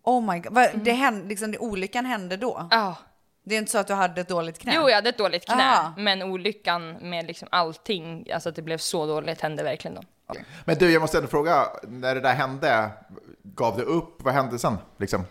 Oh 0.04 0.32
my 0.32 0.38
god. 0.40 0.52
Vad- 0.52 0.78
Det 0.78 0.92
hände, 0.92 1.28
liksom, 1.28 1.50
det, 1.52 1.58
olyckan 1.58 2.06
hände 2.06 2.36
då? 2.36 2.68
Ja. 2.70 2.96
Det 3.44 3.54
är 3.54 3.58
inte 3.58 3.70
så 3.70 3.78
att 3.78 3.86
du 3.86 3.94
hade 3.94 4.20
ett 4.20 4.28
dåligt 4.28 4.58
knä? 4.58 4.72
Jo, 4.76 4.88
jag 4.88 4.94
hade 4.94 5.08
ett 5.08 5.18
dåligt 5.18 5.44
knä. 5.46 5.76
Ah. 5.78 5.92
Men 5.96 6.22
olyckan 6.22 6.92
med 6.92 7.26
liksom 7.26 7.48
allting, 7.52 8.26
alltså 8.34 8.48
att 8.48 8.56
det 8.56 8.62
blev 8.62 8.78
så 8.78 9.06
dåligt, 9.06 9.40
hände 9.40 9.62
verkligen 9.62 9.94
då. 9.94 10.02
Men 10.64 10.76
du, 10.78 10.92
jag 10.92 11.00
måste 11.00 11.16
ändå 11.18 11.28
fråga, 11.28 11.66
när 11.82 12.14
det 12.14 12.20
där 12.20 12.34
hände, 12.34 12.90
gav 13.42 13.76
det 13.76 13.82
upp? 13.82 14.22
Vad 14.22 14.34
hände 14.34 14.58
sen? 14.58 14.78
Liksom? 14.96 15.24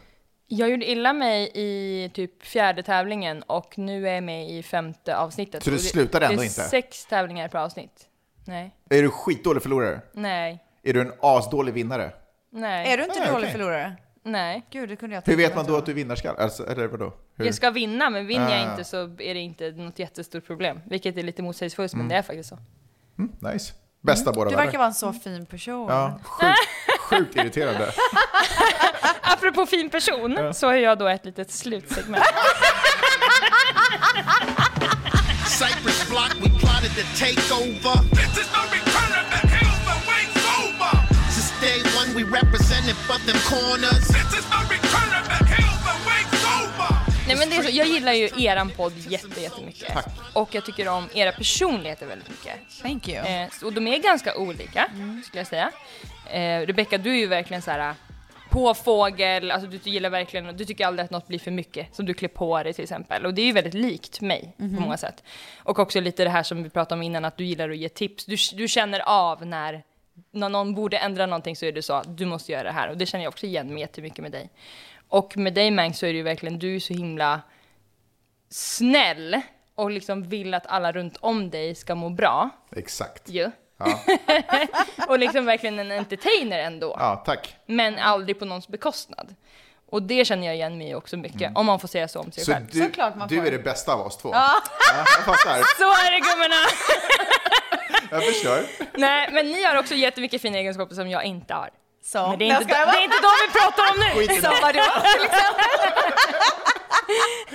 Jag 0.52 0.70
gjorde 0.70 0.92
illa 0.92 1.14
mig 1.14 1.52
i 1.54 2.10
typ 2.14 2.44
fjärde 2.44 2.84
tävlingen 2.84 3.44
och 3.44 3.78
nu 3.78 4.08
är 4.10 4.14
jag 4.14 4.24
med 4.24 4.50
i 4.50 4.64
femte 4.64 5.18
avsnittet. 5.18 5.64
Så 5.64 5.70
du 5.70 5.80
slutade 5.80 6.26
ändå 6.26 6.38
Det 6.38 6.44
är 6.44 6.46
inte? 6.46 6.62
sex 6.62 7.06
tävlingar 7.06 7.48
per 7.48 7.60
avsnitt. 7.60 8.08
Nej. 8.48 8.76
Är 8.90 9.02
du 9.02 9.10
skitdålig 9.10 9.62
förlorare? 9.64 10.02
Nej. 10.14 10.64
Är 10.84 10.94
du 10.94 11.02
en 11.02 11.12
asdålig 11.22 11.74
vinnare? 11.74 12.12
Nej. 12.52 12.94
Är 12.94 12.98
du 12.98 13.04
inte 13.04 13.20
Nej, 13.20 13.28
dålig 13.30 13.44
okej. 13.44 13.52
förlorare? 13.52 13.96
Nej. 14.24 14.66
Gud, 14.72 14.90
det 14.90 14.96
kunde 14.96 15.16
jag 15.16 15.22
Hur 15.26 15.36
vet 15.38 15.56
man 15.56 15.66
då 15.66 15.76
att 15.78 15.86
du 15.86 15.92
är 15.92 15.96
vinnarskalle? 15.96 16.38
Alltså, 16.40 16.68
eller 16.68 16.88
vadå? 16.88 17.14
Hur? 17.36 17.46
Jag 17.46 17.56
ska 17.56 17.72
vinna, 17.72 18.10
men 18.10 18.28
vinner 18.28 18.50
jag 18.58 18.68
Ah. 18.68 18.72
inte 18.72 18.84
så 18.84 18.98
är 19.04 19.34
det 19.34 19.40
inte 19.40 19.72
något 19.72 20.00
jättestort 20.00 20.46
problem. 20.48 20.80
Vilket 20.86 21.18
är 21.18 21.24
lite 21.24 21.42
motsägelsefullt, 21.42 21.94
Mm. 21.94 22.06
men 22.06 22.10
det 22.10 22.16
är 22.18 22.22
faktiskt 22.22 22.50
så. 22.50 22.58
Mm, 23.18 23.32
nice. 23.54 23.74
Bästa 24.02 24.32
båda 24.32 24.50
Du 24.50 24.56
verkar 24.56 24.78
vara 24.78 24.88
en 24.88 24.94
så 24.94 25.14
fin 25.14 25.46
person. 25.46 25.88
Ja, 25.90 26.20
sjukt, 26.24 26.54
sjukt 27.10 27.36
irriterande. 27.36 27.92
Apropå 29.22 29.66
fin 29.66 29.90
person, 29.90 30.54
så 30.54 30.70
är 30.70 30.78
jag 30.78 30.98
då 30.98 31.08
ett 31.08 31.26
litet 31.26 31.52
slutsegment. 31.52 32.26
Cypress 35.48 36.10
block, 36.10 36.34
we 36.42 36.50
plotted 36.60 36.92
to 36.96 37.04
take 37.18 37.42
over. 37.52 37.96
This 38.16 38.38
is 38.42 38.48
no 38.56 38.62
return 38.78 39.12
of 39.22 39.26
the 39.34 39.48
hill, 39.48 39.76
the 39.90 39.96
way's 40.08 40.46
over. 40.60 40.94
Since 41.32 41.52
day 41.62 41.80
one, 42.00 42.10
we 42.16 42.24
represented 42.24 42.96
for 43.08 43.18
them 43.28 43.40
corners. 43.52 44.08
This 44.08 44.40
is 44.40 44.46
no 44.52 44.60
return 44.70 44.89
Nej 47.36 47.38
men 47.38 47.50
det 47.50 47.56
är 47.56 47.64
så, 47.72 47.78
jag 47.78 47.88
gillar 47.88 48.14
ju 48.14 48.30
eran 48.38 48.70
podd 48.70 48.94
jätte, 48.98 49.42
jättemycket. 49.42 49.94
Tack. 49.94 50.06
Och 50.34 50.56
jag 50.56 50.66
tycker 50.66 50.88
om 50.88 51.08
era 51.14 51.32
personligheter 51.32 52.06
väldigt 52.06 52.30
mycket. 52.30 52.54
Thank 52.82 53.08
you. 53.08 53.18
Eh, 53.26 53.48
och 53.64 53.74
de 53.74 53.88
är 53.88 53.98
ganska 53.98 54.38
olika, 54.38 54.86
skulle 55.26 55.40
jag 55.40 55.48
säga. 55.48 55.72
Eh, 56.32 56.66
Rebecca, 56.68 56.98
du 56.98 57.10
är 57.12 57.16
ju 57.18 57.28
verkligen 57.28 57.62
så 57.62 57.72
här 57.72 57.94
på 58.50 58.74
fågel, 58.74 59.52
alltså 59.52 59.68
du 59.70 59.80
gillar 59.90 60.10
verkligen, 60.10 60.58
du 60.58 60.66
tycker 60.66 60.86
aldrig 60.86 61.06
att 61.06 61.12
något 61.12 61.28
blir 61.28 61.40
för 61.40 61.52
mycket, 61.52 61.96
som 61.96 62.06
du 62.06 62.14
klär 62.14 62.30
på 62.30 62.64
dig 62.64 62.74
till 62.74 62.84
exempel. 62.84 63.26
Och 63.26 63.34
det 63.34 63.42
är 63.42 63.46
ju 63.46 63.52
väldigt 63.52 63.74
likt 63.74 64.22
mig 64.22 64.54
Mhm. 64.58 64.76
på 64.76 64.82
många 64.82 64.98
sätt. 64.98 65.24
Och 65.58 65.80
också 65.80 66.00
lite 66.00 66.24
det 66.24 66.30
här 66.30 66.44
som 66.44 66.64
vi 66.64 66.70
pratade 66.70 67.00
om 67.00 67.04
innan, 67.04 67.26
att 67.26 67.38
du 67.38 67.46
gillar 67.46 67.70
att 67.70 67.78
ge 67.78 67.90
tips. 67.90 68.26
Du, 68.26 68.36
du 68.54 68.68
känner 68.68 69.00
av 69.00 69.46
när, 69.46 69.84
när 70.32 70.50
någon 70.50 70.76
borde 70.76 70.98
ändra 70.98 71.26
någonting 71.26 71.56
så 71.56 71.66
är 71.66 71.72
det 71.72 71.82
så, 71.82 71.94
att 71.94 72.18
du 72.18 72.26
måste 72.26 72.52
göra 72.52 72.64
det 72.64 72.72
här. 72.72 72.90
Och 72.90 72.98
det 72.98 73.06
känner 73.06 73.24
jag 73.24 73.32
också 73.32 73.46
igen 73.46 73.68
mig 73.74 73.80
jättemycket 73.82 74.20
med 74.20 74.32
dig. 74.32 74.50
Och 75.10 75.38
med 75.38 75.54
dig 75.54 75.72
Mang 75.72 75.94
så 75.94 76.06
är 76.06 76.10
det 76.10 76.18
ju 76.18 76.24
verkligen, 76.24 76.60
du 76.60 76.76
är 76.76 76.80
så 76.80 76.94
himla 76.94 77.42
snäll 78.50 79.42
och 79.76 79.92
liksom 79.92 80.24
vill 80.24 80.54
att 80.54 80.68
alla 80.68 80.92
runt 80.92 81.18
om 81.20 81.50
dig 81.50 81.76
ska 81.76 81.96
må 81.96 82.10
bra. 82.10 82.50
Exakt. 82.76 83.30
Ju. 83.30 83.52
Ja. 83.78 84.00
och 85.08 85.20
liksom 85.20 85.46
verkligen 85.46 85.80
en 85.80 85.92
entertainer 85.92 86.60
ändå. 86.60 86.96
ja, 87.00 87.24
tack. 87.26 87.56
Men 87.66 88.00
aldrig 88.00 88.40
på 88.40 88.46
någons 88.46 88.68
bekostnad. 88.68 89.36
Och 89.92 90.04
det 90.04 90.26
känner 90.26 90.48
jag 90.48 90.56
igen 90.56 90.78
mig 90.78 90.96
också 90.96 91.18
mycket, 91.18 91.52
om 91.56 91.66
man 91.66 91.80
får 91.80 91.88
säga 91.88 92.08
så 92.08 92.20
om 92.20 92.32
sig 92.32 92.56
Mm. 92.56 92.70
Så 92.72 92.80
själv. 93.02 93.14
du, 93.30 93.42
du 93.42 93.48
är 93.48 93.52
det 93.52 93.60
bästa 93.60 93.94
av 93.94 94.02
oss 94.02 94.18
två? 94.18 94.30
Ja. 94.34 94.54
ja 94.94 95.06
jag 95.16 95.26
fattar. 95.26 95.58
Så 95.78 95.84
är 95.84 96.12
det 96.12 96.20
gummorna! 96.20 96.66
Jag 98.12 98.24
förstår. 98.24 98.60
Nej, 99.00 99.30
men 99.32 99.46
ni 99.46 99.64
har 99.64 99.76
också 99.76 99.96
jättemycket 99.96 100.42
fina 100.42 100.58
egenskaper 100.58 100.96
som 100.96 101.10
jag 101.10 101.24
inte 101.24 101.54
har. 101.54 101.70
Så. 102.02 102.28
Men 102.28 102.40
det 102.40 102.50
är, 102.50 102.62
inte, 102.62 102.74
det 102.74 102.98
är 102.98 103.04
inte 103.04 103.18
de 103.22 103.32
vi 103.48 103.54
pratar 103.60 103.84
om 103.92 104.00
nu! 104.00 104.26
Som 104.42 104.54
vadå, 104.62 104.84
till 105.02 105.30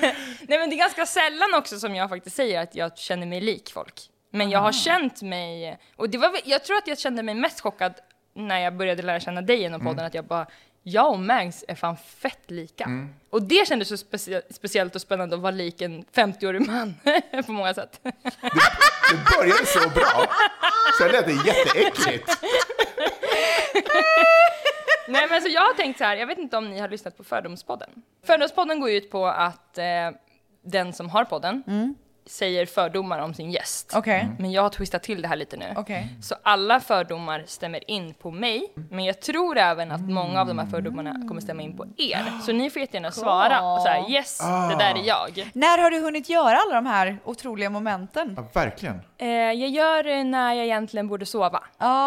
Nej 0.49 0.59
men 0.59 0.71
det 0.71 0.77
är 0.77 0.79
ganska 0.79 1.07
sällan 1.07 1.55
också 1.55 1.79
som 1.79 1.95
jag 1.95 2.09
faktiskt 2.09 2.37
säger 2.37 2.61
att 2.63 2.75
jag 2.75 2.99
känner 2.99 3.27
mig 3.27 3.41
lik 3.41 3.71
folk. 3.73 4.01
Men 4.31 4.51
jag 4.51 4.59
har 4.61 4.73
känt 4.73 5.23
mig, 5.23 5.79
och 5.97 6.11
det 6.11 6.19
var, 6.19 6.37
jag 6.45 6.65
tror 6.65 6.77
att 6.77 6.87
jag 6.87 6.99
kände 6.99 7.23
mig 7.23 7.35
mest 7.35 7.61
chockad 7.61 7.95
när 8.35 8.59
jag 8.61 8.77
började 8.77 9.03
lära 9.03 9.21
känna 9.21 9.43
dig 9.43 9.61
genom 9.61 9.81
podden, 9.81 9.95
Mm. 9.99 10.07
att 10.07 10.15
jag 10.15 10.25
bara, 10.25 10.47
jag 10.87 11.11
och 11.13 11.19
Mangs 11.21 11.65
är 11.69 11.75
fan 11.75 11.97
fett 11.97 12.51
lika. 12.51 12.85
Mm. 12.85 13.15
Och 13.31 13.43
det 13.43 13.69
kändes 13.69 13.89
så 13.89 13.95
specie- 13.97 14.43
speciellt 14.51 14.95
och 14.95 15.01
spännande 15.01 15.37
att 15.37 15.43
vara 15.43 15.51
lik 15.51 15.81
en 15.83 16.05
50-årig 16.05 16.67
man 16.67 16.95
på 17.47 17.53
många 17.53 17.75
sätt. 17.75 18.01
Det 18.03 19.37
började 19.39 19.67
så 19.67 19.89
bra, 19.89 20.27
sen 20.99 21.11
lät 21.13 21.27
det 21.27 21.33
jätteäckligt. 21.33 22.31
Nej 25.09 25.27
men 25.31 25.43
så 25.43 25.49
jag 25.49 25.61
har 25.61 25.75
tänkt 25.75 25.99
så 25.99 26.05
här, 26.05 26.17
jag 26.17 26.27
vet 26.27 26.39
inte 26.39 26.57
om 26.57 26.71
ni 26.71 26.79
har 26.81 26.89
lyssnat 26.89 27.17
på 27.17 27.25
Fördomspodden. 27.25 27.91
Fördomspodden 28.27 28.81
går 28.81 28.91
ut 28.91 29.11
på 29.11 29.27
att 29.27 29.79
eh, 29.79 29.85
den 30.65 30.93
som 30.93 31.09
har 31.11 31.25
podden 31.25 31.63
säger 32.27 32.67
fördomar 32.67 33.19
om 33.19 33.35
sin 33.35 33.51
gäst. 33.51 33.93
Okej. 33.97 34.29
Men 34.39 34.53
jag 34.53 34.63
har 34.63 34.71
twistat 34.71 35.03
till 35.03 35.23
det 35.23 35.29
här 35.29 35.37
lite 35.37 35.57
nu. 35.57 35.75
Okej. 35.77 36.09
Så 36.23 36.35
alla 36.43 36.81
fördomar 36.81 37.45
stämmer 37.47 37.91
in 37.91 38.15
på 38.15 38.31
mig, 38.31 38.73
men 38.91 39.05
jag 39.05 39.21
tror 39.21 39.59
även 39.59 39.93
att 39.93 40.01
många 40.01 40.41
av 40.41 40.47
de 40.47 40.59
här 40.59 40.67
fördomarna 40.67 41.13
kommer 41.29 41.41
stämma 41.41 41.63
in 41.63 41.77
på 41.77 41.87
er. 41.97 42.41
Så 42.47 42.53
ni 42.53 42.71
får 42.71 42.81
jättegärna 42.81 43.11
svara 43.11 43.63
och 43.63 43.81
här, 43.81 44.11
yes, 44.11 44.39
det 44.39 44.77
där 44.79 44.95
är 44.95 45.07
jag. 45.07 45.51
När 45.55 45.83
har 45.83 45.91
du 45.91 46.01
hunnit 46.01 46.29
göra 46.29 46.57
alla 46.57 46.75
de 46.75 46.87
här 46.87 47.19
otroliga 47.25 47.71
momenten? 47.71 48.35
Ja, 48.37 48.45
verkligen. 48.53 49.01
Eh, 49.19 49.29
jag 49.29 49.71
gör 49.71 50.03
det 50.03 50.25
när 50.25 50.55
jag 50.55 50.65
egentligen 50.65 51.09
borde 51.09 51.27
sova. 51.27 51.63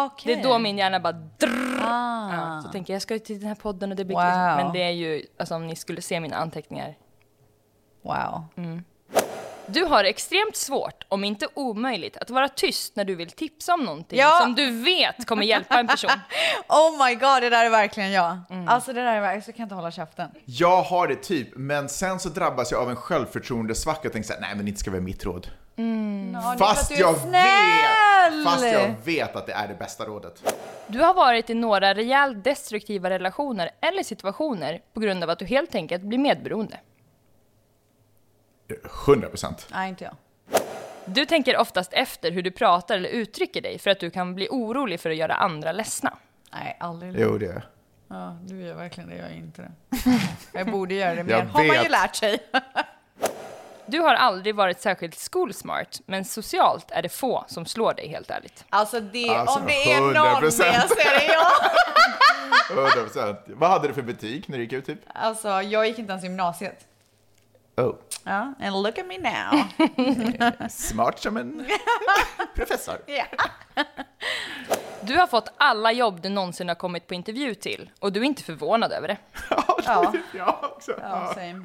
Okay. 0.06 0.34
Det 0.34 0.40
är 0.40 0.44
då 0.44 0.58
min 0.58 0.78
hjärna 0.78 1.00
bara 1.00 1.12
drrrr. 1.12 1.80
Ah. 1.82 2.32
Ja, 2.32 2.62
så 2.62 2.68
tänker 2.68 2.92
jag, 2.92 2.94
jag 2.94 3.02
ska 3.02 3.18
till 3.18 3.40
den 3.40 3.48
här 3.48 3.54
podden 3.54 3.90
och 3.90 3.96
det 3.96 4.04
blir 4.04 4.16
Wow. 4.16 4.64
Men 4.64 4.72
det 4.72 4.82
är 4.82 4.90
ju, 4.90 5.22
alltså 5.38 5.54
om 5.54 5.66
ni 5.66 5.76
skulle 5.76 6.02
se 6.02 6.20
mina 6.20 6.36
anteckningar. 6.36 6.94
Wow. 8.02 8.44
Mm. 8.56 8.84
Du 9.70 9.84
har 9.84 10.04
extremt 10.04 10.56
svårt, 10.56 11.04
om 11.08 11.24
inte 11.24 11.48
omöjligt, 11.54 12.16
att 12.16 12.30
vara 12.30 12.48
tyst 12.48 12.96
när 12.96 13.04
du 13.04 13.14
vill 13.14 13.30
tipsa 13.30 13.74
om 13.74 13.80
någonting 13.84 14.18
Ja. 14.18 14.38
som 14.42 14.54
du 14.54 14.82
vet 14.82 15.26
kommer 15.26 15.42
hjälpa 15.42 15.78
en 15.78 15.86
person. 15.86 16.10
Oh 16.68 17.06
my 17.06 17.14
god, 17.14 17.42
det 17.42 17.50
där 17.50 17.64
är 17.64 17.70
verkligen 17.70 18.12
jag. 18.12 18.38
Mm. 18.50 18.68
Alltså 18.68 18.92
det 18.92 19.00
där 19.02 19.16
är 19.16 19.20
verkligen, 19.20 19.42
så 19.42 19.52
kan 19.52 19.58
jag 19.58 19.64
inte 19.66 19.74
hålla 19.74 19.90
käften. 19.90 20.30
Jag 20.44 20.82
har 20.82 21.08
det 21.08 21.16
typ, 21.16 21.48
men 21.56 21.88
sen 21.88 22.20
så 22.20 22.28
drabbas 22.28 22.72
jag 22.72 22.82
av 22.82 22.90
en 22.90 22.96
självförtroendesvacka 22.96 24.08
och 24.08 24.12
tänker 24.12 24.26
såhär, 24.26 24.40
nej 24.40 24.50
men 24.56 24.68
inte 24.68 24.80
ska 24.80 24.90
vara 24.90 25.00
mitt 25.00 25.24
råd. 25.24 25.48
Mm. 25.76 26.34
Är 26.34 26.56
Fast 26.58 26.98
jag 26.98 27.12
vet, 27.12 28.44
fast 28.44 28.64
jag 28.64 28.94
vet 29.04 29.36
att 29.36 29.46
det 29.46 29.52
är 29.52 29.68
det 29.68 29.74
bästa 29.74 30.04
rådet. 30.04 30.54
Du 30.86 31.00
har 31.00 31.14
varit 31.14 31.50
i 31.50 31.54
några 31.54 31.94
rejält 31.94 32.44
destruktiva 32.44 33.10
relationer 33.10 33.70
eller 33.80 34.02
situationer 34.02 34.80
på 34.94 35.00
grund 35.00 35.24
av 35.24 35.30
att 35.30 35.38
du 35.38 35.44
helt 35.44 35.74
enkelt 35.74 36.02
blir 36.02 36.18
medberoende. 36.18 36.80
100 39.06 39.28
procent. 39.28 39.66
Nej, 39.72 39.88
inte 39.88 40.04
jag. 40.04 40.14
Du 41.04 41.26
tänker 41.26 41.56
oftast 41.56 41.92
efter 41.92 42.30
hur 42.30 42.42
du 42.42 42.50
pratar 42.50 42.96
eller 42.96 43.08
uttrycker 43.08 43.60
dig 43.62 43.78
för 43.78 43.90
att 43.90 44.00
du 44.00 44.10
kan 44.10 44.34
bli 44.34 44.48
orolig 44.50 45.00
för 45.00 45.10
att 45.10 45.16
göra 45.16 45.34
andra 45.34 45.72
ledsna. 45.72 46.16
Nej, 46.52 46.76
aldrig. 46.80 47.14
Jo, 47.18 47.38
det 47.38 47.46
är 47.46 47.62
Ja, 48.08 48.36
du 48.46 48.60
gör 48.62 48.74
verkligen 48.74 49.08
det, 49.10 49.16
jag 49.16 49.30
gör 49.30 49.36
inte 49.36 49.62
det. 49.62 49.72
Jag 50.52 50.70
borde 50.70 50.94
göra 50.94 51.14
det 51.14 51.22
mer, 51.24 51.32
Jag 51.32 51.44
har 51.44 51.64
man 51.64 51.82
ju 51.82 51.88
lärt 51.88 52.16
sig. 52.16 52.38
Du 53.90 53.98
har 54.00 54.14
aldrig 54.14 54.54
varit 54.54 54.80
särskilt 54.80 55.28
school-smart, 55.32 56.00
men 56.06 56.24
socialt 56.24 56.90
är 56.90 57.02
det 57.02 57.08
få 57.08 57.44
som 57.48 57.66
slår 57.66 57.94
dig 57.94 58.08
helt 58.08 58.30
ärligt. 58.30 58.64
Alltså, 58.70 59.00
det, 59.00 59.28
Alltså, 59.30 59.58
om 59.60 59.66
det 59.66 59.92
är 59.92 60.00
någon 60.00 60.14
100%. 60.14 60.50
så 60.50 60.62
är 60.62 61.18
det 61.18 61.32
jag. 61.32 62.78
100 62.78 62.90
procent. 63.04 63.38
Vad 63.46 63.70
hade 63.70 63.88
du 63.88 63.94
för 63.94 64.02
betyg 64.02 64.44
när 64.48 64.56
du 64.58 64.62
gick 64.64 64.72
ut 64.72 64.86
typ? 64.86 64.98
Alltså, 65.14 65.48
jag 65.62 65.86
gick 65.86 65.98
inte 65.98 66.10
ens 66.12 66.24
gymnasiet. 66.24 66.86
Oh. 67.78 67.94
Ja, 68.24 68.54
and 68.60 68.82
look 68.82 68.98
at 68.98 69.06
me 69.06 69.18
now. 69.18 70.68
Smart 70.70 71.18
som 71.20 71.36
en 71.36 71.66
professor. 72.54 72.96
Ja. 73.06 73.24
Du 75.00 75.16
har 75.16 75.26
fått 75.26 75.48
alla 75.56 75.92
jobb 75.92 76.20
du 76.22 76.28
någonsin 76.28 76.68
har 76.68 76.74
kommit 76.74 77.06
på 77.06 77.14
intervju 77.14 77.54
till 77.54 77.90
och 78.00 78.12
du 78.12 78.20
är 78.20 78.24
inte 78.24 78.42
förvånad 78.42 78.92
över 78.92 79.08
det. 79.08 79.16
Ja, 79.84 80.12
jag 80.32 80.58
också. 80.62 80.92
ja 81.02 81.30
same. 81.34 81.64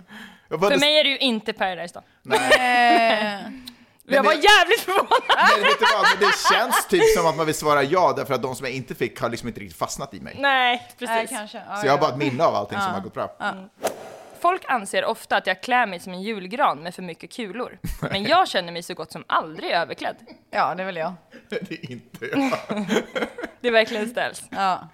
Jag 0.50 0.60
För 0.60 0.80
mig 0.80 1.00
är 1.00 1.04
det 1.04 1.10
ju 1.10 1.18
inte 1.18 1.54
Paradise 1.54 2.02
då. 2.24 2.34
Eh, 2.36 2.42
Jag 4.06 4.24
var 4.24 4.34
det- 4.34 4.40
jävligt 4.40 4.80
förvånad! 4.80 5.22
Men 5.52 5.62
vet 5.64 5.80
du 5.80 5.86
vad, 5.96 6.06
Men 6.20 6.28
det 6.28 6.54
känns 6.54 6.88
typ 6.88 7.18
som 7.18 7.28
att 7.28 7.36
man 7.38 7.46
vill 7.46 7.56
svara 7.56 7.84
ja, 7.84 8.14
därför 8.18 8.34
att 8.34 8.42
de 8.42 8.56
som 8.56 8.66
jag 8.66 8.76
inte 8.76 8.96
fick 8.96 9.22
har 9.22 9.30
liksom 9.30 9.48
inte 9.48 9.60
riktigt 9.62 9.78
fastnat 9.80 10.14
i 10.14 10.20
mig. 10.20 10.36
Nej, 10.40 10.88
precis. 11.00 11.08
Nej, 11.16 11.28
kanske. 11.30 11.62
Ja, 11.70 11.76
Så 11.76 11.86
jag 11.88 11.92
har 11.92 11.98
ja. 11.98 12.02
bara 12.02 12.12
ett 12.12 12.18
minne 12.18 12.44
av 12.44 12.56
allting 12.56 12.78
som 12.80 12.88
Ja. 12.88 12.94
har 12.94 13.02
gått 13.02 13.14
bra. 13.14 13.32
Folk 14.44 14.62
anser 14.68 15.06
ofta 15.06 15.38
att 15.38 15.48
jag 15.48 15.62
klär 15.62 15.86
mig 15.86 16.00
som 16.00 16.14
en 16.14 16.22
julgran 16.22 16.80
med 16.84 16.96
för 16.96 17.02
mycket 17.02 17.32
kulor. 17.32 17.80
Men 18.02 18.24
jag 18.24 18.48
känner 18.48 18.72
mig 18.74 18.84
så 18.84 18.94
gott 18.94 19.12
som 19.12 19.24
aldrig 19.28 19.72
överklädd. 19.72 20.16
Ja, 20.52 20.76
det 20.76 20.84
är 20.84 20.86
väl 20.86 20.96
jag. 20.98 21.14
Det 21.50 21.72
är 21.72 21.92
inte 21.92 22.26
jag. 22.26 22.52
Det 23.62 23.70
verkligen 23.72 24.10
ställs. 24.10 24.44
Ja. 24.50 24.88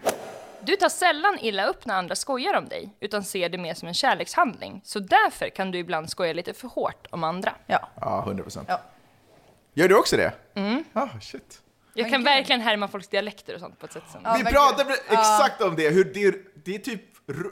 Du 0.61 0.75
tar 0.75 0.89
sällan 0.89 1.37
illa 1.41 1.65
upp 1.65 1.85
när 1.85 1.95
andra 1.95 2.15
skojar 2.15 2.53
om 2.57 2.67
dig, 2.67 2.89
utan 2.99 3.23
ser 3.23 3.49
det 3.49 3.57
mer 3.57 3.73
som 3.73 3.87
en 3.87 3.93
kärlekshandling. 3.93 4.81
Så 4.83 4.99
därför 4.99 5.49
kan 5.49 5.71
du 5.71 5.77
ibland 5.77 6.09
skoja 6.09 6.33
lite 6.33 6.53
för 6.53 6.67
hårt 6.67 7.07
om 7.09 7.23
andra. 7.23 7.53
Ja. 7.67 7.89
Ja, 8.01 8.23
100 8.25 8.43
procent. 8.43 8.65
Ja. 8.69 8.81
Gör 9.73 9.87
du 9.87 9.95
också 9.97 10.17
det? 10.17 10.31
Mm. 10.53 10.83
Ah, 10.93 11.07
shit. 11.21 11.61
Jag 11.93 12.03
Men 12.03 12.11
kan 12.11 12.19
gud. 12.19 12.25
verkligen 12.25 12.61
härma 12.61 12.87
folks 12.87 13.07
dialekter 13.07 13.53
och 13.53 13.59
sånt 13.59 13.79
på 13.79 13.85
ett 13.85 13.93
sätt 13.93 14.03
som... 14.11 14.21
Ja, 14.23 14.35
Vi 14.37 14.43
pratade 14.43 14.95
exakt 15.09 15.61
om 15.61 15.75
det, 15.75 15.89
hur 15.89 16.03
det, 16.03 16.35
det 16.65 16.75
är 16.75 16.79
typ, 16.79 17.01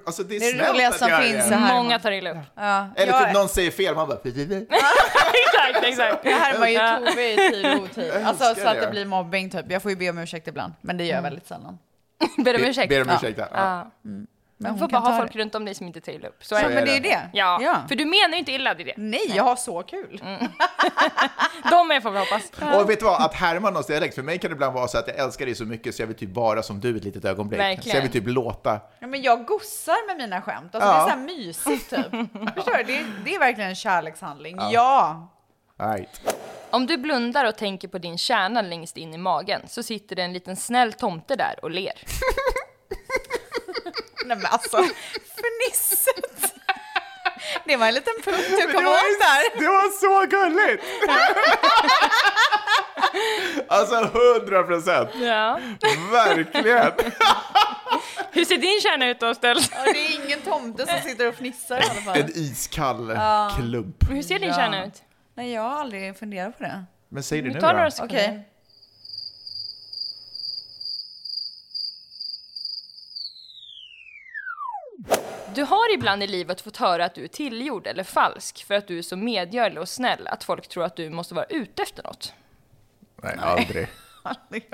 alltså 0.06 0.24
det 0.24 0.36
är, 0.36 0.40
Det 0.40 0.46
är 0.48 0.52
snällt 0.54 0.70
roligaste 0.70 0.94
att 0.96 1.00
som 1.00 1.10
göra 1.10 1.22
finns, 1.22 1.44
det. 1.44 1.50
så 1.50 1.54
här. 1.56 1.74
Många 1.74 2.00
tar 2.00 2.12
illa 2.12 2.32
upp. 2.32 2.38
Ja. 2.56 2.88
Eller 2.96 3.14
jag, 3.14 3.26
typ 3.26 3.34
någon 3.34 3.50
säger 3.50 3.72
fel, 3.72 3.96
man 3.96 4.08
bara... 4.08 4.18
exakt, 4.24 5.84
exakt. 5.84 6.26
jag 6.26 6.32
härmar 6.38 6.68
ju 6.68 6.74
Ja. 6.74 6.98
Tove 7.08 7.32
i 7.34 7.36
tid 7.52 7.66
och 7.66 7.82
otid. 7.84 8.12
Alltså 8.26 8.44
älskar 8.44 8.64
så 8.64 8.70
att 8.70 8.76
det. 8.76 8.82
det 8.86 8.92
blir 8.92 9.06
mobbing 9.06 9.50
typ. 9.50 9.66
Jag 9.72 9.82
får 9.82 9.92
ju 9.92 9.98
be 9.98 10.10
om 10.10 10.18
ursäkt 10.18 10.48
ibland, 10.48 10.74
men 10.82 10.98
det 10.98 11.04
gör 11.04 11.16
jag 11.16 11.22
väldigt 11.22 11.48
sällan. 11.48 11.78
Ber 12.38 12.56
om 12.56 12.62
ursäkt. 12.64 12.90
Ber 12.90 13.02
om 13.02 13.08
Ja. 13.10 13.16
ursäkt, 13.16 13.40
ja. 13.40 13.48
Ja. 13.54 13.92
Men 14.60 14.72
hon 14.72 14.80
får 14.80 14.88
bara 14.88 15.02
ha 15.02 15.18
folk 15.18 15.34
det. 15.34 15.40
runt 15.40 15.56
om 15.56 15.66
dig 15.66 15.76
som 15.76 15.88
inte 15.88 16.12
illa 16.12 16.28
upp. 16.28 16.44
Så 16.46 16.56
Så 16.56 16.62
är. 16.62 16.70
Men 16.70 16.86
det 16.86 16.98
är 16.98 17.02
det. 17.02 17.30
Ja, 17.34 17.60
Ja. 17.62 17.82
för 17.88 17.96
du 17.96 18.06
menar 18.06 18.30
ju 18.34 18.38
inte 18.38 18.52
illa, 18.52 18.74
det 18.74 18.84
är 18.84 18.86
det. 18.86 18.94
Nej, 18.98 19.32
jag 19.36 19.44
har 19.44 19.56
så 19.56 19.84
kul. 19.84 20.22
De 21.72 21.92
är 21.92 22.02
får 22.02 22.12
vi 22.12 22.20
hoppas. 22.20 22.52
Och 22.82 22.90
vet 22.90 23.00
du 23.00 23.06
vad, 23.06 23.22
att 23.22 23.34
härma 23.34 23.70
någons 23.70 23.88
dialekt, 23.88 24.16
för 24.16 24.24
mig 24.24 24.38
kan 24.38 24.50
det 24.52 24.54
ibland 24.54 24.74
vara 24.74 24.88
så 24.88 24.98
att 24.98 25.08
jag 25.08 25.18
älskar 25.18 25.46
dig 25.46 25.56
så 25.56 25.66
mycket 25.66 25.96
så 25.96 26.02
jag 26.02 26.08
vill 26.08 26.18
typ 26.18 26.36
vara 26.36 26.64
som 26.64 26.80
du 26.80 26.98
ett 26.98 27.04
litet 27.04 27.26
ögonblick. 27.26 27.60
Verkligen. 27.60 27.92
Så 27.92 27.98
jag 27.98 28.02
vill 28.02 28.12
typ 28.12 28.28
låta... 28.28 28.80
Ja, 29.00 29.08
men 29.08 29.22
jag 29.22 29.46
gossar 29.46 30.08
med 30.08 30.18
mina 30.18 30.42
skämt. 30.42 30.76
Alltså, 30.76 30.90
Ja. 30.90 30.94
Det 30.96 31.00
är 31.00 31.04
så 31.04 31.10
här 31.10 31.18
mysigt 31.18 31.90
typ. 31.90 32.06
Förstår 32.56 32.78
du? 32.78 32.84
Det 32.84 32.98
är, 32.98 33.06
det 33.26 33.36
är 33.36 33.40
verkligen 33.40 33.70
en 33.70 33.76
kärlekshandling. 33.76 34.58
Ja. 34.72 35.30
Right. 35.80 36.36
Om 36.70 36.86
du 36.86 36.98
blundar 36.98 37.46
och 37.46 37.56
tänker 37.58 37.88
på 37.88 37.98
din 37.98 38.18
kärna 38.18 38.62
längst 38.62 38.98
in 38.98 39.14
i 39.14 39.18
magen 39.18 39.62
så 39.68 39.84
sitter 39.84 40.16
det 40.16 40.22
en 40.22 40.34
liten 40.34 40.56
snäll 40.56 40.94
tomte 40.94 41.36
där 41.36 41.56
och 41.62 41.72
ler. 41.72 41.94
Nej 44.28 44.38
men 44.38 44.46
alltså, 44.46 44.78
fnisset. 44.78 46.54
Det 47.66 47.76
var 47.78 47.88
en 47.88 47.94
liten 47.94 48.14
putt 48.24 48.46
du 48.50 48.56
Det 48.56 48.74
kom 48.74 48.84
var, 48.86 48.92
åt 48.92 49.20
där. 49.20 49.60
det 49.60 49.68
var 49.68 49.90
så 50.00 50.26
gulligt! 50.30 50.84
alltså 53.68 53.96
100 54.40 54.64
procent! 54.64 55.10
Ja. 55.16 55.60
Verkligen! 56.12 56.92
Hur 58.32 58.46
ser 58.46 58.58
din 58.58 58.82
kärna 58.82 59.08
ut 59.10 59.20
då, 59.20 59.36
Ställs? 59.36 59.72
Ja, 59.76 59.84
det 59.94 60.00
är 60.00 60.26
ingen 60.26 60.42
tomte 60.42 60.86
som 60.88 61.00
sitter 61.10 61.28
och 61.28 61.36
fnissar 61.36 61.78
i 61.78 61.84
alla 61.92 62.02
fall. 62.02 62.18
En 62.18 62.30
iskall 62.36 63.10
Ja. 63.16 63.52
klump. 63.60 63.96
Hur 64.10 64.22
ser 64.22 64.40
din 64.40 64.48
Ja. 64.50 64.56
kärna 64.56 64.86
ut? 64.86 64.94
Nej, 65.36 65.54
jag 65.54 65.62
har 65.62 65.80
aldrig 65.80 66.20
funderat 66.20 66.58
på 66.58 66.64
det. 66.64 66.86
Men 67.10 67.24
säg 67.24 67.42
det 67.42 67.48
Vi 67.48 67.54
nu 67.54 67.60
tar 67.62 67.74
några 67.74 67.86
då. 67.86 67.92
sekunder. 67.92 68.16
Okej. 68.26 68.48
Du 75.58 75.64
har 75.64 75.94
ibland 75.94 76.24
i 76.24 76.28
livet 76.28 76.62
fått 76.62 76.78
höra 76.78 77.06
att 77.06 77.16
du 77.16 77.24
är 77.24 77.28
tillgjord 77.28 77.88
eller 77.88 78.04
falsk 78.04 78.66
för 78.68 78.76
att 78.76 78.88
du 78.88 78.98
är 78.98 79.02
så 79.02 79.16
medgörlig 79.18 79.80
och 79.80 79.90
snäll 79.90 80.28
att 80.28 80.44
folk 80.44 80.68
tror 80.68 80.84
att 80.84 80.96
du 80.96 81.10
måste 81.10 81.34
vara 81.34 81.46
ute 81.46 81.82
efter 81.82 82.04
något. 82.04 82.34
Nej, 83.24 83.36
aldrig. 83.42 83.88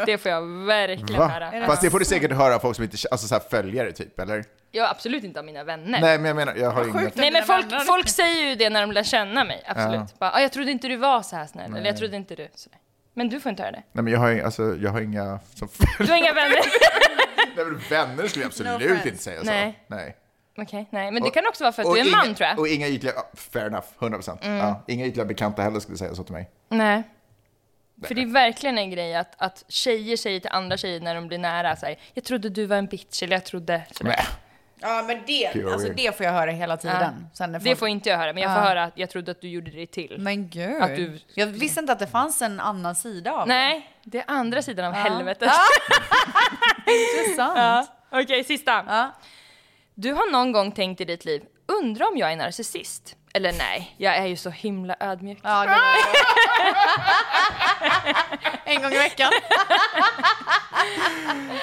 Det 0.05 0.17
får 0.17 0.31
jag 0.31 0.41
verkligen 0.65 1.19
Va? 1.21 1.27
höra. 1.27 1.65
Fast 1.65 1.81
det 1.81 1.91
får 1.91 1.99
du 1.99 2.05
säkert 2.05 2.31
höra 2.31 2.55
av 2.55 2.59
folk 2.59 2.75
som 2.75 2.83
inte, 2.83 2.97
alltså 3.11 3.27
så 3.27 3.35
här 3.35 3.41
följare 3.49 3.91
typ, 3.91 4.19
eller? 4.19 4.43
Jag 4.71 4.89
absolut 4.89 5.23
inte 5.23 5.39
av 5.39 5.45
mina 5.45 5.63
vänner. 5.63 6.01
Nej, 6.01 6.17
men 6.17 6.25
jag 6.25 6.35
menar, 6.35 6.55
jag 6.55 6.71
har 6.71 6.87
inget... 6.87 7.15
Nej 7.15 7.31
men 7.31 7.43
folk, 7.43 7.65
folk 7.87 8.09
säger 8.09 8.49
ju 8.49 8.55
det 8.55 8.69
när 8.69 8.81
de 8.81 8.91
lär 8.91 9.03
känna 9.03 9.43
mig, 9.43 9.63
absolut. 9.65 10.19
Bara, 10.19 10.31
ah, 10.31 10.39
jag 10.41 10.51
trodde 10.51 10.71
inte 10.71 10.87
du 10.87 10.95
var 10.95 11.21
så 11.21 11.35
här 11.35 11.47
snäll, 11.47 11.75
eller 11.75 11.85
jag 11.85 11.97
trodde 11.97 12.15
inte 12.15 12.35
du... 12.35 12.47
Så. 12.55 12.69
Men 13.13 13.29
du 13.29 13.39
får 13.39 13.49
inte 13.49 13.63
höra 13.63 13.71
det. 13.71 13.83
Nej, 13.91 14.03
men 14.03 14.13
jag 14.13 14.19
har, 14.19 14.29
ju- 14.29 14.41
alltså, 14.41 14.75
jag 14.75 14.91
har 14.91 15.01
inga 15.01 15.39
som 15.55 15.67
Du 15.97 16.07
har 16.07 16.17
inga 16.17 16.33
vänner? 16.33 16.57
Nej, 17.55 17.65
men 17.65 17.77
vänner 17.89 18.27
skulle 18.27 18.45
jag 18.45 18.65
No 18.65 18.69
absolut 18.69 18.81
friends. 18.89 19.05
inte 19.05 19.23
säga 19.23 19.39
så. 19.39 19.45
Nej. 19.45 19.83
Nej. 19.87 20.17
Okej, 20.57 20.87
nej. 20.89 21.11
Men 21.11 21.23
det 21.23 21.27
Och- 21.29 21.33
kan 21.33 21.47
också 21.47 21.63
vara 21.63 21.71
för 21.71 21.81
att 21.83 21.93
du 21.93 21.99
är 21.99 22.07
inga, 22.07 22.17
man 22.17 22.35
tror 22.35 22.47
jag. 22.49 22.59
Och 22.59 22.67
inga 22.67 22.87
ytliga, 22.87 23.13
ja, 23.15 23.29
fair 23.33 23.65
enough, 23.67 23.85
100 23.99 24.17
procent. 24.17 24.43
Mm. 24.45 24.57
Ja, 24.57 24.83
inga 24.87 25.05
ytliga 25.05 25.25
bekanta 25.25 25.61
heller 25.61 25.79
skulle 25.79 25.97
säga 25.97 26.15
så 26.15 26.23
till 26.23 26.33
mig. 26.33 26.49
Nej. 26.69 27.03
För 28.03 28.15
det 28.15 28.21
är 28.21 28.25
verkligen 28.33 28.77
en 28.77 28.91
grej 28.91 29.15
att, 29.15 29.33
att 29.37 29.63
tjejer 29.67 30.17
säger 30.17 30.39
till 30.39 30.49
andra 30.53 30.77
tjejer 30.77 30.99
när 31.01 31.15
de 31.15 31.27
blir 31.27 31.37
nära 31.37 31.75
så 31.75 31.85
här, 31.85 31.95
jag 32.13 32.23
trodde 32.23 32.49
du 32.49 32.65
var 32.65 32.77
en 32.77 32.85
bitch 32.85 33.23
eller 33.23 33.35
jag 33.35 33.45
trodde 33.45 33.81
sådär. 33.91 34.25
Ja, 34.79 35.03
men 35.07 35.19
det, 35.27 35.47
alltså, 35.73 35.89
det 35.93 36.17
får 36.17 36.25
jag 36.25 36.33
höra 36.33 36.51
hela 36.51 36.77
tiden. 36.77 37.27
Sen 37.33 37.51
när 37.51 37.59
Det 37.59 37.65
folk- 37.65 37.79
får 37.79 37.87
inte 37.87 38.09
jag 38.09 38.17
höra, 38.17 38.33
men 38.33 38.43
jag 38.43 38.51
får 38.55 38.63
Ja. 38.63 38.67
höra 38.69 38.83
att 38.83 38.93
jag 38.97 39.09
trodde 39.09 39.31
att 39.31 39.41
du 39.41 39.47
gjorde 39.49 39.71
det 39.71 39.85
till. 39.85 40.15
Men 40.19 40.49
gud. 40.49 40.81
Att 40.81 40.95
du... 40.95 41.19
Jag 41.33 41.47
visste 41.47 41.79
inte 41.79 41.93
att 41.93 41.99
det 41.99 42.07
fanns 42.07 42.41
en 42.41 42.59
annan 42.59 42.95
sida 42.95 43.31
av 43.31 43.47
det. 43.47 43.53
Nej, 43.53 43.89
det 44.03 44.17
är 44.17 44.23
andra 44.27 44.61
sidan 44.61 44.85
av 44.85 44.93
Ja. 44.93 44.99
helvetet. 44.99 45.49
Intressant. 46.87 47.57
Ja. 47.57 47.87
Okej, 48.11 48.43
sista. 48.43 49.11
Du 49.95 50.13
har 50.13 50.31
någon 50.31 50.51
gång 50.51 50.71
tänkt 50.71 51.01
i 51.01 51.05
ditt 51.05 51.25
liv, 51.25 51.41
undrar 51.81 52.07
om 52.07 52.17
jag 52.17 52.31
är 52.31 52.35
narcissist? 52.35 53.15
Eller 53.33 53.53
nej, 53.53 53.95
jag 53.97 54.17
är 54.17 54.25
ju 54.25 54.35
så 54.37 54.49
himla 54.49 54.95
ödmjuk. 54.99 55.39
Ja, 55.43 55.61
det 55.63 55.69
var 55.69 55.79
en 58.75 58.81
gång 58.81 58.91
i 58.91 58.97
veckan. 58.97 59.31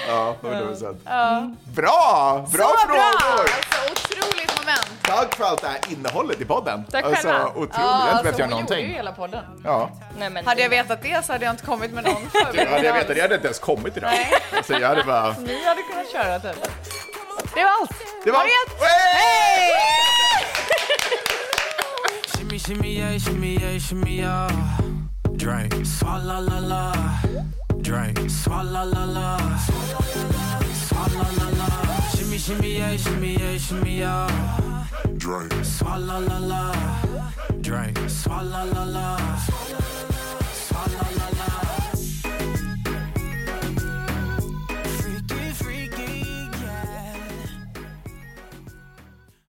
Ja, 0.09 0.37
100 0.43 0.67
procent. 0.67 1.03
Ja. 1.05 1.51
Bra! 1.77 2.47
Bra 2.53 2.67
Så 2.69 2.79
frågor! 2.79 2.95
bra! 2.95 3.45
Alltså, 3.45 3.93
otroligt 3.93 4.59
moment. 4.61 4.91
Tack 5.03 5.35
för 5.37 5.45
allt 5.45 5.61
det 5.63 5.69
här 5.69 5.81
innehållet 5.89 6.41
i 6.41 6.45
podden. 6.45 6.85
Tack 6.91 7.05
alltså, 7.05 7.29
själva. 7.29 7.49
otroligt. 7.49 7.75
jag 7.75 7.83
har 7.83 8.11
inte 8.11 8.23
behövt 8.23 8.39
göra 8.39 8.51
hon 8.51 8.61
gjorde 8.61 8.75
ju 8.75 8.81
någonting. 8.81 8.95
hela 8.95 9.13
podden. 9.13 9.45
Ja. 9.65 9.91
Nej, 10.19 10.31
men 10.31 10.47
Hade 10.47 10.63
jag 10.63 10.69
vetat 10.71 11.03
det 11.03 11.25
så 11.27 11.33
hade 11.33 11.45
jag 11.45 11.53
inte 11.53 11.65
kommit 11.67 11.93
med 11.93 12.05
någon 12.05 12.31
förberedelse 12.31 12.71
Hade 12.75 12.87
jag 12.87 12.95
vetat 12.95 13.09
det 13.17 13.21
hade 13.23 13.35
jag 13.35 13.39
inte 13.39 13.47
ens 13.49 13.59
kommit 13.59 13.97
idag. 13.97 14.11
Nej. 14.11 14.29
Alltså, 14.57 14.73
jag 14.73 14.89
hade 14.89 15.05
bara... 15.05 15.33
Ni 15.39 15.65
hade 15.65 15.83
kunnat 15.83 16.13
köra 16.13 16.39
typ. 16.41 16.67
Det 17.55 17.63
var 17.67 17.73
allt. 17.81 17.93
Det 18.25 18.31
var 18.31 18.39
Ha 18.39 18.45
gött! 18.45 18.73
Hej! 18.81 19.71
Shimmy, 22.37 22.59
shimmy, 22.59 22.99
yeah, 22.99 23.19
shimmy, 23.19 23.59
yeah, 23.61 23.79
shimmy, 23.81 24.19
yeah. 24.19 24.51
Drink. 25.37 25.87
Swalla 25.87 26.41
la 26.41 26.59
la. 26.59 26.93
Drink. 27.83 28.31
Swalla 28.31 28.85
la 28.85 29.05
la. 29.05 29.39
Swalla 30.89 31.27
la 31.39 31.49
la. 31.59 31.69
Shimmy, 32.17 32.39
shimmy, 32.39 32.79
yeah, 32.79 32.97
shimmy, 32.97 33.37
yeah, 33.39 33.59
shimmy, 33.59 33.99
yeah. 33.99 34.29
Drink. 35.17 35.53
Swalla 35.65 36.19
la 36.29 36.39
la. 36.39 36.75
Drink. 37.61 37.99
Swalla 38.09 38.65
la 38.75 38.85
la. 38.85 39.19